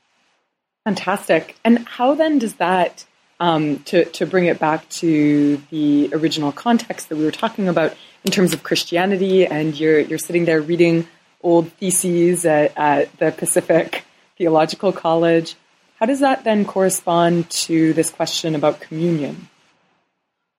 Fantastic. 0.85 1.57
And 1.65 1.89
how 1.89 2.15
then 2.15 2.39
does 2.39 2.57
that, 2.57 3.07
um, 3.41 3.81
to, 3.81 4.05
to 4.05 4.27
bring 4.27 4.47
it 4.47 4.59
back 4.59 4.89
to 4.89 5.57
the 5.71 6.11
original 6.13 6.53
context 6.53 7.09
that 7.09 7.17
we 7.17 7.25
were 7.25 7.31
talking 7.31 7.69
about 7.69 7.95
in 8.25 8.33
terms 8.33 8.53
of 8.53 8.63
Christianity, 8.63 9.47
and 9.47 9.79
you're, 9.79 10.01
you're 10.01 10.19
sitting 10.19 10.45
there 10.45 10.61
reading 10.61 11.07
old 11.43 11.71
theses 11.75 12.45
at, 12.45 12.77
at 12.77 13.17
the 13.19 13.33
Pacific 13.33 14.05
Theological 14.39 14.93
College. 14.93 15.55
How 15.99 16.07
does 16.07 16.21
that 16.21 16.45
then 16.45 16.65
correspond 16.65 17.49
to 17.51 17.93
this 17.93 18.11
question 18.11 18.55
about 18.55 18.81
communion? 18.81 19.49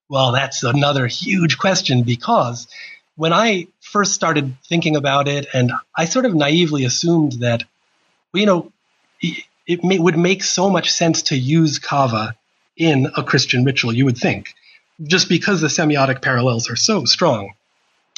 Well, 0.09 0.31
that's 0.31 0.63
another 0.63 1.05
huge 1.07 1.57
question 1.57 2.03
because 2.03 2.67
when 3.15 3.33
I 3.33 3.67
first 3.81 4.13
started 4.13 4.55
thinking 4.67 4.95
about 4.95 5.27
it, 5.27 5.47
and 5.53 5.71
I 5.95 6.05
sort 6.05 6.25
of 6.25 6.33
naively 6.33 6.85
assumed 6.85 7.33
that, 7.33 7.63
you 8.33 8.45
know, 8.45 8.71
it 9.21 9.83
may, 9.83 9.99
would 9.99 10.17
make 10.17 10.43
so 10.43 10.69
much 10.69 10.91
sense 10.91 11.23
to 11.23 11.37
use 11.37 11.79
kava 11.79 12.35
in 12.77 13.11
a 13.17 13.23
Christian 13.23 13.63
ritual, 13.63 13.93
you 13.93 14.05
would 14.05 14.17
think, 14.17 14.53
just 15.03 15.29
because 15.29 15.61
the 15.61 15.67
semiotic 15.67 16.21
parallels 16.21 16.69
are 16.69 16.75
so 16.75 17.05
strong. 17.05 17.53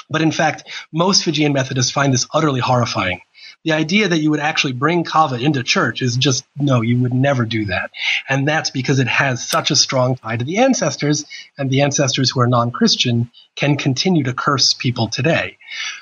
But 0.09 0.21
in 0.21 0.31
fact, 0.31 0.69
most 0.91 1.23
Fijian 1.23 1.53
Methodists 1.53 1.91
find 1.91 2.13
this 2.13 2.27
utterly 2.33 2.59
horrifying. 2.59 3.21
The 3.63 3.73
idea 3.73 4.07
that 4.07 4.19
you 4.19 4.31
would 4.31 4.39
actually 4.39 4.73
bring 4.73 5.03
kava 5.03 5.35
into 5.35 5.63
church 5.63 6.01
is 6.01 6.15
just 6.15 6.45
no, 6.57 6.81
you 6.81 6.97
would 6.99 7.13
never 7.13 7.45
do 7.45 7.65
that. 7.65 7.91
And 8.29 8.47
that's 8.47 8.69
because 8.69 8.99
it 8.99 9.07
has 9.07 9.45
such 9.45 9.69
a 9.69 9.75
strong 9.75 10.15
tie 10.15 10.37
to 10.37 10.45
the 10.45 10.59
ancestors, 10.59 11.25
and 11.57 11.69
the 11.69 11.81
ancestors 11.81 12.31
who 12.31 12.39
are 12.39 12.47
non 12.47 12.71
Christian 12.71 13.29
can 13.55 13.75
continue 13.75 14.23
to 14.23 14.33
curse 14.33 14.73
people 14.73 15.09
today. 15.09 15.57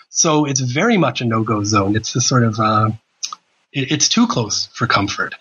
So 0.09 0.45
it's 0.45 0.59
very 0.59 0.97
much 0.97 1.21
a 1.21 1.25
no 1.25 1.43
go 1.43 1.63
zone. 1.63 1.95
It's 1.95 2.13
the 2.13 2.21
sort 2.21 2.43
of, 2.43 2.59
uh, 2.59 2.91
it, 3.73 3.91
it's 3.91 4.07
too 4.07 4.27
close 4.27 4.67
for 4.73 4.85
comfort. 4.85 5.33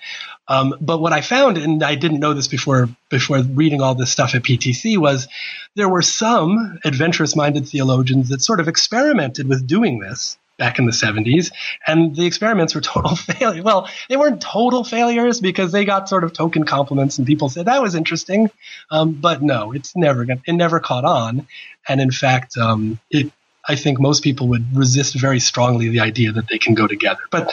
Um, 0.48 0.74
but 0.80 0.98
what 0.98 1.12
I 1.12 1.20
found, 1.20 1.58
and 1.58 1.82
I 1.82 1.94
didn't 1.94 2.20
know 2.20 2.34
this 2.34 2.48
before 2.48 2.88
before 3.08 3.42
reading 3.42 3.80
all 3.80 3.94
this 3.94 4.12
stuff 4.12 4.34
at 4.34 4.42
PTC, 4.42 4.96
was 4.96 5.28
there 5.74 5.88
were 5.88 6.02
some 6.02 6.78
adventurous-minded 6.84 7.68
theologians 7.68 8.28
that 8.28 8.42
sort 8.42 8.60
of 8.60 8.68
experimented 8.68 9.48
with 9.48 9.66
doing 9.66 9.98
this 9.98 10.38
back 10.58 10.78
in 10.78 10.86
the 10.86 10.92
70s, 10.92 11.52
and 11.86 12.16
the 12.16 12.26
experiments 12.26 12.74
were 12.74 12.80
total 12.94 13.16
failure. 13.16 13.62
Well, 13.62 13.88
they 14.08 14.16
weren't 14.16 14.40
total 14.40 14.84
failures 14.84 15.40
because 15.40 15.72
they 15.72 15.84
got 15.84 16.08
sort 16.08 16.24
of 16.24 16.32
token 16.32 16.64
compliments, 16.64 17.18
and 17.18 17.26
people 17.26 17.48
said 17.48 17.66
that 17.66 17.82
was 17.82 17.94
interesting. 17.94 18.50
Um, 18.90 19.12
but 19.14 19.42
no, 19.42 19.72
it's 19.72 19.96
never 19.96 20.24
going. 20.24 20.42
it 20.46 20.52
never 20.52 20.80
caught 20.80 21.04
on, 21.04 21.46
and 21.88 22.00
in 22.00 22.10
fact, 22.10 22.56
um, 22.56 22.98
it. 23.10 23.32
I 23.68 23.74
think 23.74 23.98
most 23.98 24.22
people 24.22 24.46
would 24.50 24.76
resist 24.76 25.18
very 25.18 25.40
strongly 25.40 25.88
the 25.88 25.98
idea 25.98 26.30
that 26.30 26.46
they 26.48 26.58
can 26.58 26.74
go 26.74 26.86
together. 26.86 27.22
But 27.32 27.52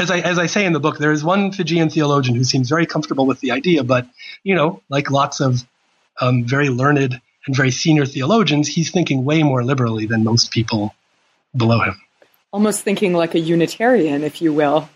as 0.00 0.10
I 0.10 0.20
as 0.20 0.38
I 0.38 0.46
say 0.46 0.64
in 0.64 0.72
the 0.72 0.80
book, 0.80 0.98
there 0.98 1.12
is 1.12 1.22
one 1.22 1.52
Fijian 1.52 1.90
theologian 1.90 2.34
who 2.34 2.44
seems 2.44 2.68
very 2.68 2.86
comfortable 2.86 3.26
with 3.26 3.40
the 3.40 3.50
idea, 3.50 3.84
but 3.84 4.06
you 4.42 4.54
know, 4.54 4.82
like 4.88 5.10
lots 5.10 5.40
of 5.40 5.62
um, 6.20 6.44
very 6.44 6.70
learned 6.70 7.20
and 7.46 7.56
very 7.56 7.70
senior 7.70 8.06
theologians, 8.06 8.66
he's 8.66 8.90
thinking 8.90 9.24
way 9.24 9.42
more 9.42 9.62
liberally 9.62 10.06
than 10.06 10.24
most 10.24 10.50
people 10.50 10.94
below 11.56 11.80
him. 11.80 12.00
Almost 12.52 12.82
thinking 12.82 13.12
like 13.12 13.34
a 13.34 13.38
Unitarian, 13.38 14.24
if 14.24 14.42
you 14.42 14.52
will. 14.52 14.88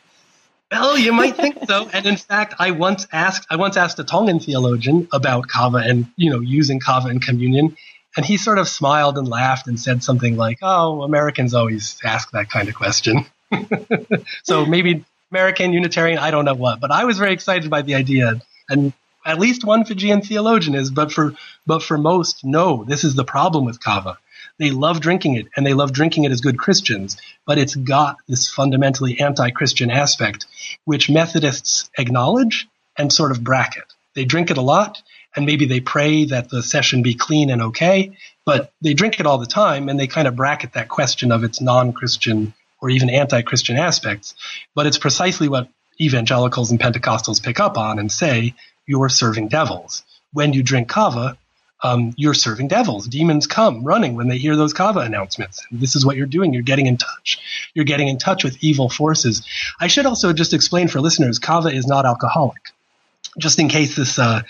Well, 0.71 0.99
you 0.99 1.13
might 1.13 1.37
think 1.37 1.59
so. 1.67 1.89
And 1.93 2.07
in 2.07 2.17
fact, 2.17 2.55
I 2.59 2.71
once 2.71 3.07
asked 3.13 3.47
I 3.51 3.57
once 3.57 3.77
asked 3.77 3.99
a 3.99 4.05
Tongan 4.05 4.41
theologian 4.41 5.07
about 5.13 5.49
kava 5.49 5.79
and 5.79 6.07
you 6.17 6.31
know 6.31 6.41
using 6.41 6.81
kava 6.81 7.09
in 7.09 7.21
communion, 7.21 7.77
and 8.17 8.25
he 8.25 8.39
sort 8.39 8.59
of 8.59 8.69
smiled 8.69 9.19
and 9.19 9.29
laughed 9.29 9.67
and 9.67 9.79
said 9.79 10.03
something 10.03 10.37
like, 10.37 10.59
"Oh, 10.63 11.03
Americans 11.03 11.53
always 11.53 11.99
ask 12.03 12.31
that 12.31 12.49
kind 12.49 12.69
of 12.71 12.75
question." 12.75 13.27
so 14.45 14.67
maybe 14.67 15.05
American 15.31 15.73
Unitarian, 15.73 16.19
I 16.19 16.31
don't 16.31 16.45
know 16.45 16.55
what, 16.55 16.81
but 16.81 16.91
I 16.91 17.05
was 17.05 17.19
very 17.19 17.33
excited 17.33 17.71
by 17.71 17.83
the 17.83 17.95
idea, 17.95 18.41
and 18.69 18.93
at 19.27 19.39
least 19.39 19.65
one 19.65 19.85
Fijian 19.85 20.21
theologian 20.21 20.75
is. 20.75 20.91
But 20.91 21.13
for 21.13 21.35
but 21.67 21.83
for 21.83 21.99
most, 21.99 22.45
no, 22.45 22.85
this 22.85 23.05
is 23.05 23.15
the 23.15 23.25
problem 23.25 23.65
with 23.65 23.83
kava. 23.83 24.19
They 24.59 24.71
love 24.71 25.01
drinking 25.01 25.35
it, 25.35 25.47
and 25.57 25.67
they 25.67 25.75
love 25.75 25.93
drinking 25.93 26.25
it 26.25 26.31
as 26.31 26.41
good 26.41 26.59
Christians, 26.59 27.17
but 27.47 27.59
it's 27.59 27.75
got 27.75 28.19
this 28.29 28.49
fundamentally 28.49 29.19
anti-Christian 29.19 29.91
aspect, 29.91 30.47
which 30.85 31.11
Methodists 31.11 31.91
acknowledge 31.99 32.69
and 32.97 33.13
sort 33.13 33.33
of 33.33 33.43
bracket. 33.43 33.85
They 34.15 34.25
drink 34.25 34.53
it 34.53 34.59
a 34.59 34.63
lot, 34.63 35.03
and 35.35 35.47
maybe 35.47 35.67
they 35.67 35.81
pray 35.81 36.27
that 36.27 36.51
the 36.51 36.63
session 36.63 37.03
be 37.03 37.15
clean 37.15 37.51
and 37.51 37.63
okay, 37.63 38.17
but 38.45 38.73
they 38.81 38.95
drink 38.95 39.19
it 39.19 39.27
all 39.27 39.39
the 39.39 39.47
time, 39.47 39.89
and 39.89 39.99
they 39.99 40.07
kind 40.07 40.29
of 40.29 40.37
bracket 40.37 40.75
that 40.75 40.89
question 40.89 41.33
of 41.33 41.43
its 41.43 41.61
non-Christian 41.61 42.55
or 42.85 42.91
even 42.91 43.09
anti-Christian 43.09 43.79
aspects, 43.79 44.35
but 44.75 44.87
it's 44.87 44.99
precisely 44.99 45.49
what 45.49 45.71
evangelicals 45.99 46.71
and 46.71 46.79
Pentecostals 46.79 47.43
pick 47.43 47.59
up 47.59 47.79
on 47.79 47.99
and 47.99 48.13
say, 48.13 48.55
you're 48.85 49.09
serving 49.09 49.49
devils. 49.49 50.03
When 50.35 50.53
you 50.53 50.63
drink 50.63 50.87
kava, 50.87 51.39
um, 51.83 52.13
you're 52.19 52.35
serving 52.35 52.69
devils. 52.69 53.09
Demons 53.09 53.47
come 53.47 53.85
running 53.85 54.17
when 54.17 54.29
they 54.29 54.37
hear 54.37 54.55
those 54.55 54.75
kava 54.75 55.01
announcements. 55.01 55.65
This 55.73 55.97
is 55.97 56.05
what 56.05 56.19
you're 56.19 56.27
doing. 56.27 56.53
You're 56.53 56.63
getting 56.63 56.87
in 56.87 56.99
touch. 56.99 57.39
You're 57.73 57.87
getting 57.87 58.09
in 58.09 58.19
touch 58.19 58.45
with 58.45 58.63
evil 58.63 58.91
forces. 58.91 59.47
I 59.81 59.87
should 59.87 60.05
also 60.05 60.35
just 60.35 60.53
explain 60.53 60.89
for 60.89 61.01
listeners, 61.01 61.39
kava 61.39 61.71
is 61.71 61.87
not 61.87 62.05
alcoholic. 62.05 62.61
Just 63.39 63.59
in 63.59 63.71
case 63.71 63.97
this 63.97 64.19
uh, 64.19 64.43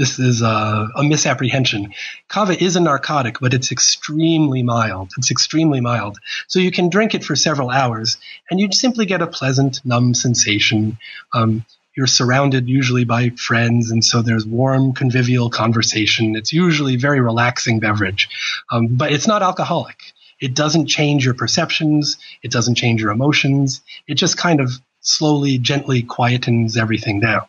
this 0.00 0.18
is 0.18 0.40
a, 0.40 0.88
a, 0.96 1.04
misapprehension. 1.04 1.92
Kava 2.28 2.58
is 2.58 2.74
a 2.74 2.80
narcotic, 2.80 3.38
but 3.38 3.52
it's 3.52 3.70
extremely 3.70 4.62
mild. 4.62 5.12
It's 5.18 5.30
extremely 5.30 5.82
mild. 5.82 6.16
So 6.46 6.58
you 6.58 6.70
can 6.70 6.88
drink 6.88 7.14
it 7.14 7.22
for 7.22 7.36
several 7.36 7.68
hours, 7.68 8.16
and 8.50 8.58
you 8.58 8.72
simply 8.72 9.04
get 9.04 9.20
a 9.20 9.26
pleasant, 9.26 9.84
numb 9.84 10.14
sensation. 10.14 10.96
Um, 11.34 11.66
you're 11.94 12.06
surrounded 12.06 12.66
usually 12.66 13.04
by 13.04 13.28
friends, 13.36 13.90
and 13.90 14.02
so 14.02 14.22
there's 14.22 14.46
warm, 14.46 14.94
convivial 14.94 15.50
conversation. 15.50 16.34
It's 16.34 16.50
usually 16.50 16.96
very 16.96 17.20
relaxing 17.20 17.78
beverage, 17.78 18.30
um, 18.70 18.96
but 18.96 19.12
it's 19.12 19.26
not 19.26 19.42
alcoholic. 19.42 19.98
It 20.40 20.54
doesn't 20.54 20.86
change 20.86 21.26
your 21.26 21.34
perceptions. 21.34 22.16
It 22.42 22.50
doesn't 22.50 22.76
change 22.76 23.02
your 23.02 23.10
emotions. 23.10 23.82
It 24.08 24.14
just 24.14 24.38
kind 24.38 24.62
of 24.62 24.70
slowly, 25.02 25.58
gently 25.58 26.02
quietens 26.02 26.78
everything 26.78 27.20
down. 27.20 27.42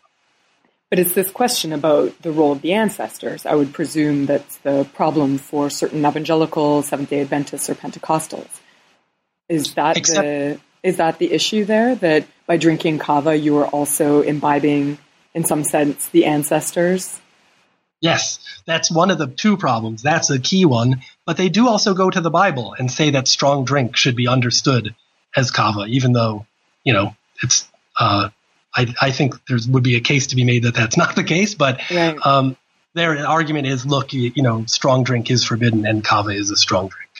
But 0.92 0.98
it's 0.98 1.14
this 1.14 1.30
question 1.30 1.72
about 1.72 2.20
the 2.20 2.30
role 2.30 2.52
of 2.52 2.60
the 2.60 2.74
ancestors. 2.74 3.46
I 3.46 3.54
would 3.54 3.72
presume 3.72 4.26
that's 4.26 4.58
the 4.58 4.86
problem 4.92 5.38
for 5.38 5.70
certain 5.70 6.04
evangelicals, 6.04 6.88
Seventh 6.88 7.08
Day 7.08 7.22
Adventists, 7.22 7.70
or 7.70 7.74
Pentecostals. 7.74 8.60
Is 9.48 9.72
that 9.72 9.96
Except- 9.96 10.20
the 10.22 10.60
is 10.82 10.98
that 10.98 11.18
the 11.18 11.32
issue 11.32 11.64
there? 11.64 11.94
That 11.94 12.26
by 12.46 12.58
drinking 12.58 12.98
kava, 12.98 13.34
you 13.34 13.56
are 13.56 13.68
also 13.68 14.20
imbibing, 14.20 14.98
in 15.32 15.44
some 15.44 15.64
sense, 15.64 16.10
the 16.10 16.26
ancestors. 16.26 17.18
Yes, 18.02 18.38
that's 18.66 18.90
one 18.90 19.10
of 19.10 19.16
the 19.16 19.28
two 19.28 19.56
problems. 19.56 20.02
That's 20.02 20.28
a 20.28 20.38
key 20.38 20.66
one. 20.66 21.00
But 21.24 21.38
they 21.38 21.48
do 21.48 21.68
also 21.68 21.94
go 21.94 22.10
to 22.10 22.20
the 22.20 22.30
Bible 22.30 22.74
and 22.78 22.92
say 22.92 23.08
that 23.12 23.28
strong 23.28 23.64
drink 23.64 23.96
should 23.96 24.14
be 24.14 24.28
understood 24.28 24.94
as 25.34 25.50
kava, 25.50 25.86
even 25.86 26.12
though 26.12 26.44
you 26.84 26.92
know 26.92 27.16
it's 27.42 27.66
uh, 27.98 28.28
I, 28.74 28.94
I 29.00 29.10
think 29.10 29.44
there 29.46 29.58
would 29.68 29.82
be 29.82 29.96
a 29.96 30.00
case 30.00 30.28
to 30.28 30.36
be 30.36 30.44
made 30.44 30.64
that 30.64 30.74
that's 30.74 30.96
not 31.02 31.16
the 31.16 31.24
case, 31.24 31.54
but 31.54 31.80
right. 31.90 32.16
um, 32.24 32.56
their 32.94 33.26
argument 33.26 33.66
is, 33.66 33.86
look, 33.86 34.12
you, 34.12 34.32
you 34.34 34.42
know, 34.42 34.64
strong 34.66 35.04
drink 35.04 35.30
is 35.30 35.44
forbidden 35.44 35.86
and 35.86 36.04
kava 36.04 36.30
is 36.30 36.50
a 36.50 36.56
strong 36.56 36.88
drink. 36.88 37.10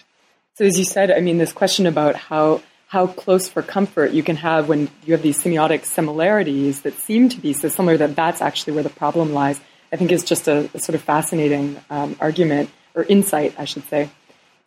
So 0.55 0.65
as 0.65 0.79
you 0.79 0.85
said, 0.85 1.11
I 1.11 1.21
mean, 1.21 1.39
this 1.39 1.53
question 1.53 1.87
about 1.87 2.15
how 2.15 2.63
how 2.89 3.07
close 3.07 3.49
for 3.49 3.63
comfort 3.63 4.11
you 4.11 4.23
can 4.23 4.37
have 4.37 4.69
when 4.69 4.87
you 5.07 5.15
have 5.15 5.23
these 5.23 5.43
semiotic 5.43 5.87
similarities 5.87 6.83
that 6.83 6.93
seem 6.93 7.31
to 7.31 7.41
be 7.41 7.55
so 7.55 7.67
similar 7.69 7.97
that 7.97 8.15
that's 8.15 8.43
actually 8.43 8.75
where 8.75 8.83
the 8.83 8.91
problem 8.91 9.33
lies. 9.33 9.59
I 9.91 9.97
think 9.97 10.13
is 10.13 10.25
just 10.25 10.47
a, 10.47 10.69
a 10.75 10.79
sort 10.79 10.95
of 10.95 11.01
fascinating 11.01 11.79
um, 11.89 12.17
argument 12.21 12.69
or 12.95 13.05
insight, 13.05 13.55
I 13.59 13.65
should 13.65 13.85
say. 13.89 14.11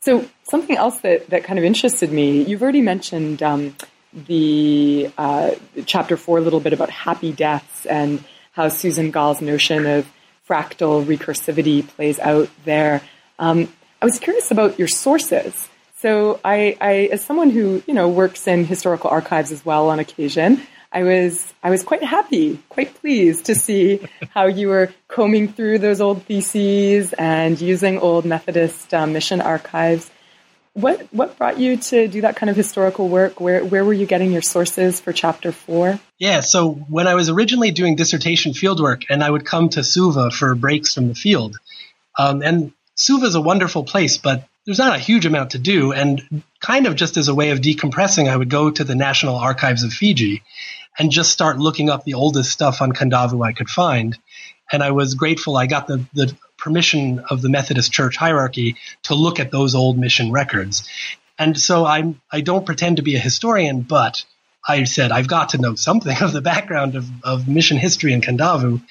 So 0.01 0.27
something 0.49 0.75
else 0.75 0.99
that, 1.01 1.29
that 1.29 1.43
kind 1.43 1.59
of 1.59 1.65
interested 1.65 2.11
me, 2.11 2.41
you've 2.43 2.63
already 2.63 2.81
mentioned 2.81 3.43
um, 3.43 3.75
the 4.16 5.11
uh, 5.18 5.51
chapter 5.86 6.18
four 6.18 6.38
a 6.38 6.41
little 6.41 6.59
bit 6.59 6.74
about 6.74 6.89
happy 6.89 7.32
deaths 7.32 7.86
and 7.86 8.24
how 8.51 8.70
Susan 8.70 9.11
Gal's 9.11 9.41
notion 9.41 9.86
of 9.86 10.09
fractal 10.47 11.03
recursivity 11.03 11.88
plays 11.88 12.20
out 12.20 12.49
there. 12.63 13.01
Um, 13.39 13.72
I 14.01 14.05
was 14.05 14.20
curious 14.20 14.51
about 14.51 14.80
your 14.80 14.88
sources. 14.88 15.70
So 15.97 16.39
I, 16.45 16.78
I, 16.80 16.93
as 17.11 17.24
someone 17.24 17.49
who 17.49 17.84
you 17.88 17.93
know 17.93 18.09
works 18.09 18.47
in 18.47 18.66
historical 18.66 19.09
archives 19.09 19.51
as 19.51 19.66
well 19.66 19.89
on 19.89 19.99
occasion, 19.99 20.61
I 20.91 21.03
was 21.03 21.53
I 21.61 21.70
was 21.70 21.84
quite 21.84 22.03
happy, 22.03 22.59
quite 22.70 22.93
pleased 22.95 23.45
to 23.45 23.55
see 23.55 24.07
how 24.30 24.45
you 24.45 24.70
were 24.70 24.93
combing 25.07 25.49
through 25.49 25.80
those 25.80 25.99
old 25.99 26.24
theses 26.24 27.13
and 27.13 27.59
using 27.59 27.99
old 27.99 28.24
Methodist 28.24 28.93
um, 28.93 29.13
mission 29.13 29.41
archives. 29.41 30.09
What 30.76 31.07
what 31.13 31.38
brought 31.38 31.57
you 31.57 31.78
to 31.78 32.09
do 32.09 32.19
that 32.21 32.36
kind 32.36 32.49
of 32.49 32.57
historical 32.57 33.07
work? 33.07 33.39
Where 33.39 33.63
where 33.63 33.86
were 33.86 33.93
you 33.93 34.05
getting 34.05 34.34
your 34.34 34.41
sources 34.41 34.99
for 34.99 35.13
chapter 35.13 35.53
four? 35.53 36.01
Yeah, 36.19 36.41
so 36.41 36.73
when 36.73 37.07
I 37.07 37.15
was 37.15 37.30
originally 37.30 37.71
doing 37.71 37.95
dissertation 37.95 38.51
fieldwork, 38.51 39.03
and 39.09 39.23
I 39.23 39.30
would 39.30 39.45
come 39.45 39.69
to 39.69 39.86
Suva 39.86 40.32
for 40.32 40.53
breaks 40.53 40.93
from 40.93 41.07
the 41.07 41.15
field, 41.15 41.57
um, 42.19 42.41
and 42.41 42.73
Suva 42.95 43.26
is 43.26 43.36
a 43.36 43.41
wonderful 43.41 43.86
place, 43.86 44.17
but 44.17 44.49
there's 44.65 44.80
not 44.80 44.95
a 44.95 44.99
huge 44.99 45.26
amount 45.26 45.51
to 45.51 45.59
do. 45.59 45.93
And 45.93 46.43
kind 46.59 46.88
of 46.88 46.95
just 46.95 47.15
as 47.15 47.30
a 47.30 47.36
way 47.36 47.51
of 47.51 47.59
decompressing, 47.59 48.30
I 48.30 48.36
would 48.36 48.49
go 48.49 48.69
to 48.69 48.84
the 48.84 48.95
National 48.95 49.36
Archives 49.38 49.84
of 49.84 49.93
Fiji 49.93 50.43
and 50.99 51.09
just 51.09 51.32
start 51.32 51.57
looking 51.57 51.89
up 51.89 52.03
the 52.03 52.15
oldest 52.15 52.51
stuff 52.51 52.82
on 52.82 52.91
Kandavu 52.91 53.45
I 53.45 53.53
could 53.53 53.69
find. 53.69 54.17
And 54.71 54.84
I 54.84 54.91
was 54.91 55.13
grateful 55.13 55.55
I 55.55 55.67
got 55.67 55.88
the, 55.88 56.05
the 56.13 56.36
permission 56.66 57.24
of 57.30 57.43
the 57.43 57.49
Methodist 57.49 57.91
Church 57.91 58.18
hierarchy 58.18 58.76
to 59.03 59.13
look 59.13 59.39
at 59.39 59.51
those 59.51 59.76
old 59.76 59.99
mission 59.99 60.32
records. 60.32 60.89
And 61.38 61.57
so 61.57 61.86
I'm, 61.86 62.20
I 62.32 62.41
don't 62.41 62.66
pretend 62.66 62.97
to 62.97 63.03
be 63.03 63.16
a 63.16 63.20
historian, 63.20 63.82
but 63.82 64.26
I 64.68 64.86
said 64.86 65.11
I've 65.11 65.28
got 65.28 65.49
to 65.49 65.59
know 65.59 65.76
something 65.76 66.18
of 66.22 66.34
the 66.34 66.41
background 66.41 66.95
of, 66.95 67.07
of 67.24 67.47
mission 67.47 67.78
history 67.78 68.13
in 68.13 68.22
Kandavu. 68.22 68.82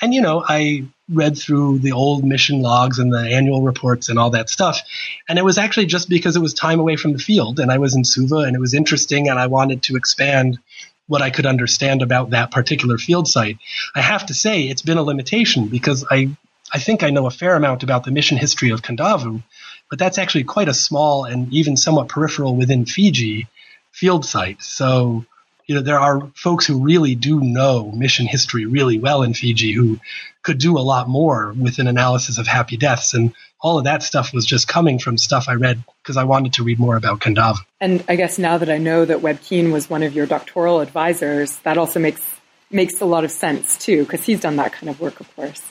And, 0.00 0.14
you 0.14 0.20
know, 0.20 0.44
I 0.48 0.84
read 1.12 1.36
through 1.36 1.80
the 1.80 1.90
old 1.90 2.24
mission 2.24 2.62
logs 2.62 3.00
and 3.00 3.12
the 3.12 3.18
annual 3.18 3.62
reports 3.62 4.08
and 4.08 4.16
all 4.16 4.30
that 4.30 4.48
stuff. 4.48 4.80
And 5.28 5.40
it 5.40 5.44
was 5.44 5.58
actually 5.58 5.86
just 5.86 6.08
because 6.08 6.36
it 6.36 6.40
was 6.40 6.54
time 6.54 6.78
away 6.78 6.94
from 6.94 7.14
the 7.14 7.18
field 7.18 7.58
and 7.58 7.72
I 7.72 7.78
was 7.78 7.96
in 7.96 8.04
Suva 8.04 8.36
and 8.46 8.54
it 8.54 8.60
was 8.60 8.74
interesting 8.74 9.28
and 9.28 9.40
I 9.40 9.48
wanted 9.48 9.82
to 9.84 9.96
expand 9.96 10.60
what 11.08 11.22
I 11.22 11.30
could 11.30 11.46
understand 11.46 12.02
about 12.02 12.30
that 12.30 12.52
particular 12.52 12.96
field 12.96 13.26
site. 13.26 13.58
I 13.96 14.02
have 14.02 14.26
to 14.26 14.34
say 14.34 14.62
it's 14.62 14.82
been 14.82 14.98
a 14.98 15.02
limitation 15.02 15.66
because 15.66 16.04
I, 16.08 16.36
I 16.72 16.78
think 16.78 17.02
I 17.02 17.10
know 17.10 17.26
a 17.26 17.30
fair 17.30 17.54
amount 17.54 17.82
about 17.82 18.04
the 18.04 18.10
mission 18.10 18.36
history 18.36 18.70
of 18.70 18.82
Kandavu, 18.82 19.42
but 19.90 19.98
that's 19.98 20.18
actually 20.18 20.44
quite 20.44 20.68
a 20.68 20.74
small 20.74 21.24
and 21.24 21.52
even 21.52 21.76
somewhat 21.76 22.08
peripheral 22.08 22.54
within 22.54 22.84
Fiji 22.84 23.48
field 23.92 24.24
site. 24.24 24.62
So 24.62 25.24
you 25.68 25.74
know, 25.74 25.82
there 25.82 26.00
are 26.00 26.32
folks 26.34 26.66
who 26.66 26.82
really 26.82 27.14
do 27.14 27.40
know 27.40 27.92
mission 27.92 28.26
history 28.26 28.64
really 28.64 28.98
well 28.98 29.22
in 29.22 29.34
Fiji 29.34 29.72
who 29.72 30.00
could 30.42 30.58
do 30.58 30.78
a 30.78 30.80
lot 30.80 31.08
more 31.08 31.52
with 31.52 31.78
an 31.78 31.86
analysis 31.86 32.38
of 32.38 32.46
happy 32.46 32.78
deaths. 32.78 33.12
And 33.12 33.34
all 33.60 33.76
of 33.76 33.84
that 33.84 34.02
stuff 34.02 34.32
was 34.32 34.46
just 34.46 34.66
coming 34.66 34.98
from 34.98 35.18
stuff 35.18 35.44
I 35.46 35.54
read 35.54 35.84
because 36.02 36.16
I 36.16 36.24
wanted 36.24 36.54
to 36.54 36.62
read 36.64 36.78
more 36.78 36.96
about 36.96 37.20
Kandavu. 37.20 37.58
And 37.80 38.02
I 38.08 38.16
guess 38.16 38.38
now 38.38 38.56
that 38.56 38.70
I 38.70 38.78
know 38.78 39.04
that 39.04 39.20
Webb 39.20 39.42
Keane 39.42 39.70
was 39.70 39.90
one 39.90 40.02
of 40.02 40.14
your 40.14 40.24
doctoral 40.24 40.80
advisors, 40.80 41.58
that 41.58 41.76
also 41.76 42.00
makes 42.00 42.22
makes 42.70 43.00
a 43.02 43.06
lot 43.06 43.24
of 43.24 43.30
sense 43.30 43.76
too, 43.76 44.04
because 44.04 44.24
he's 44.24 44.40
done 44.40 44.56
that 44.56 44.72
kind 44.72 44.88
of 44.88 45.00
work, 45.00 45.20
of 45.20 45.36
course. 45.36 45.62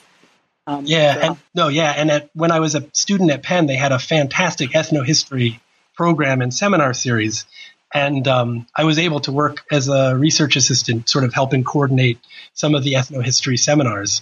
Um, 0.67 0.83
yeah, 0.85 1.29
and, 1.29 1.37
no, 1.55 1.69
yeah, 1.69 1.91
and 1.95 2.11
at, 2.11 2.29
when 2.33 2.51
I 2.51 2.59
was 2.59 2.75
a 2.75 2.85
student 2.93 3.31
at 3.31 3.41
Penn, 3.41 3.67
they 3.67 3.77
had 3.77 3.93
a 3.93 3.99
fantastic 3.99 4.71
ethnohistory 4.71 5.59
program 5.95 6.41
and 6.41 6.53
seminar 6.53 6.93
series 6.93 7.45
and 7.93 8.27
um, 8.27 8.67
I 8.75 8.83
was 8.83 8.99
able 8.99 9.19
to 9.21 9.31
work 9.31 9.63
as 9.71 9.87
a 9.87 10.15
research 10.15 10.55
assistant, 10.55 11.07
sort 11.09 11.23
of 11.23 11.33
helping 11.33 11.63
coordinate 11.63 12.19
some 12.53 12.75
of 12.75 12.83
the 12.83 12.93
ethnohistory 12.93 13.57
seminars. 13.57 14.21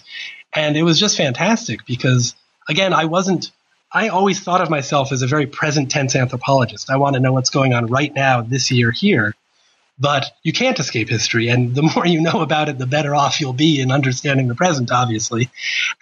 And 0.54 0.76
it 0.76 0.82
was 0.82 1.00
just 1.00 1.16
fantastic 1.16 1.84
because, 1.86 2.34
again, 2.68 2.92
I 2.92 3.06
wasn't, 3.06 3.50
I 3.92 4.08
always 4.08 4.40
thought 4.40 4.60
of 4.60 4.70
myself 4.70 5.12
as 5.12 5.22
a 5.22 5.26
very 5.26 5.46
present 5.46 5.90
tense 5.90 6.14
anthropologist. 6.14 6.90
I 6.90 6.96
want 6.96 7.14
to 7.14 7.20
know 7.20 7.32
what's 7.32 7.50
going 7.50 7.74
on 7.74 7.86
right 7.86 8.14
now, 8.14 8.42
this 8.42 8.70
year, 8.70 8.92
here. 8.92 9.34
But 9.98 10.26
you 10.42 10.52
can't 10.52 10.78
escape 10.78 11.08
history. 11.08 11.48
And 11.48 11.74
the 11.74 11.82
more 11.94 12.06
you 12.06 12.20
know 12.20 12.40
about 12.42 12.68
it, 12.68 12.78
the 12.78 12.86
better 12.86 13.14
off 13.14 13.40
you'll 13.40 13.52
be 13.52 13.80
in 13.80 13.90
understanding 13.90 14.48
the 14.48 14.54
present, 14.54 14.92
obviously. 14.92 15.50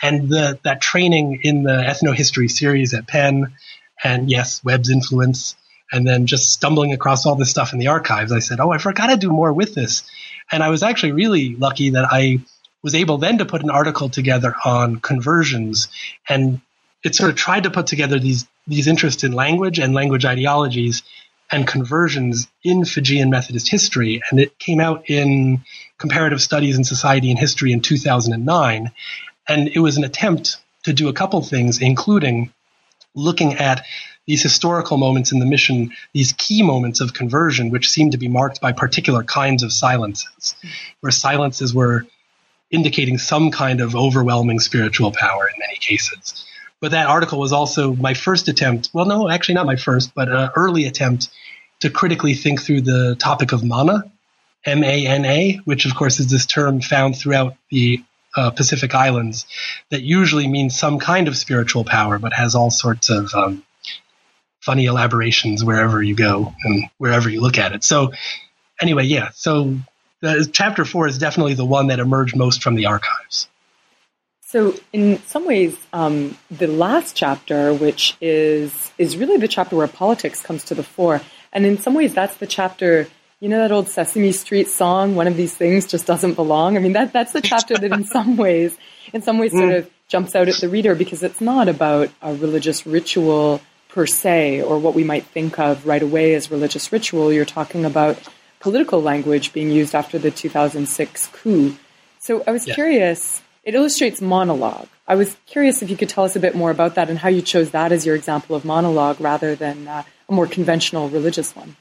And 0.03 0.29
the, 0.29 0.59
that 0.65 0.81
training 0.81 1.41
in 1.43 1.63
the 1.63 1.75
ethnohistory 1.75 2.51
series 2.51 2.95
at 2.95 3.07
Penn, 3.07 3.55
and 4.03 4.31
yes, 4.31 4.63
Webb's 4.65 4.91
influence 4.91 5.57
and 5.93 6.07
then 6.07 6.27
just 6.27 6.53
stumbling 6.53 6.93
across 6.93 7.25
all 7.27 7.37
this 7.37 7.51
stuff 7.51 7.73
in 7.73 7.79
the 7.79 7.89
archives, 7.89 8.33
I 8.33 8.41
said, 8.41 8.59
"Oh, 8.59 8.73
I 8.73 8.79
forgot 8.79 9.09
to 9.09 9.17
do 9.17 9.31
more 9.31 9.53
with 9.53 9.75
this." 9.75 10.03
And 10.51 10.63
I 10.63 10.71
was 10.71 10.83
actually 10.83 11.13
really 11.13 11.55
lucky 11.55 11.91
that 11.91 12.09
I 12.11 12.41
was 12.83 12.95
able 12.95 13.19
then 13.19 13.39
to 13.39 13.47
put 13.47 13.63
an 13.63 13.71
article 13.71 14.09
together 14.09 14.55
on 14.65 14.97
conversions, 14.97 15.89
and 16.29 16.61
it 17.05 17.15
sort 17.15 17.31
of 17.31 17.37
tried 17.37 17.65
to 17.65 17.71
put 17.71 17.87
together 17.87 18.19
these 18.19 18.47
these 18.67 18.89
interests 18.89 19.25
in 19.25 19.33
language 19.33 19.79
and 19.79 19.95
language 19.95 20.25
ideologies 20.25 21.03
and 21.55 21.69
conversions 21.69 22.49
in 22.65 22.85
Fijian 22.85 23.31
Methodist 23.31 23.71
history, 23.71 24.21
and 24.29 24.41
it 24.41 24.59
came 24.59 24.81
out 24.81 25.09
in 25.09 25.63
Comparative 25.99 26.43
Studies 26.43 26.77
in 26.77 26.83
Society 26.83 27.31
and 27.31 27.39
History 27.39 27.73
in 27.73 27.81
2009, 27.81 28.91
and 29.49 29.69
it 29.69 29.79
was 29.79 29.97
an 29.97 30.03
attempt 30.03 30.57
to 30.83 30.93
do 30.93 31.07
a 31.09 31.13
couple 31.13 31.41
things, 31.43 31.81
including 31.81 32.53
looking 33.15 33.55
at 33.55 33.87
these 34.27 34.43
historical 34.43 34.97
moments 34.97 35.31
in 35.31 35.39
the 35.39 35.47
mission, 35.47 35.93
these 36.13 36.33
key 36.33 36.63
moments 36.63 37.01
of 37.01 37.15
conversion, 37.15 37.71
which 37.71 37.89
seem 37.89 38.11
to 38.11 38.19
be 38.19 38.27
marked 38.27 38.61
by 38.61 38.73
particular 38.73 39.23
kinds 39.23 39.63
of 39.63 39.73
silences, 39.73 40.57
where 41.01 41.13
silences 41.13 41.73
were 41.73 42.05
indicating 42.73 43.17
some 43.17 43.53
kind 43.53 43.81
of 43.81 43.95
overwhelming 43.95 44.59
spiritual 44.59 45.13
power 45.13 45.47
in 45.47 45.55
many 45.61 45.77
cases. 45.77 46.45
But 46.85 46.91
that 46.91 47.07
article 47.07 47.39
was 47.39 47.55
also 47.55 47.95
my 47.95 48.13
first 48.13 48.49
attempt, 48.49 48.91
well, 48.93 49.07
no, 49.07 49.31
actually 49.31 49.55
not 49.55 49.65
my 49.65 49.77
first, 49.77 50.15
but 50.15 50.29
an 50.29 50.51
early 50.55 50.85
attempt 50.85 51.31
to 51.81 51.89
critically 51.89 52.35
think 52.35 52.61
through 52.61 52.83
the 52.83 53.17
topic 53.19 53.53
of 53.53 53.65
mana, 53.65 54.13
M 54.67 54.85
A 54.85 55.07
N 55.07 55.25
A, 55.25 55.61
which 55.65 55.87
of 55.87 55.95
course 55.95 56.21
is 56.21 56.31
this 56.31 56.45
term 56.45 56.83
found 56.83 57.17
throughout 57.17 57.57
the 57.71 58.05
uh, 58.37 58.51
Pacific 58.51 58.95
Islands 58.95 59.47
that 59.89 60.03
usually 60.03 60.47
means 60.47 60.79
some 60.79 60.99
kind 60.99 61.27
of 61.27 61.39
spiritual 61.39 61.85
power, 61.85 62.19
but 62.19 62.35
has 62.35 62.55
all 62.55 62.71
sorts 62.71 63.09
of 63.09 63.33
um, 63.33 63.65
funny 64.61 64.85
elaborations 64.85 65.65
wherever 65.65 66.03
you 66.03 66.15
go 66.15 66.53
and 66.65 66.91
wherever 66.99 67.31
you 67.31 67.41
look 67.41 67.57
at 67.57 67.73
it. 67.73 67.83
So 67.83 68.13
anyway, 68.79 69.05
yeah. 69.05 69.31
So 69.33 69.79
the, 70.21 70.47
chapter 70.53 70.85
four 70.85 71.07
is 71.07 71.17
definitely 71.17 71.55
the 71.55 71.65
one 71.65 71.87
that 71.87 71.99
emerged 71.99 72.37
most 72.37 72.63
from 72.63 72.75
the 72.75 72.85
archives. 72.85 73.49
So 74.55 74.73
in 74.93 75.21
some 75.27 75.47
ways, 75.47 75.77
um, 75.93 76.39
the 76.49 76.69
last 76.69 77.17
chapter, 77.17 77.75
which 77.75 78.17
is 78.21 78.93
is 78.99 79.17
really 79.17 79.37
the 79.37 79.49
chapter 79.49 79.75
where 79.75 79.89
politics 79.89 80.41
comes 80.41 80.63
to 80.67 80.77
the 80.77 80.85
fore, 80.85 81.21
and 81.53 81.67
in 81.67 81.77
some 81.79 81.93
ways, 81.93 82.15
that's 82.15 82.37
the 82.37 82.47
chapter. 82.47 83.09
You 83.41 83.49
know 83.49 83.59
that 83.59 83.73
old 83.73 83.89
Sesame 83.89 84.31
Street 84.31 84.69
song, 84.69 85.17
"One 85.17 85.27
of 85.27 85.37
these 85.37 85.57
things 85.57 85.89
just 85.89 86.07
doesn't 86.07 86.35
belong." 86.35 86.77
I 86.77 86.79
mean, 86.79 86.93
that 86.93 87.13
that's 87.13 87.33
the 87.33 87.41
chapter 87.41 87.77
that, 87.77 87.91
in 87.91 88.05
some 88.17 88.37
ways, 88.37 88.79
in 89.13 89.23
some 89.23 89.39
ways, 89.39 89.51
sort 89.51 89.73
mm. 89.73 89.79
of 89.79 89.91
jumps 90.07 90.37
out 90.37 90.47
at 90.47 90.61
the 90.61 90.69
reader 90.69 90.95
because 90.95 91.25
it's 91.25 91.41
not 91.41 91.69
about 91.69 92.11
a 92.23 92.33
religious 92.37 92.87
ritual 92.87 93.61
per 93.89 94.07
se, 94.07 94.63
or 94.63 94.79
what 94.79 94.95
we 94.95 95.03
might 95.03 95.25
think 95.25 95.59
of 95.59 95.85
right 95.85 96.05
away 96.05 96.33
as 96.37 96.53
religious 96.53 96.93
ritual. 96.93 97.33
You're 97.33 97.45
talking 97.45 97.85
about 97.85 98.23
political 98.61 99.03
language 99.03 99.53
being 99.53 99.73
used 99.73 99.97
after 99.97 100.17
the 100.17 100.31
2006 100.31 101.27
coup. 101.33 101.77
So 102.21 102.45
I 102.47 102.53
was 102.53 102.69
yeah. 102.69 102.75
curious, 102.75 103.43
it 103.65 103.75
illustrates 103.75 104.21
monologue. 104.21 104.89
I 105.09 105.17
was 105.17 105.37
curious 105.47 105.83
if 105.83 105.91
you 105.91 105.97
could 105.97 106.09
tell 106.09 106.25
us 106.25 106.37
a 106.37 106.41
bit 106.41 106.55
more 106.55 106.71
about 106.71 106.95
that 106.95 107.11
and 107.11 107.19
how 107.19 107.29
you 107.29 107.43
chose 107.43 107.71
that 107.71 107.93
as 107.93 108.07
your 108.07 108.15
example 108.15 108.57
of 108.57 108.65
monologue 108.65 109.21
rather 109.21 109.55
than 109.55 109.89
uh, 109.89 110.03
a 110.29 110.33
more 110.33 110.47
conventional 110.47 111.09
religious 111.09 111.55
one. 111.57 111.77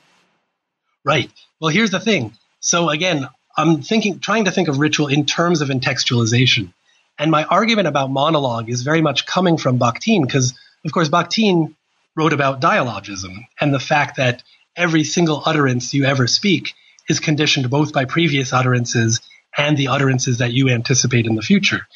Right. 1.06 1.32
Well, 1.60 1.70
here's 1.70 1.92
the 1.92 2.00
thing. 2.00 2.34
So 2.60 2.90
again, 2.90 3.28
I'm 3.56 3.82
thinking, 3.82 4.20
trying 4.20 4.46
to 4.46 4.52
think 4.52 4.68
of 4.68 4.80
ritual 4.80 5.08
in 5.08 5.26
terms 5.26 5.62
of 5.62 5.70
entextualization. 5.70 6.74
And 7.20 7.30
my 7.30 7.44
argument 7.44 7.88
about 7.88 8.10
monologue 8.10 8.70
is 8.70 8.82
very 8.82 9.02
much 9.02 9.26
coming 9.26 9.58
from 9.58 9.78
Bakhtin 9.78 10.22
because, 10.22 10.54
of 10.84 10.92
course, 10.92 11.10
Bakhtin 11.10 11.76
wrote 12.16 12.34
about 12.34 12.62
dialogism 12.62 13.46
and 13.60 13.74
the 13.74 13.80
fact 13.80 14.18
that 14.18 14.44
every 14.76 15.04
single 15.04 15.44
utterance 15.46 15.94
you 15.94 16.06
ever 16.06 16.28
speak 16.28 16.74
is 17.10 17.20
conditioned 17.20 17.70
both 17.70 17.94
by 17.94 18.06
previous 18.06 18.54
utterances 18.54 19.22
and 19.58 19.78
the 19.78 19.88
utterances 19.90 20.40
that 20.40 20.54
you 20.54 20.70
anticipate 20.70 21.26
in 21.26 21.36
the 21.36 21.42
future. 21.42 21.88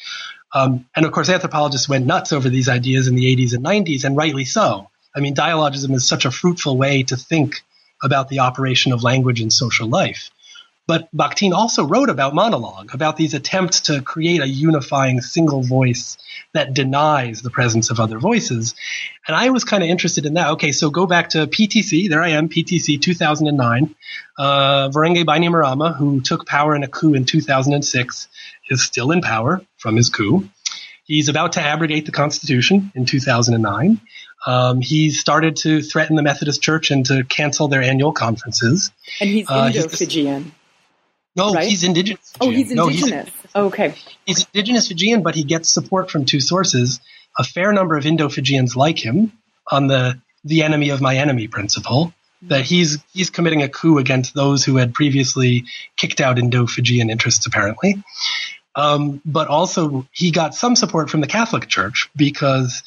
Um, 0.52 0.86
and 0.96 1.04
of 1.04 1.12
course, 1.12 1.28
anthropologists 1.28 1.88
went 1.88 2.06
nuts 2.06 2.32
over 2.32 2.48
these 2.48 2.68
ideas 2.68 3.08
in 3.08 3.14
the 3.14 3.36
80s 3.36 3.54
and 3.54 3.64
90s, 3.64 4.04
and 4.04 4.16
rightly 4.16 4.44
so. 4.44 4.88
I 5.14 5.20
mean, 5.20 5.34
dialogism 5.34 5.92
is 5.94 6.08
such 6.08 6.24
a 6.24 6.30
fruitful 6.30 6.76
way 6.76 7.02
to 7.04 7.16
think 7.16 7.62
about 8.02 8.28
the 8.28 8.40
operation 8.40 8.92
of 8.92 9.02
language 9.02 9.40
in 9.40 9.50
social 9.50 9.88
life. 9.88 10.30
But 10.88 11.14
Bakhtin 11.14 11.52
also 11.52 11.84
wrote 11.84 12.08
about 12.08 12.34
monologue, 12.34 12.94
about 12.94 13.18
these 13.18 13.34
attempts 13.34 13.82
to 13.82 14.00
create 14.00 14.40
a 14.40 14.48
unifying 14.48 15.20
single 15.20 15.62
voice 15.62 16.16
that 16.54 16.72
denies 16.72 17.42
the 17.42 17.50
presence 17.50 17.90
of 17.90 18.00
other 18.00 18.18
voices. 18.18 18.74
And 19.26 19.36
I 19.36 19.50
was 19.50 19.64
kind 19.64 19.82
of 19.82 19.90
interested 19.90 20.24
in 20.24 20.34
that. 20.34 20.52
Okay, 20.52 20.72
so 20.72 20.88
go 20.88 21.04
back 21.04 21.28
to 21.30 21.46
PTC. 21.46 22.08
There 22.08 22.22
I 22.22 22.30
am, 22.30 22.48
PTC 22.48 23.02
2009. 23.02 23.94
Uh, 24.38 24.88
Voreqe 24.88 25.26
Bainimarama, 25.26 25.94
who 25.94 26.22
took 26.22 26.46
power 26.46 26.74
in 26.74 26.82
a 26.82 26.88
coup 26.88 27.12
in 27.12 27.26
2006, 27.26 28.28
is 28.70 28.82
still 28.82 29.10
in 29.10 29.20
power 29.20 29.60
from 29.76 29.94
his 29.94 30.08
coup. 30.08 30.48
He's 31.04 31.28
about 31.28 31.52
to 31.52 31.60
abrogate 31.60 32.06
the 32.06 32.12
Constitution 32.12 32.92
in 32.94 33.04
2009. 33.04 34.00
Um, 34.46 34.80
he 34.80 35.10
started 35.10 35.56
to 35.56 35.82
threaten 35.82 36.16
the 36.16 36.22
Methodist 36.22 36.62
Church 36.62 36.90
and 36.90 37.04
to 37.06 37.24
cancel 37.24 37.68
their 37.68 37.82
annual 37.82 38.12
conferences. 38.12 38.90
And 39.20 39.28
he's 39.28 39.50
Indo-Fijian. 39.50 40.44
Uh, 40.44 40.57
no, 41.38 41.54
right? 41.54 41.68
he's 41.68 41.84
indigenous. 41.84 42.32
Fijian. 42.32 42.52
Oh, 42.52 42.56
he's 42.56 42.70
indigenous. 42.70 43.10
No, 43.54 43.62
he's, 43.62 43.72
okay. 43.72 43.94
He's 44.26 44.46
indigenous 44.52 44.88
Fijian, 44.88 45.22
but 45.22 45.34
he 45.34 45.44
gets 45.44 45.68
support 45.68 46.10
from 46.10 46.24
two 46.24 46.40
sources. 46.40 47.00
A 47.38 47.44
fair 47.44 47.72
number 47.72 47.96
of 47.96 48.04
Indo-Fijians 48.04 48.76
like 48.76 48.98
him 48.98 49.32
on 49.70 49.86
the 49.86 50.20
the 50.44 50.62
enemy 50.62 50.90
of 50.90 51.00
my 51.00 51.16
enemy 51.16 51.48
principle. 51.48 52.12
That 52.42 52.64
he's 52.64 52.98
he's 53.12 53.30
committing 53.30 53.62
a 53.62 53.68
coup 53.68 53.98
against 53.98 54.34
those 54.34 54.64
who 54.64 54.76
had 54.76 54.94
previously 54.94 55.64
kicked 55.96 56.20
out 56.20 56.38
Indo-Fijian 56.38 57.10
interests, 57.10 57.46
apparently. 57.46 58.02
Um, 58.76 59.20
but 59.24 59.48
also, 59.48 60.06
he 60.12 60.30
got 60.30 60.54
some 60.54 60.76
support 60.76 61.10
from 61.10 61.20
the 61.20 61.26
Catholic 61.26 61.66
Church 61.66 62.08
because 62.14 62.84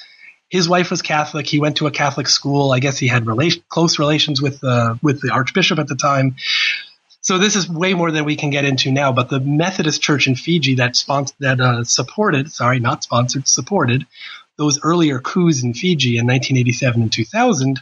his 0.48 0.70
wife 0.70 0.90
was 0.90 1.02
Catholic. 1.02 1.48
He 1.48 1.60
went 1.60 1.78
to 1.78 1.88
a 1.88 1.92
Catholic 1.92 2.28
school. 2.28 2.72
I 2.72 2.80
guess 2.80 2.98
he 2.98 3.08
had 3.08 3.26
rela- 3.26 3.62
close 3.68 4.00
relations 4.00 4.42
with 4.42 4.64
uh, 4.64 4.96
with 5.02 5.22
the 5.22 5.32
Archbishop 5.32 5.80
at 5.80 5.88
the 5.88 5.96
time. 5.96 6.36
So 7.22 7.38
this 7.38 7.56
is 7.56 7.70
way 7.70 7.94
more 7.94 8.12
than 8.12 8.26
we 8.26 8.36
can 8.36 8.50
get 8.50 8.66
into 8.66 8.92
now. 8.92 9.12
But 9.12 9.30
the 9.30 9.40
Methodist 9.40 10.02
Church 10.02 10.28
in 10.28 10.36
Fiji 10.36 10.76
that 10.76 10.96
sponsor, 10.96 11.36
that 11.40 11.62
uh, 11.62 11.84
supported, 11.84 12.52
sorry, 12.52 12.80
not 12.80 13.04
sponsored, 13.04 13.48
supported 13.48 14.06
those 14.58 14.80
earlier 14.84 15.20
coups 15.20 15.64
in 15.64 15.74
Fiji 15.74 16.18
in 16.18 16.26
1987 16.26 17.02
and 17.02 17.12
2000, 17.12 17.80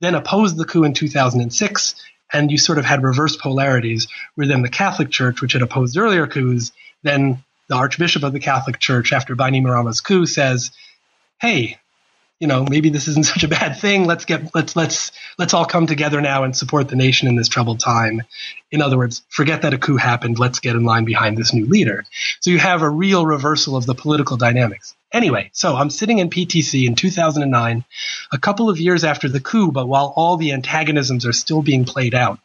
then 0.00 0.14
opposed 0.14 0.56
the 0.56 0.64
coup 0.64 0.84
in 0.84 0.92
2006, 0.92 1.94
and 2.32 2.50
you 2.50 2.58
sort 2.58 2.78
of 2.78 2.84
had 2.84 3.02
reverse 3.02 3.36
polarities, 3.36 4.06
where 4.34 4.46
then 4.46 4.62
the 4.62 4.68
Catholic 4.68 5.10
Church, 5.10 5.40
which 5.40 5.54
had 5.54 5.62
opposed 5.62 5.96
earlier 5.96 6.26
coups, 6.26 6.72
then 7.02 7.42
the 7.68 7.74
Archbishop 7.74 8.22
of 8.22 8.32
the 8.32 8.40
Catholic 8.40 8.78
Church, 8.78 9.12
after 9.12 9.34
Bainimarama's 9.34 10.00
coup, 10.00 10.26
says, 10.26 10.70
"Hey, 11.40 11.78
you 12.40 12.48
know, 12.48 12.66
maybe 12.68 12.90
this 12.90 13.08
isn't 13.08 13.26
such 13.34 13.44
a 13.44 13.48
bad 13.48 13.78
thing. 13.78 14.04
Let's 14.04 14.24
get 14.24 14.54
let's 14.54 14.76
let's 14.76 15.12
let's 15.38 15.54
all 15.54 15.64
come 15.64 15.86
together 15.86 16.20
now 16.20 16.44
and 16.44 16.56
support 16.56 16.88
the 16.88 16.96
nation 16.96 17.28
in 17.28 17.36
this 17.36 17.48
troubled 17.48 17.80
time. 17.80 18.22
In 18.70 18.82
other 18.82 18.98
words, 18.98 19.22
forget 19.28 19.62
that 19.62 19.74
a 19.74 19.78
coup 19.78 19.96
happened. 19.96 20.38
Let's 20.38 20.58
get 20.58 20.76
in 20.76 20.84
line 20.84 21.04
behind 21.04 21.36
this 21.36 21.54
new 21.54 21.66
leader. 21.66 22.04
So 22.40 22.50
you 22.50 22.58
have 22.58 22.82
a 22.82 22.90
real 22.90 23.24
reversal 23.24 23.76
of 23.76 23.86
the 23.86 23.94
political 23.94 24.36
dynamics. 24.36 24.94
Anyway, 25.12 25.50
so 25.52 25.76
I'm 25.76 25.90
sitting 25.90 26.18
in 26.18 26.28
PTC 26.28 26.86
in 26.86 26.96
2009, 26.96 27.84
a 28.32 28.38
couple 28.38 28.68
of 28.68 28.80
years 28.80 29.04
after 29.04 29.28
the 29.28 29.38
coup, 29.38 29.70
but 29.70 29.86
while 29.86 30.12
all 30.16 30.36
the 30.36 30.52
antagonisms 30.52 31.24
are 31.24 31.32
still 31.32 31.62
being 31.62 31.84
played 31.84 32.14
out. 32.14 32.40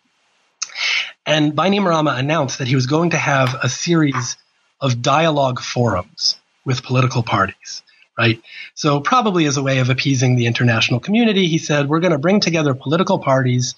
And 1.26 1.54
Bainimarama 1.54 2.18
announced 2.18 2.60
that 2.60 2.68
he 2.68 2.76
was 2.76 2.86
going 2.86 3.10
to 3.12 3.18
have 3.18 3.56
a 3.64 3.70
series 3.70 4.38
of 4.80 5.02
dialogue 5.02 5.60
forums 5.60 6.38
with 6.64 6.84
political 6.84 7.24
parties 7.24 7.82
right? 8.20 8.42
So 8.76 9.00
probably 9.00 9.46
as 9.46 9.56
a 9.56 9.64
way 9.64 9.80
of 9.80 9.90
appeasing 9.90 10.36
the 10.36 10.46
international 10.46 11.00
community, 11.00 11.48
he 11.48 11.58
said, 11.58 11.88
we're 11.88 12.02
going 12.02 12.12
to 12.12 12.18
bring 12.18 12.42
together 12.42 12.74
political 12.74 13.18
parties 13.18 13.76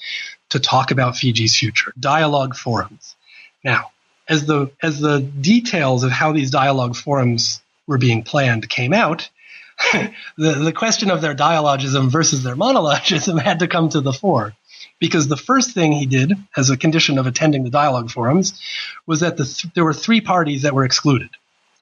to 0.49 0.59
talk 0.59 0.89
about 0.89 1.15
Fiji's 1.15 1.55
future, 1.55 1.93
dialogue 1.99 2.55
forums. 2.55 3.15
Now, 3.63 3.91
as 4.27 4.47
the, 4.47 4.71
as 4.81 4.99
the 4.99 5.19
details 5.21 6.03
of 6.03 6.09
how 6.09 6.31
these 6.31 6.49
dialogue 6.49 6.95
forums 6.95 7.61
were 7.85 7.99
being 7.99 8.23
planned 8.23 8.67
came 8.67 8.93
out, 8.93 9.29
the, 9.93 10.53
the 10.53 10.73
question 10.73 11.11
of 11.11 11.21
their 11.21 11.35
dialogism 11.35 12.09
versus 12.09 12.43
their 12.43 12.55
monologism 12.55 13.39
had 13.39 13.59
to 13.59 13.67
come 13.67 13.89
to 13.89 14.01
the 14.01 14.13
fore. 14.13 14.53
Because 14.99 15.27
the 15.27 15.37
first 15.37 15.71
thing 15.73 15.91
he 15.91 16.07
did, 16.07 16.33
as 16.57 16.71
a 16.71 16.77
condition 16.77 17.19
of 17.19 17.27
attending 17.27 17.63
the 17.63 17.69
dialogue 17.69 18.09
forums, 18.09 18.59
was 19.05 19.19
that 19.19 19.37
the 19.37 19.45
th- 19.45 19.73
there 19.73 19.85
were 19.85 19.93
three 19.93 20.21
parties 20.21 20.63
that 20.63 20.73
were 20.73 20.85
excluded 20.85 21.29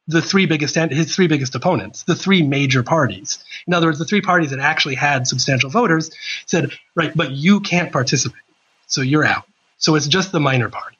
the 0.09 0.21
three 0.23 0.47
biggest 0.47 0.75
his 0.75 1.15
three 1.15 1.27
biggest 1.27 1.53
opponents, 1.53 2.03
the 2.03 2.15
three 2.15 2.41
major 2.41 2.81
parties. 2.81 3.43
In 3.67 3.73
other 3.75 3.87
words, 3.87 3.99
the 3.99 4.05
three 4.05 4.21
parties 4.21 4.49
that 4.49 4.59
actually 4.59 4.95
had 4.95 5.27
substantial 5.27 5.69
voters 5.69 6.09
said, 6.47 6.71
right, 6.95 7.15
but 7.15 7.31
you 7.31 7.59
can't 7.59 7.91
participate, 7.91 8.41
so 8.87 9.01
you're 9.01 9.23
out. 9.23 9.45
So 9.77 9.95
it's 9.95 10.07
just 10.07 10.31
the 10.31 10.39
minor 10.39 10.67
parties. 10.67 10.97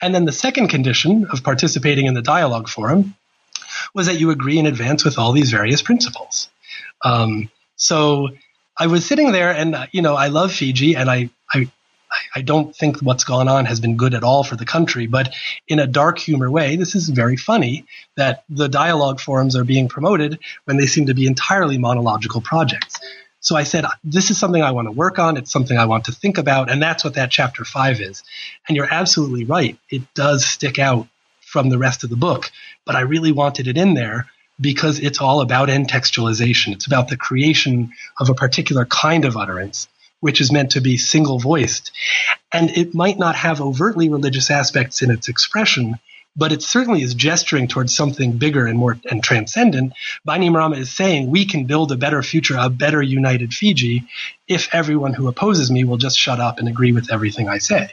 And 0.00 0.14
then 0.14 0.24
the 0.24 0.32
second 0.32 0.68
condition 0.68 1.26
of 1.32 1.42
participating 1.42 2.06
in 2.06 2.14
the 2.14 2.22
dialogue 2.22 2.68
forum 2.68 3.16
was 3.92 4.06
that 4.06 4.20
you 4.20 4.30
agree 4.30 4.58
in 4.58 4.66
advance 4.66 5.04
with 5.04 5.18
all 5.18 5.32
these 5.32 5.50
various 5.50 5.82
principles. 5.82 6.48
Um, 7.02 7.50
so 7.74 8.28
I 8.76 8.86
was 8.86 9.04
sitting 9.04 9.32
there, 9.32 9.52
and 9.52 9.88
you 9.90 10.00
know, 10.00 10.14
I 10.14 10.28
love 10.28 10.52
Fiji, 10.52 10.94
and 10.94 11.10
I, 11.10 11.30
I 12.34 12.42
don't 12.42 12.74
think 12.74 13.00
what's 13.00 13.24
gone 13.24 13.48
on 13.48 13.64
has 13.66 13.80
been 13.80 13.96
good 13.96 14.14
at 14.14 14.24
all 14.24 14.44
for 14.44 14.56
the 14.56 14.64
country, 14.64 15.06
but 15.06 15.34
in 15.68 15.78
a 15.78 15.86
dark 15.86 16.18
humor 16.18 16.50
way, 16.50 16.76
this 16.76 16.94
is 16.94 17.08
very 17.08 17.36
funny 17.36 17.86
that 18.16 18.44
the 18.48 18.68
dialogue 18.68 19.20
forums 19.20 19.56
are 19.56 19.64
being 19.64 19.88
promoted 19.88 20.38
when 20.64 20.76
they 20.76 20.86
seem 20.86 21.06
to 21.06 21.14
be 21.14 21.26
entirely 21.26 21.78
monological 21.78 22.40
projects. 22.40 22.98
So 23.40 23.56
I 23.56 23.64
said, 23.64 23.84
this 24.02 24.30
is 24.30 24.38
something 24.38 24.62
I 24.62 24.70
want 24.70 24.88
to 24.88 24.92
work 24.92 25.18
on. 25.18 25.36
It's 25.36 25.52
something 25.52 25.76
I 25.76 25.84
want 25.84 26.04
to 26.06 26.12
think 26.12 26.38
about. 26.38 26.70
And 26.70 26.82
that's 26.82 27.04
what 27.04 27.14
that 27.14 27.30
chapter 27.30 27.64
five 27.64 28.00
is. 28.00 28.22
And 28.66 28.76
you're 28.76 28.90
absolutely 28.90 29.44
right. 29.44 29.78
It 29.90 30.02
does 30.14 30.46
stick 30.46 30.78
out 30.78 31.08
from 31.40 31.68
the 31.68 31.78
rest 31.78 32.04
of 32.04 32.10
the 32.10 32.16
book, 32.16 32.50
but 32.86 32.96
I 32.96 33.00
really 33.00 33.32
wanted 33.32 33.68
it 33.68 33.76
in 33.76 33.94
there 33.94 34.26
because 34.60 34.98
it's 34.98 35.20
all 35.20 35.40
about 35.40 35.68
entextualization. 35.68 36.72
It's 36.72 36.86
about 36.86 37.08
the 37.08 37.16
creation 37.16 37.92
of 38.18 38.30
a 38.30 38.34
particular 38.34 38.86
kind 38.86 39.24
of 39.24 39.36
utterance 39.36 39.88
which 40.24 40.40
is 40.40 40.50
meant 40.50 40.70
to 40.70 40.80
be 40.80 40.96
single 40.96 41.38
voiced. 41.38 41.92
And 42.50 42.70
it 42.70 42.94
might 42.94 43.18
not 43.18 43.36
have 43.36 43.60
overtly 43.60 44.08
religious 44.08 44.50
aspects 44.50 45.02
in 45.02 45.10
its 45.10 45.28
expression, 45.28 45.98
but 46.34 46.50
it 46.50 46.62
certainly 46.62 47.02
is 47.02 47.12
gesturing 47.12 47.68
towards 47.68 47.94
something 47.94 48.38
bigger 48.38 48.66
and 48.66 48.78
more 48.78 48.98
and 49.10 49.22
transcendent. 49.22 49.92
Bainimarama 50.26 50.78
is 50.78 50.90
saying 50.90 51.30
we 51.30 51.44
can 51.44 51.66
build 51.66 51.92
a 51.92 51.96
better 51.96 52.22
future, 52.22 52.56
a 52.58 52.70
better 52.70 53.02
united 53.02 53.52
Fiji, 53.52 54.08
if 54.48 54.74
everyone 54.74 55.12
who 55.12 55.28
opposes 55.28 55.70
me 55.70 55.84
will 55.84 55.98
just 55.98 56.18
shut 56.18 56.40
up 56.40 56.58
and 56.58 56.68
agree 56.68 56.92
with 56.92 57.12
everything 57.12 57.50
I 57.50 57.58
say. 57.58 57.92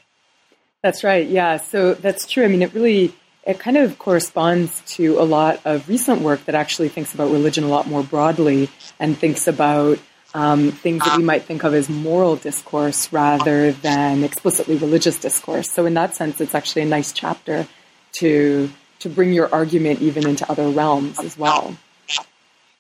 That's 0.82 1.04
right. 1.04 1.28
Yeah. 1.28 1.58
So 1.58 1.96
that's 1.96 2.26
true. 2.26 2.46
I 2.46 2.48
mean, 2.48 2.62
it 2.62 2.74
really 2.74 3.14
it 3.44 3.60
kind 3.60 3.76
of 3.76 4.00
corresponds 4.00 4.82
to 4.96 5.20
a 5.20 5.24
lot 5.26 5.60
of 5.66 5.90
recent 5.90 6.22
work 6.22 6.46
that 6.46 6.56
actually 6.56 6.88
thinks 6.88 7.14
about 7.14 7.30
religion 7.30 7.66
a 7.66 7.68
lot 7.68 7.88
more 7.88 8.04
broadly 8.04 8.70
and 9.02 9.18
thinks 9.18 9.48
about 9.48 10.00
um, 10.34 10.72
things 10.72 11.04
that 11.04 11.18
we 11.18 11.24
might 11.24 11.44
think 11.44 11.64
of 11.64 11.74
as 11.74 11.90
moral 11.90 12.36
discourse 12.36 13.12
rather 13.12 13.72
than 13.72 14.24
explicitly 14.24 14.78
religious 14.78 15.20
discourse. 15.20 15.70
So 15.70 15.86
in 15.86 15.94
that 15.96 16.16
sense, 16.16 16.40
it's 16.40 16.56
actually 16.56 16.84
a 16.84 16.86
nice 16.86 17.12
chapter 17.12 17.68
to 18.14 18.70
to 19.00 19.10
bring 19.10 19.34
your 19.34 19.54
argument 19.54 20.02
even 20.02 20.28
into 20.28 20.50
other 20.50 20.70
realms 20.70 21.20
as 21.20 21.38
well. 21.38 21.76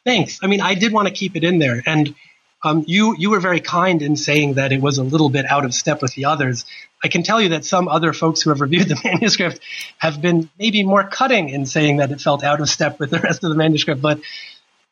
Thanks. 0.05 0.39
I 0.43 0.47
mean, 0.47 0.61
I 0.61 0.75
did 0.75 0.93
want 0.93 1.07
to 1.07 1.13
keep 1.13 1.35
it 1.35 1.43
in 1.43 1.59
there, 1.59 1.81
and 1.85 2.15
um, 2.63 2.83
you 2.87 3.15
you 3.17 3.29
were 3.31 3.39
very 3.39 3.59
kind 3.59 4.01
in 4.01 4.15
saying 4.15 4.55
that 4.55 4.71
it 4.71 4.81
was 4.81 4.97
a 4.97 5.03
little 5.03 5.29
bit 5.29 5.45
out 5.45 5.65
of 5.65 5.73
step 5.73 6.01
with 6.01 6.13
the 6.13 6.25
others. 6.25 6.65
I 7.03 7.07
can 7.07 7.23
tell 7.23 7.41
you 7.41 7.49
that 7.49 7.65
some 7.65 7.87
other 7.87 8.13
folks 8.13 8.41
who 8.41 8.51
have 8.51 8.61
reviewed 8.61 8.87
the 8.87 8.99
manuscript 9.03 9.59
have 9.97 10.21
been 10.21 10.49
maybe 10.59 10.83
more 10.83 11.03
cutting 11.03 11.49
in 11.49 11.65
saying 11.65 11.97
that 11.97 12.11
it 12.11 12.21
felt 12.21 12.43
out 12.43 12.61
of 12.61 12.69
step 12.69 12.99
with 12.99 13.09
the 13.09 13.19
rest 13.19 13.43
of 13.43 13.49
the 13.49 13.55
manuscript, 13.55 14.01
but 14.01 14.19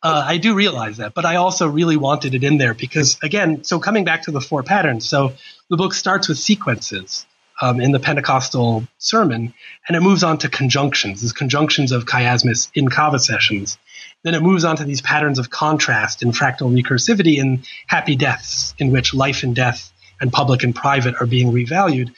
uh, 0.01 0.23
I 0.25 0.37
do 0.37 0.55
realize 0.55 0.97
that, 0.97 1.13
but 1.13 1.25
I 1.25 1.35
also 1.35 1.67
really 1.67 1.97
wanted 1.97 2.33
it 2.33 2.43
in 2.43 2.57
there 2.57 2.73
because, 2.73 3.17
again, 3.21 3.63
so 3.63 3.79
coming 3.79 4.05
back 4.05 4.23
to 4.23 4.31
the 4.31 4.41
four 4.41 4.63
patterns, 4.63 5.07
so 5.07 5.33
the 5.69 5.77
book 5.77 5.93
starts 5.93 6.29
with 6.29 6.39
sequences 6.39 7.25
um, 7.61 7.81
in 7.81 7.91
the 7.91 7.99
Pentecostal 7.99 8.87
sermon, 8.97 9.53
and 9.87 9.97
it 9.97 9.99
moves 10.01 10.23
on 10.23 10.37
to 10.39 10.49
conjunctions, 10.49 11.21
these 11.21 11.33
conjunctions 11.33 11.91
of 11.91 12.05
chiasmus 12.05 12.69
in 12.73 12.87
kava 12.87 13.19
sessions. 13.19 13.77
Then 14.23 14.35
it 14.35 14.41
moves 14.41 14.63
on 14.63 14.77
to 14.77 14.85
these 14.85 15.01
patterns 15.01 15.39
of 15.39 15.49
contrast 15.49 16.23
in 16.23 16.31
fractal 16.31 16.71
recursivity 16.71 17.37
in 17.37 17.63
happy 17.87 18.15
deaths, 18.15 18.73
in 18.77 18.91
which 18.91 19.13
life 19.13 19.43
and 19.43 19.55
death 19.55 19.91
and 20.21 20.31
public 20.31 20.63
and 20.63 20.73
private 20.73 21.15
are 21.19 21.25
being 21.25 21.51
revalued. 21.51 22.13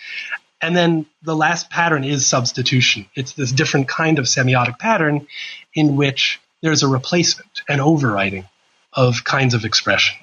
And 0.62 0.76
then 0.76 1.08
the 1.24 1.36
last 1.36 1.72
pattern 1.72 2.04
is 2.04 2.28
substitution. 2.28 3.08
It's 3.16 3.34
this 3.34 3.52
different 3.52 3.88
kind 3.88 4.20
of 4.20 4.26
semiotic 4.26 4.78
pattern 4.78 5.28
in 5.74 5.96
which 5.96 6.40
there's 6.62 6.84
a 6.84 6.88
replacement, 6.88 7.62
an 7.68 7.80
overriding 7.80 8.46
of 8.94 9.24
kinds 9.24 9.54
of 9.54 9.66
expression. 9.66 10.18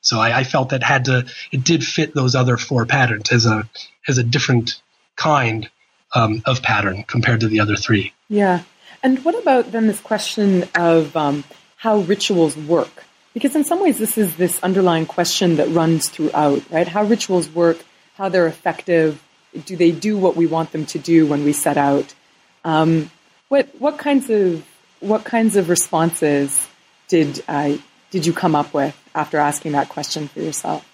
So 0.00 0.18
I, 0.18 0.38
I, 0.40 0.44
felt 0.44 0.70
that 0.70 0.82
had 0.82 1.06
to 1.06 1.26
it 1.50 1.64
did 1.64 1.84
fit 1.84 2.14
those 2.14 2.34
other 2.34 2.56
four 2.56 2.84
patterns 2.84 3.32
as 3.32 3.46
a 3.46 3.68
as 4.06 4.18
a 4.18 4.22
different 4.22 4.80
kind 5.16 5.70
um, 6.14 6.42
of 6.46 6.62
pattern 6.62 7.04
compared 7.04 7.40
to 7.40 7.48
the 7.48 7.60
other 7.60 7.76
three. 7.76 8.12
Yeah, 8.28 8.62
And 9.02 9.24
what 9.24 9.38
about 9.40 9.72
then 9.72 9.86
this 9.86 10.00
question 10.00 10.64
of 10.74 11.16
um, 11.16 11.44
how 11.76 11.98
rituals 11.98 12.56
work? 12.56 13.04
Because 13.34 13.56
in 13.56 13.64
some 13.64 13.82
ways, 13.82 13.98
this 13.98 14.16
is 14.16 14.36
this 14.36 14.62
underlying 14.62 15.06
question 15.06 15.56
that 15.56 15.68
runs 15.68 16.08
throughout, 16.08 16.62
right? 16.70 16.86
How 16.86 17.04
rituals 17.04 17.48
work, 17.48 17.78
how 18.14 18.28
they're 18.28 18.46
effective, 18.46 19.22
do 19.66 19.76
they 19.76 19.90
do 19.90 20.16
what 20.16 20.36
we 20.36 20.46
want 20.46 20.72
them 20.72 20.86
to 20.86 20.98
do 20.98 21.26
when 21.26 21.44
we 21.44 21.52
set 21.52 21.76
out? 21.76 22.14
Um, 22.64 23.10
what 23.48 23.68
what 23.78 23.98
kinds 23.98 24.30
of 24.30 24.64
what 25.00 25.24
kinds 25.24 25.56
of 25.56 25.68
responses 25.68 26.66
did 27.08 27.42
uh, 27.48 27.76
did 28.10 28.26
you 28.26 28.32
come 28.32 28.54
up 28.54 28.72
with 28.72 28.96
after 29.14 29.38
asking 29.38 29.72
that 29.72 29.88
question 29.88 30.28
for 30.28 30.40
yourself? 30.40 30.88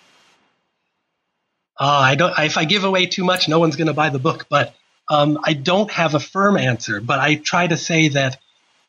Uh, 1.78 1.86
I 1.86 2.14
don't. 2.14 2.38
If 2.38 2.58
I 2.58 2.64
give 2.64 2.84
away 2.84 3.06
too 3.06 3.24
much, 3.24 3.48
no 3.48 3.58
one's 3.58 3.76
going 3.76 3.86
to 3.88 3.94
buy 3.94 4.10
the 4.10 4.18
book. 4.18 4.46
But 4.50 4.74
um, 5.08 5.38
I 5.44 5.54
don't 5.54 5.90
have 5.90 6.14
a 6.14 6.20
firm 6.20 6.56
answer. 6.56 7.00
But 7.00 7.18
I 7.18 7.36
try 7.36 7.66
to 7.66 7.76
say 7.76 8.08
that 8.08 8.38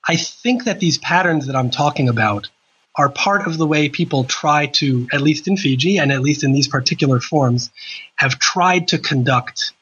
I 0.08 0.16
think 0.16 0.66
that 0.66 0.80
these 0.80 0.98
patterns 0.98 1.48
that 1.48 1.56
I'm 1.56 1.72
talking 1.72 2.10
about 2.10 2.50
are 2.96 3.10
part 3.10 3.48
of 3.48 3.58
the 3.58 3.66
way 3.68 3.88
people 3.88 4.26
try 4.26 4.66
to, 4.66 5.08
at 5.14 5.22
least 5.22 5.48
in 5.48 5.56
Fiji 5.56 5.98
and 5.98 6.12
at 6.12 6.22
least 6.22 6.44
in 6.44 6.52
these 6.52 6.68
particular 6.68 7.20
forms, 7.20 7.72
have 8.16 8.40
tried 8.40 8.90
to 8.90 8.98
conduct 8.98 9.74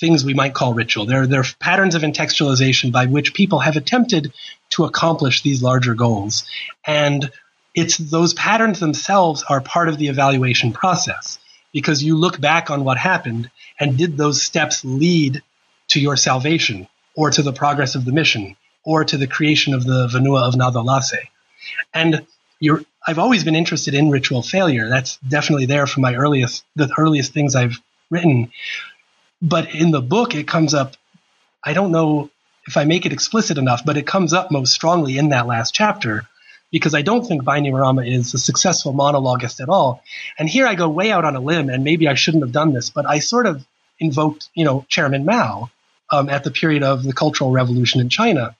things 0.00 0.24
we 0.24 0.34
might 0.34 0.54
call 0.54 0.74
ritual. 0.74 1.06
They're, 1.06 1.26
they're 1.26 1.44
patterns 1.60 1.94
of 1.94 2.02
entextualization 2.02 2.90
by 2.90 3.06
which 3.06 3.34
people 3.34 3.60
have 3.60 3.76
attempted 3.76 4.32
to 4.70 4.84
accomplish 4.84 5.42
these 5.42 5.62
larger 5.62 5.94
goals. 5.94 6.44
And 6.86 7.30
it's 7.74 7.98
those 7.98 8.34
patterns 8.34 8.80
themselves 8.80 9.44
are 9.48 9.60
part 9.60 9.88
of 9.88 9.98
the 9.98 10.08
evaluation 10.08 10.72
process 10.72 11.38
because 11.72 12.02
you 12.02 12.16
look 12.16 12.40
back 12.40 12.70
on 12.70 12.82
what 12.82 12.98
happened 12.98 13.50
and 13.78 13.96
did 13.96 14.16
those 14.16 14.42
steps 14.42 14.84
lead 14.84 15.42
to 15.88 16.00
your 16.00 16.16
salvation 16.16 16.88
or 17.14 17.30
to 17.30 17.42
the 17.42 17.52
progress 17.52 17.94
of 17.94 18.04
the 18.04 18.12
mission 18.12 18.56
or 18.84 19.04
to 19.04 19.16
the 19.16 19.26
creation 19.26 19.74
of 19.74 19.84
the 19.84 20.08
Vanua 20.08 20.48
of 20.48 20.54
Nadolase. 20.54 21.28
And 21.92 22.26
I've 23.06 23.18
always 23.18 23.44
been 23.44 23.56
interested 23.56 23.94
in 23.94 24.10
ritual 24.10 24.42
failure. 24.42 24.88
That's 24.88 25.16
definitely 25.18 25.66
there 25.66 25.86
from 25.86 26.02
my 26.02 26.14
earliest, 26.14 26.64
the 26.76 26.92
earliest 26.96 27.32
things 27.32 27.54
I've 27.54 27.80
written. 28.10 28.50
But 29.42 29.74
in 29.74 29.90
the 29.90 30.02
book, 30.02 30.34
it 30.34 30.46
comes 30.46 30.74
up. 30.74 30.96
I 31.64 31.72
don't 31.72 31.92
know 31.92 32.30
if 32.66 32.76
I 32.76 32.84
make 32.84 33.06
it 33.06 33.12
explicit 33.12 33.58
enough, 33.58 33.84
but 33.84 33.96
it 33.96 34.06
comes 34.06 34.32
up 34.32 34.50
most 34.50 34.72
strongly 34.72 35.18
in 35.18 35.30
that 35.30 35.46
last 35.46 35.74
chapter 35.74 36.26
because 36.70 36.94
I 36.94 37.02
don't 37.02 37.26
think 37.26 37.42
Bainimarama 37.42 38.08
is 38.08 38.32
a 38.34 38.38
successful 38.38 38.92
monologuist 38.92 39.60
at 39.60 39.68
all. 39.68 40.02
And 40.38 40.48
here 40.48 40.66
I 40.66 40.74
go 40.74 40.88
way 40.88 41.10
out 41.10 41.24
on 41.24 41.36
a 41.36 41.40
limb, 41.40 41.68
and 41.68 41.82
maybe 41.82 42.06
I 42.06 42.14
shouldn't 42.14 42.44
have 42.44 42.52
done 42.52 42.72
this, 42.72 42.90
but 42.90 43.06
I 43.06 43.18
sort 43.18 43.46
of 43.46 43.64
invoked, 43.98 44.48
you 44.54 44.64
know, 44.64 44.86
Chairman 44.88 45.24
Mao 45.24 45.70
um, 46.10 46.28
at 46.28 46.44
the 46.44 46.50
period 46.50 46.82
of 46.82 47.02
the 47.02 47.12
Cultural 47.12 47.50
Revolution 47.50 48.00
in 48.00 48.08
China, 48.08 48.54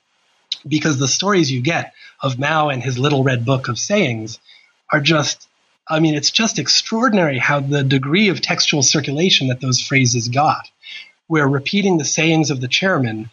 because 0.67 0.99
the 0.99 1.07
stories 1.07 1.51
you 1.51 1.61
get 1.61 1.93
of 2.21 2.37
Mao 2.37 2.69
and 2.69 2.83
his 2.83 2.99
little 2.99 3.23
red 3.23 3.45
book 3.45 3.67
of 3.67 3.79
sayings 3.79 4.39
are 4.91 4.99
just 4.99 5.47
I 5.87 5.99
mean, 5.99 6.15
it's 6.15 6.31
just 6.31 6.59
extraordinary 6.59 7.37
how 7.37 7.59
the 7.59 7.83
degree 7.83 8.29
of 8.29 8.41
textual 8.41 8.83
circulation 8.83 9.47
that 9.47 9.61
those 9.61 9.81
phrases 9.81 10.29
got, 10.29 10.69
where 11.27 11.47
repeating 11.47 11.97
the 11.97 12.05
sayings 12.05 12.51
of 12.51 12.61
the 12.61 12.67
chairman 12.67 13.29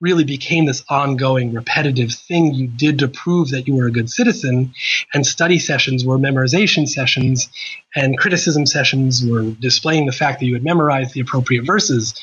really 0.00 0.24
became 0.24 0.64
this 0.64 0.82
ongoing, 0.88 1.52
repetitive 1.52 2.10
thing 2.10 2.54
you 2.54 2.66
did 2.66 2.98
to 3.00 3.08
prove 3.08 3.50
that 3.50 3.68
you 3.68 3.74
were 3.74 3.86
a 3.86 3.92
good 3.92 4.08
citizen. 4.08 4.72
And 5.12 5.26
study 5.26 5.58
sessions 5.58 6.04
were 6.04 6.18
memorization 6.18 6.88
sessions, 6.88 7.48
and 7.94 8.18
criticism 8.18 8.64
sessions 8.64 9.24
were 9.24 9.50
displaying 9.50 10.06
the 10.06 10.12
fact 10.12 10.40
that 10.40 10.46
you 10.46 10.54
had 10.54 10.64
memorized 10.64 11.12
the 11.12 11.20
appropriate 11.20 11.66
verses. 11.66 12.14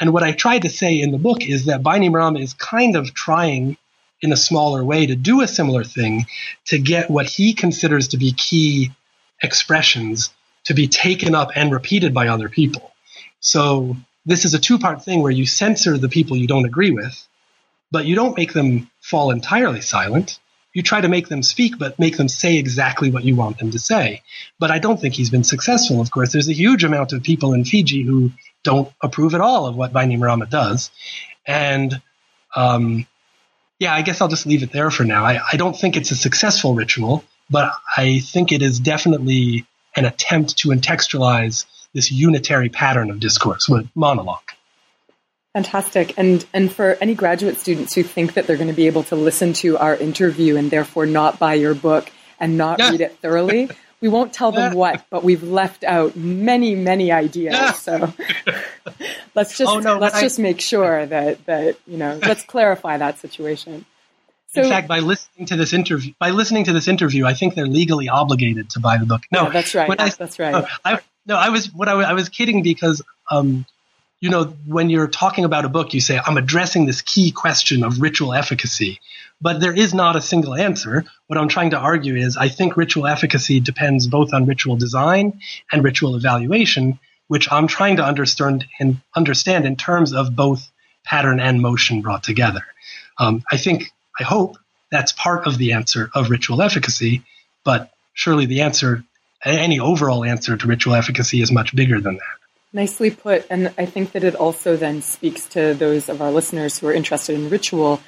And 0.00 0.14
what 0.14 0.22
I 0.22 0.32
tried 0.32 0.62
to 0.62 0.70
say 0.70 0.98
in 0.98 1.12
the 1.12 1.18
book 1.18 1.46
is 1.46 1.66
that 1.66 1.82
Bainimarama 1.82 2.42
is 2.42 2.54
kind 2.54 2.96
of 2.96 3.12
trying 3.12 3.76
in 4.22 4.32
a 4.32 4.36
smaller 4.36 4.84
way 4.84 5.06
to 5.06 5.16
do 5.16 5.40
a 5.42 5.48
similar 5.48 5.84
thing 5.84 6.26
to 6.66 6.78
get 6.78 7.10
what 7.10 7.26
he 7.26 7.52
considers 7.52 8.08
to 8.08 8.16
be 8.16 8.32
key 8.32 8.92
expressions 9.42 10.30
to 10.64 10.74
be 10.74 10.88
taken 10.88 11.34
up 11.34 11.50
and 11.54 11.72
repeated 11.72 12.12
by 12.14 12.28
other 12.28 12.48
people. 12.48 12.92
So 13.40 13.96
this 14.26 14.44
is 14.44 14.54
a 14.54 14.58
two 14.58 14.78
part 14.78 15.02
thing 15.04 15.22
where 15.22 15.32
you 15.32 15.46
censor 15.46 15.96
the 15.96 16.08
people 16.08 16.36
you 16.36 16.46
don't 16.46 16.66
agree 16.66 16.90
with, 16.90 17.26
but 17.90 18.04
you 18.04 18.14
don't 18.14 18.36
make 18.36 18.52
them 18.52 18.90
fall 19.00 19.30
entirely 19.30 19.80
silent. 19.80 20.38
You 20.72 20.82
try 20.82 21.00
to 21.00 21.08
make 21.08 21.28
them 21.28 21.42
speak, 21.42 21.78
but 21.78 21.98
make 21.98 22.16
them 22.16 22.28
say 22.28 22.56
exactly 22.56 23.10
what 23.10 23.24
you 23.24 23.34
want 23.34 23.58
them 23.58 23.72
to 23.72 23.78
say. 23.78 24.22
But 24.60 24.70
I 24.70 24.78
don't 24.78 25.00
think 25.00 25.14
he's 25.14 25.30
been 25.30 25.42
successful, 25.42 26.00
of 26.00 26.10
course. 26.10 26.32
There's 26.32 26.48
a 26.48 26.54
huge 26.54 26.84
amount 26.84 27.12
of 27.12 27.24
people 27.24 27.54
in 27.54 27.64
Fiji 27.64 28.02
who 28.02 28.30
don't 28.62 28.92
approve 29.02 29.34
at 29.34 29.40
all 29.40 29.66
of 29.66 29.74
what 29.74 29.92
Bainimarama 29.92 30.48
does. 30.48 30.90
And 31.44 32.00
um, 32.54 33.06
yeah, 33.80 33.94
I 33.94 34.02
guess 34.02 34.20
I'll 34.20 34.28
just 34.28 34.46
leave 34.46 34.62
it 34.62 34.70
there 34.70 34.90
for 34.90 35.04
now. 35.04 35.24
I, 35.24 35.40
I 35.52 35.56
don't 35.56 35.76
think 35.76 35.96
it's 35.96 36.10
a 36.12 36.16
successful 36.16 36.74
ritual 36.74 37.24
but 37.50 37.72
I 37.96 38.20
think 38.20 38.52
it 38.52 38.62
is 38.62 38.78
definitely 38.78 39.66
an 39.96 40.04
attempt 40.04 40.58
to 40.58 40.68
entextualize 40.68 41.66
this 41.92 42.12
unitary 42.12 42.68
pattern 42.68 43.10
of 43.10 43.18
discourse 43.18 43.68
with 43.68 43.88
monologue. 43.94 44.42
Fantastic. 45.52 46.14
And 46.16 46.46
and 46.54 46.72
for 46.72 46.96
any 47.00 47.14
graduate 47.14 47.58
students 47.58 47.94
who 47.94 48.04
think 48.04 48.34
that 48.34 48.46
they're 48.46 48.56
going 48.56 48.68
to 48.68 48.74
be 48.74 48.86
able 48.86 49.02
to 49.04 49.16
listen 49.16 49.52
to 49.54 49.76
our 49.78 49.96
interview 49.96 50.56
and 50.56 50.70
therefore 50.70 51.06
not 51.06 51.40
buy 51.40 51.54
your 51.54 51.74
book 51.74 52.10
and 52.38 52.56
not 52.56 52.78
yeah. 52.78 52.90
read 52.90 53.00
it 53.00 53.18
thoroughly, 53.18 53.68
we 54.00 54.08
won't 54.08 54.32
tell 54.32 54.52
them 54.52 54.74
what, 54.74 55.04
but 55.10 55.24
we've 55.24 55.42
left 55.42 55.82
out 55.82 56.14
many, 56.16 56.76
many 56.76 57.10
ideas. 57.10 57.54
Yeah. 57.54 57.72
So 57.72 58.12
let's 59.34 59.60
oh, 59.60 59.64
just 59.64 59.76
oh, 59.76 59.80
no, 59.80 59.98
let's 59.98 60.16
I, 60.16 60.20
just 60.20 60.38
make 60.38 60.60
sure 60.60 61.04
that 61.06 61.44
that 61.46 61.76
you 61.84 61.96
know 61.96 62.18
let's 62.22 62.44
clarify 62.44 62.98
that 62.98 63.18
situation. 63.18 63.84
So, 64.52 64.62
in 64.62 64.68
fact, 64.68 64.88
by 64.88 64.98
listening 64.98 65.46
to 65.46 65.56
this 65.56 65.72
interview, 65.72 66.12
by 66.18 66.30
listening 66.30 66.64
to 66.64 66.72
this 66.72 66.88
interview, 66.88 67.24
I 67.24 67.34
think 67.34 67.54
they're 67.54 67.68
legally 67.68 68.08
obligated 68.08 68.70
to 68.70 68.80
buy 68.80 68.98
the 68.98 69.06
book. 69.06 69.22
No, 69.30 69.44
yeah, 69.44 69.50
that's 69.50 69.74
right. 69.76 70.00
I, 70.00 70.08
that's 70.08 70.40
right. 70.40 70.54
Uh, 70.54 70.66
I, 70.84 70.98
no, 71.24 71.36
I 71.36 71.50
was 71.50 71.72
what 71.72 71.88
I, 71.88 71.92
I 71.92 72.14
was 72.14 72.28
kidding 72.28 72.64
because, 72.64 73.00
um, 73.30 73.64
you 74.18 74.28
know, 74.28 74.46
when 74.66 74.90
you're 74.90 75.06
talking 75.06 75.44
about 75.44 75.64
a 75.64 75.68
book, 75.68 75.94
you 75.94 76.00
say 76.00 76.18
I'm 76.24 76.36
addressing 76.36 76.86
this 76.86 77.00
key 77.00 77.30
question 77.30 77.84
of 77.84 78.00
ritual 78.00 78.34
efficacy, 78.34 78.98
but 79.40 79.60
there 79.60 79.72
is 79.72 79.94
not 79.94 80.16
a 80.16 80.20
single 80.20 80.56
answer. 80.56 81.04
What 81.28 81.38
I'm 81.38 81.48
trying 81.48 81.70
to 81.70 81.78
argue 81.78 82.16
is 82.16 82.36
I 82.36 82.48
think 82.48 82.76
ritual 82.76 83.06
efficacy 83.06 83.60
depends 83.60 84.08
both 84.08 84.34
on 84.34 84.46
ritual 84.46 84.74
design 84.74 85.40
and 85.70 85.84
ritual 85.84 86.16
evaluation, 86.16 86.98
which 87.28 87.50
I'm 87.52 87.68
trying 87.68 87.98
to 87.98 88.04
understand 88.04 88.66
and 88.80 89.00
understand 89.14 89.64
in 89.64 89.76
terms 89.76 90.12
of 90.12 90.34
both 90.34 90.68
pattern 91.04 91.38
and 91.38 91.62
motion 91.62 92.02
brought 92.02 92.24
together. 92.24 92.64
Um, 93.16 93.44
I 93.52 93.56
think 93.56 93.92
I 94.20 94.22
hope 94.22 94.58
that's 94.90 95.12
part 95.12 95.46
of 95.46 95.56
the 95.56 95.72
answer 95.72 96.10
of 96.14 96.28
ritual 96.28 96.60
efficacy, 96.60 97.22
but 97.64 97.90
surely 98.12 98.44
the 98.44 98.60
answer, 98.60 99.02
any 99.42 99.80
overall 99.80 100.24
answer 100.24 100.58
to 100.58 100.66
ritual 100.66 100.94
efficacy 100.94 101.40
is 101.40 101.50
much 101.50 101.74
bigger 101.74 102.00
than 102.00 102.16
that. 102.16 102.36
Nicely 102.74 103.10
put. 103.10 103.46
And 103.48 103.72
I 103.78 103.86
think 103.86 104.12
that 104.12 104.22
it 104.22 104.34
also 104.36 104.76
then 104.76 105.00
speaks 105.00 105.46
to 105.48 105.72
those 105.72 106.10
of 106.10 106.20
our 106.20 106.30
listeners 106.30 106.78
who 106.78 106.86
are 106.88 106.92
interested 106.92 107.34
in 107.34 107.48
ritual. 107.48 108.00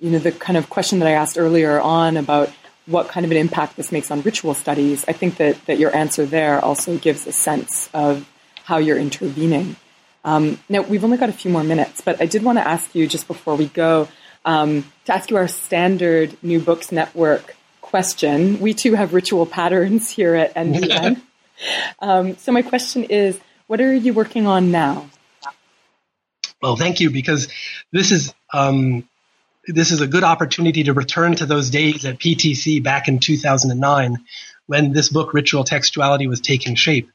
You 0.00 0.10
know, 0.10 0.18
the 0.18 0.32
kind 0.32 0.56
of 0.56 0.70
question 0.70 1.00
that 1.00 1.08
I 1.08 1.12
asked 1.12 1.36
earlier 1.36 1.78
on 1.80 2.16
about 2.16 2.50
what 2.86 3.08
kind 3.08 3.26
of 3.26 3.30
an 3.30 3.36
impact 3.36 3.76
this 3.76 3.92
makes 3.92 4.10
on 4.10 4.22
ritual 4.22 4.54
studies, 4.54 5.04
I 5.06 5.12
think 5.12 5.36
that, 5.36 5.66
that 5.66 5.78
your 5.78 5.94
answer 5.94 6.24
there 6.24 6.64
also 6.64 6.96
gives 6.96 7.26
a 7.26 7.32
sense 7.32 7.90
of 7.92 8.26
how 8.64 8.78
you're 8.78 8.98
intervening. 8.98 9.76
Um, 10.24 10.58
now, 10.68 10.80
we've 10.80 11.04
only 11.04 11.18
got 11.18 11.28
a 11.28 11.32
few 11.32 11.50
more 11.50 11.62
minutes, 11.62 12.00
but 12.00 12.20
I 12.22 12.26
did 12.26 12.42
want 12.42 12.56
to 12.58 12.66
ask 12.66 12.94
you 12.94 13.06
just 13.06 13.28
before 13.28 13.54
we 13.54 13.66
go 13.66 14.08
um, 14.48 14.90
to 15.04 15.14
ask 15.14 15.30
you 15.30 15.36
our 15.36 15.46
standard 15.46 16.34
New 16.42 16.58
Books 16.58 16.90
Network 16.90 17.54
question. 17.82 18.60
We 18.60 18.72
too 18.72 18.94
have 18.94 19.12
ritual 19.12 19.44
patterns 19.44 20.08
here 20.08 20.34
at 20.34 20.54
NBN. 20.54 21.20
um, 21.98 22.36
so 22.38 22.50
my 22.50 22.62
question 22.62 23.04
is, 23.04 23.38
what 23.66 23.78
are 23.82 23.92
you 23.92 24.14
working 24.14 24.46
on 24.46 24.70
now? 24.70 25.10
Well, 26.62 26.76
thank 26.76 26.98
you, 27.00 27.10
because 27.10 27.48
this 27.92 28.10
is 28.10 28.34
um, 28.54 29.06
this 29.66 29.92
is 29.92 30.00
a 30.00 30.06
good 30.06 30.24
opportunity 30.24 30.84
to 30.84 30.94
return 30.94 31.34
to 31.36 31.44
those 31.44 31.68
days 31.68 32.06
at 32.06 32.18
PTC 32.18 32.82
back 32.82 33.06
in 33.06 33.18
2009 33.18 34.16
when 34.66 34.92
this 34.92 35.10
book, 35.10 35.34
Ritual 35.34 35.62
Textuality, 35.62 36.26
was 36.26 36.40
taking 36.40 36.74
shape. 36.74 37.10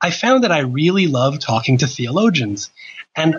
I 0.00 0.10
found 0.10 0.42
that 0.42 0.50
I 0.50 0.60
really 0.60 1.06
love 1.06 1.38
talking 1.38 1.78
to 1.78 1.86
theologians. 1.86 2.70
And 3.16 3.36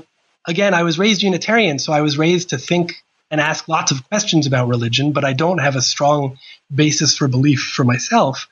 again, 0.47 0.73
I 0.73 0.83
was 0.83 0.97
raised 0.97 1.23
Unitarian, 1.23 1.77
so 1.77 1.91
I 1.91 1.99
was 1.99 2.17
raised 2.17 2.49
to 2.49 2.57
think 2.57 3.03
and 3.29 3.41
ask 3.41 3.67
lots 3.67 3.91
of 3.91 4.07
questions 4.07 4.47
about 4.47 4.67
religion, 4.67 5.11
but 5.11 5.25
I 5.25 5.33
don't 5.33 5.59
have 5.59 5.75
a 5.75 5.81
strong 5.81 6.37
basis 6.73 7.17
for 7.17 7.27
belief 7.27 7.61
for 7.61 7.83
myself. 7.83 8.47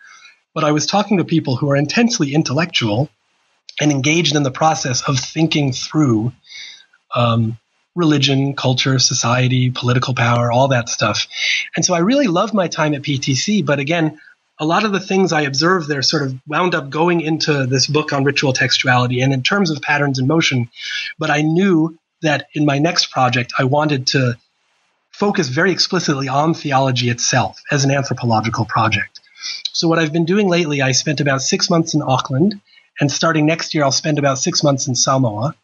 But 0.53 0.63
I 0.63 0.71
was 0.71 0.85
talking 0.85 1.17
to 1.17 1.25
people 1.25 1.55
who 1.55 1.69
are 1.71 1.75
intensely 1.75 2.33
intellectual 2.33 3.09
and 3.79 3.91
engaged 3.91 4.35
in 4.35 4.43
the 4.43 4.51
process 4.51 5.01
of 5.07 5.19
thinking 5.19 5.73
through 5.73 6.31
um, 7.13 7.57
religion, 7.95 8.55
culture, 8.55 8.99
society, 8.99 9.69
political 9.69 10.13
power, 10.13 10.51
all 10.51 10.69
that 10.69 10.89
stuff. 10.89 11.27
And 11.75 11.83
so 11.83 11.93
I 11.93 11.99
really 11.99 12.27
loved 12.27 12.53
my 12.53 12.67
time 12.67 12.93
at 12.93 13.01
PTC. 13.01 13.65
But 13.65 13.79
again, 13.79 14.19
a 14.59 14.65
lot 14.65 14.85
of 14.85 14.91
the 14.91 14.99
things 14.99 15.33
I 15.33 15.41
observed 15.41 15.87
there 15.87 16.01
sort 16.01 16.23
of 16.23 16.35
wound 16.47 16.75
up 16.75 16.89
going 16.89 17.21
into 17.21 17.65
this 17.65 17.87
book 17.87 18.13
on 18.13 18.23
ritual 18.23 18.53
textuality 18.53 19.23
and 19.23 19.33
in 19.33 19.43
terms 19.43 19.71
of 19.71 19.81
patterns 19.81 20.19
in 20.19 20.27
motion. 20.27 20.69
But 21.19 21.29
I 21.29 21.41
knew 21.41 21.97
that 22.21 22.47
in 22.53 22.65
my 22.65 22.79
next 22.79 23.11
project, 23.11 23.53
I 23.57 23.65
wanted 23.65 24.07
to 24.07 24.37
focus 25.15 25.47
very 25.47 25.71
explicitly 25.71 26.27
on 26.27 26.53
theology 26.53 27.09
itself 27.09 27.61
as 27.71 27.85
an 27.85 27.91
anthropological 27.91 28.65
project. 28.65 29.21
So 29.71 29.87
what 29.87 29.97
I've 29.97 30.11
been 30.11 30.25
doing 30.25 30.49
lately, 30.49 30.81
I 30.81 30.91
spent 30.91 31.21
about 31.21 31.41
six 31.41 31.69
months 31.69 31.93
in 31.93 32.01
Auckland, 32.01 32.59
and 32.99 33.09
starting 33.09 33.45
next 33.45 33.73
year, 33.73 33.85
I'll 33.85 33.91
spend 33.91 34.19
about 34.19 34.39
six 34.39 34.61
months 34.61 34.87
in 34.87 34.95
Samoa. 34.95 35.55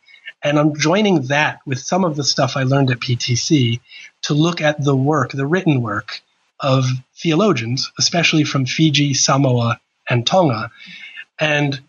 And 0.42 0.58
I'm 0.58 0.76
joining 0.76 1.24
that 1.24 1.60
with 1.66 1.80
some 1.80 2.06
of 2.06 2.16
the 2.16 2.24
stuff 2.24 2.56
I 2.56 2.64
learned 2.64 2.92
at 2.92 3.00
PTC 3.00 3.82
to 4.24 4.34
look 4.34 4.62
at 4.62 4.82
the 4.82 4.96
work, 4.96 5.32
the 5.34 5.46
written 5.46 5.82
work 5.82 6.22
of 6.62 6.86
theologians, 7.16 7.92
especially 8.00 8.46
from 8.46 8.66
Fiji, 8.66 9.14
Samoa, 9.14 9.80
and 10.10 10.26
Tonga. 10.26 10.72
And 11.40 11.80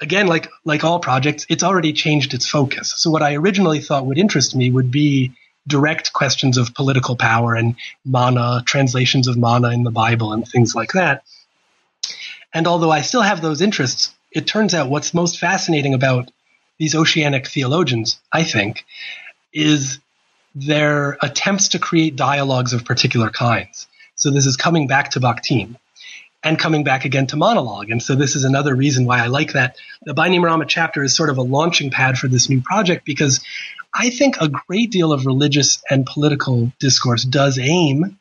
again, 0.00 0.28
like 0.28 0.48
like 0.64 0.82
all 0.82 0.98
projects, 0.98 1.46
it's 1.50 1.62
already 1.62 1.92
changed 1.92 2.32
its 2.32 2.48
focus. 2.48 2.94
So 2.96 3.10
what 3.10 3.22
I 3.22 3.34
originally 3.34 3.80
thought 3.80 4.06
would 4.06 4.18
interest 4.18 4.56
me 4.56 4.70
would 4.70 4.90
be 4.90 5.32
direct 5.66 6.12
questions 6.12 6.58
of 6.58 6.74
political 6.74 7.16
power 7.16 7.54
and 7.54 7.76
mana, 8.04 8.62
translations 8.66 9.28
of 9.28 9.36
mana 9.36 9.70
in 9.70 9.84
the 9.84 9.90
Bible 9.90 10.32
and 10.32 10.46
things 10.46 10.74
like 10.74 10.92
that. 10.92 11.24
And 12.52 12.66
although 12.66 12.90
I 12.90 13.02
still 13.02 13.22
have 13.22 13.40
those 13.40 13.60
interests, 13.62 14.14
it 14.30 14.46
turns 14.46 14.74
out 14.74 14.88
what's 14.88 15.14
most 15.14 15.38
fascinating 15.38 15.94
about 15.94 16.30
these 16.78 16.94
oceanic 16.94 17.46
theologians, 17.46 18.18
I 18.32 18.44
think, 18.44 18.84
is 19.52 19.98
their 20.54 21.16
attempts 21.22 21.68
to 21.68 21.78
create 21.78 22.16
dialogues 22.16 22.72
of 22.72 22.84
particular 22.84 23.30
kinds. 23.30 23.86
So 24.16 24.30
this 24.30 24.46
is 24.46 24.56
coming 24.56 24.86
back 24.86 25.12
to 25.12 25.20
Bakhtin 25.20 25.76
and 26.44 26.58
coming 26.58 26.84
back 26.84 27.04
again 27.04 27.26
to 27.28 27.36
monologue. 27.36 27.90
And 27.90 28.02
so 28.02 28.14
this 28.14 28.36
is 28.36 28.44
another 28.44 28.74
reason 28.74 29.06
why 29.06 29.20
I 29.20 29.28
like 29.28 29.52
that. 29.52 29.76
The 30.04 30.14
Bainimarama 30.14 30.66
chapter 30.66 31.02
is 31.02 31.14
sort 31.14 31.30
of 31.30 31.38
a 31.38 31.42
launching 31.42 31.90
pad 31.90 32.18
for 32.18 32.28
this 32.28 32.48
new 32.48 32.60
project 32.60 33.04
because 33.04 33.40
I 33.94 34.10
think 34.10 34.36
a 34.40 34.48
great 34.48 34.90
deal 34.90 35.12
of 35.12 35.26
religious 35.26 35.82
and 35.88 36.06
political 36.06 36.72
discourse 36.78 37.24
does 37.24 37.58
aim 37.58 38.18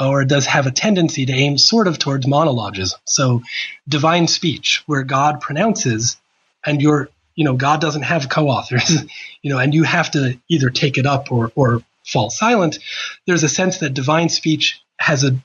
or 0.00 0.24
does 0.24 0.46
have 0.46 0.66
a 0.66 0.70
tendency 0.70 1.26
to 1.26 1.32
aim 1.32 1.58
sort 1.58 1.86
of 1.86 1.98
towards 1.98 2.26
monologism. 2.26 2.94
So 3.04 3.42
divine 3.86 4.26
speech, 4.26 4.82
where 4.86 5.02
God 5.02 5.40
pronounces 5.40 6.16
and 6.64 6.80
you're, 6.80 7.10
you 7.34 7.44
know, 7.44 7.54
God 7.54 7.80
doesn't 7.80 8.02
have 8.02 8.28
co-authors, 8.28 8.96
you 9.42 9.50
know, 9.50 9.58
and 9.58 9.74
you 9.74 9.82
have 9.82 10.10
to 10.12 10.38
either 10.48 10.70
take 10.70 10.96
it 10.96 11.06
up 11.06 11.30
or, 11.30 11.52
or 11.54 11.82
fall 12.06 12.30
silent. 12.30 12.78
There's 13.26 13.42
a 13.42 13.48
sense 13.48 13.78
that 13.78 13.94
divine 13.94 14.28
speech 14.28 14.80
has 14.96 15.24
a 15.24 15.36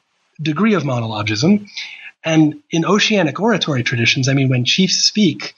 degree 0.42 0.76
of 0.76 0.84
monologism. 0.84 1.68
And 2.24 2.62
in 2.72 2.86
oceanic 2.86 3.40
oratory 3.40 3.84
traditions, 3.84 4.28
I 4.30 4.34
mean, 4.34 4.50
when 4.50 4.66
chiefs 4.66 5.04
speak, 5.04 5.54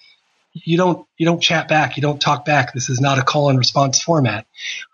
you 0.65 0.77
don't 0.77 1.05
you 1.17 1.25
don't 1.25 1.41
chat 1.41 1.67
back, 1.67 1.97
you 1.97 2.01
don't 2.01 2.21
talk 2.21 2.45
back. 2.45 2.73
This 2.73 2.89
is 2.89 2.99
not 2.99 3.19
a 3.19 3.23
call 3.23 3.49
and 3.49 3.57
response 3.57 4.01
format. 4.01 4.45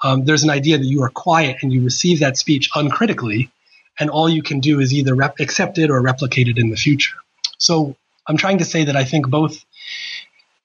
Um, 0.03 0.25
there's 0.25 0.43
an 0.43 0.49
idea 0.49 0.77
that 0.77 0.85
you 0.85 1.03
are 1.03 1.09
quiet 1.09 1.57
and 1.61 1.71
you 1.71 1.83
receive 1.83 2.19
that 2.19 2.37
speech 2.37 2.69
uncritically, 2.75 3.51
and 3.99 4.09
all 4.09 4.29
you 4.29 4.43
can 4.43 4.59
do 4.59 4.79
is 4.79 4.93
either 4.93 5.15
rep- 5.15 5.39
accept 5.39 5.77
it 5.77 5.89
or 5.89 6.01
replicate 6.01 6.47
it 6.47 6.57
in 6.57 6.69
the 6.69 6.75
future. 6.75 7.15
So 7.57 7.95
I'm 8.27 8.37
trying 8.37 8.59
to 8.59 8.65
say 8.65 8.85
that 8.85 8.95
I 8.95 9.03
think 9.03 9.29
both 9.29 9.63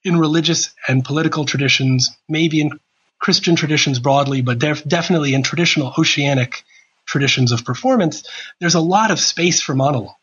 in 0.02 0.18
religious 0.18 0.70
and 0.88 1.04
political 1.04 1.44
traditions, 1.44 2.16
maybe 2.28 2.60
in 2.60 2.70
Christian 3.18 3.54
traditions 3.54 3.98
broadly, 3.98 4.40
but 4.40 4.58
def- 4.58 4.84
definitely 4.84 5.34
in 5.34 5.42
traditional 5.42 5.92
oceanic 5.98 6.64
traditions 7.04 7.52
of 7.52 7.64
performance, 7.64 8.24
there's 8.60 8.74
a 8.74 8.80
lot 8.80 9.10
of 9.10 9.20
space 9.20 9.60
for 9.60 9.74
monologue. 9.74 10.14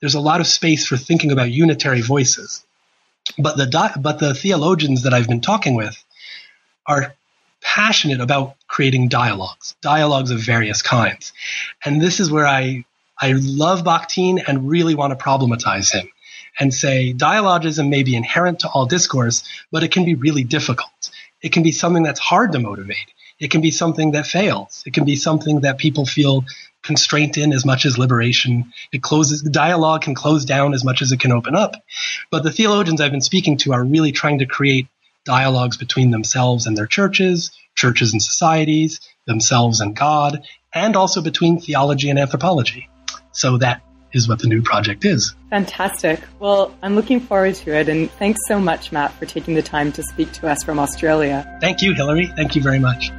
There's 0.00 0.14
a 0.14 0.20
lot 0.20 0.40
of 0.40 0.46
space 0.46 0.86
for 0.86 0.96
thinking 0.96 1.30
about 1.30 1.50
unitary 1.50 2.00
voices. 2.00 2.64
But 3.38 3.56
the 3.56 3.92
but 4.00 4.18
the 4.18 4.34
theologians 4.34 5.02
that 5.02 5.14
I've 5.14 5.28
been 5.28 5.40
talking 5.40 5.74
with 5.74 6.02
are 6.86 7.14
passionate 7.60 8.20
about 8.20 8.56
creating 8.66 9.08
dialogues, 9.08 9.76
dialogues 9.82 10.30
of 10.30 10.40
various 10.40 10.82
kinds. 10.82 11.32
And 11.84 12.00
this 12.00 12.20
is 12.20 12.30
where 12.30 12.46
I 12.46 12.84
I 13.18 13.32
love 13.32 13.84
Bakhtin 13.84 14.42
and 14.46 14.68
really 14.68 14.94
want 14.94 15.16
to 15.16 15.22
problematize 15.22 15.92
him 15.92 16.08
and 16.58 16.72
say 16.72 17.12
dialogism 17.12 17.88
may 17.90 18.02
be 18.02 18.16
inherent 18.16 18.60
to 18.60 18.68
all 18.68 18.86
discourse, 18.86 19.44
but 19.70 19.82
it 19.82 19.92
can 19.92 20.04
be 20.04 20.14
really 20.14 20.44
difficult. 20.44 21.10
It 21.42 21.52
can 21.52 21.62
be 21.62 21.72
something 21.72 22.02
that's 22.02 22.20
hard 22.20 22.52
to 22.52 22.58
motivate. 22.58 23.12
It 23.38 23.50
can 23.50 23.60
be 23.60 23.70
something 23.70 24.12
that 24.12 24.26
fails. 24.26 24.82
It 24.86 24.92
can 24.92 25.04
be 25.04 25.16
something 25.16 25.60
that 25.60 25.78
people 25.78 26.06
feel 26.06 26.44
constraint 26.82 27.36
in 27.36 27.52
as 27.52 27.64
much 27.64 27.84
as 27.84 27.98
liberation. 27.98 28.72
It 28.92 29.02
closes, 29.02 29.42
the 29.42 29.50
dialogue 29.50 30.02
can 30.02 30.14
close 30.14 30.44
down 30.44 30.74
as 30.74 30.84
much 30.84 31.02
as 31.02 31.12
it 31.12 31.20
can 31.20 31.32
open 31.32 31.54
up. 31.54 31.74
But 32.30 32.42
the 32.42 32.52
theologians 32.52 33.00
I've 33.00 33.10
been 33.10 33.20
speaking 33.20 33.58
to 33.58 33.72
are 33.72 33.84
really 33.84 34.12
trying 34.12 34.38
to 34.38 34.46
create 34.46 34.86
dialogues 35.24 35.76
between 35.76 36.10
themselves 36.10 36.66
and 36.66 36.76
their 36.76 36.86
churches, 36.86 37.52
churches 37.74 38.12
and 38.12 38.22
societies, 38.22 39.00
themselves 39.26 39.80
and 39.80 39.94
God, 39.94 40.42
and 40.74 40.96
also 40.96 41.22
between 41.22 41.60
theology 41.60 42.10
and 42.10 42.18
anthropology. 42.18 42.88
So 43.32 43.58
that 43.58 43.82
is 44.12 44.28
what 44.28 44.40
the 44.40 44.48
new 44.48 44.62
project 44.62 45.04
is. 45.04 45.34
Fantastic. 45.50 46.20
Well, 46.40 46.74
I'm 46.82 46.96
looking 46.96 47.20
forward 47.20 47.54
to 47.56 47.72
it. 47.72 47.88
And 47.88 48.10
thanks 48.12 48.40
so 48.48 48.58
much, 48.58 48.90
Matt, 48.90 49.12
for 49.12 49.26
taking 49.26 49.54
the 49.54 49.62
time 49.62 49.92
to 49.92 50.02
speak 50.02 50.32
to 50.32 50.48
us 50.48 50.64
from 50.64 50.78
Australia. 50.78 51.58
Thank 51.60 51.82
you, 51.82 51.94
Hilary. 51.94 52.26
Thank 52.26 52.56
you 52.56 52.62
very 52.62 52.78
much. 52.78 53.10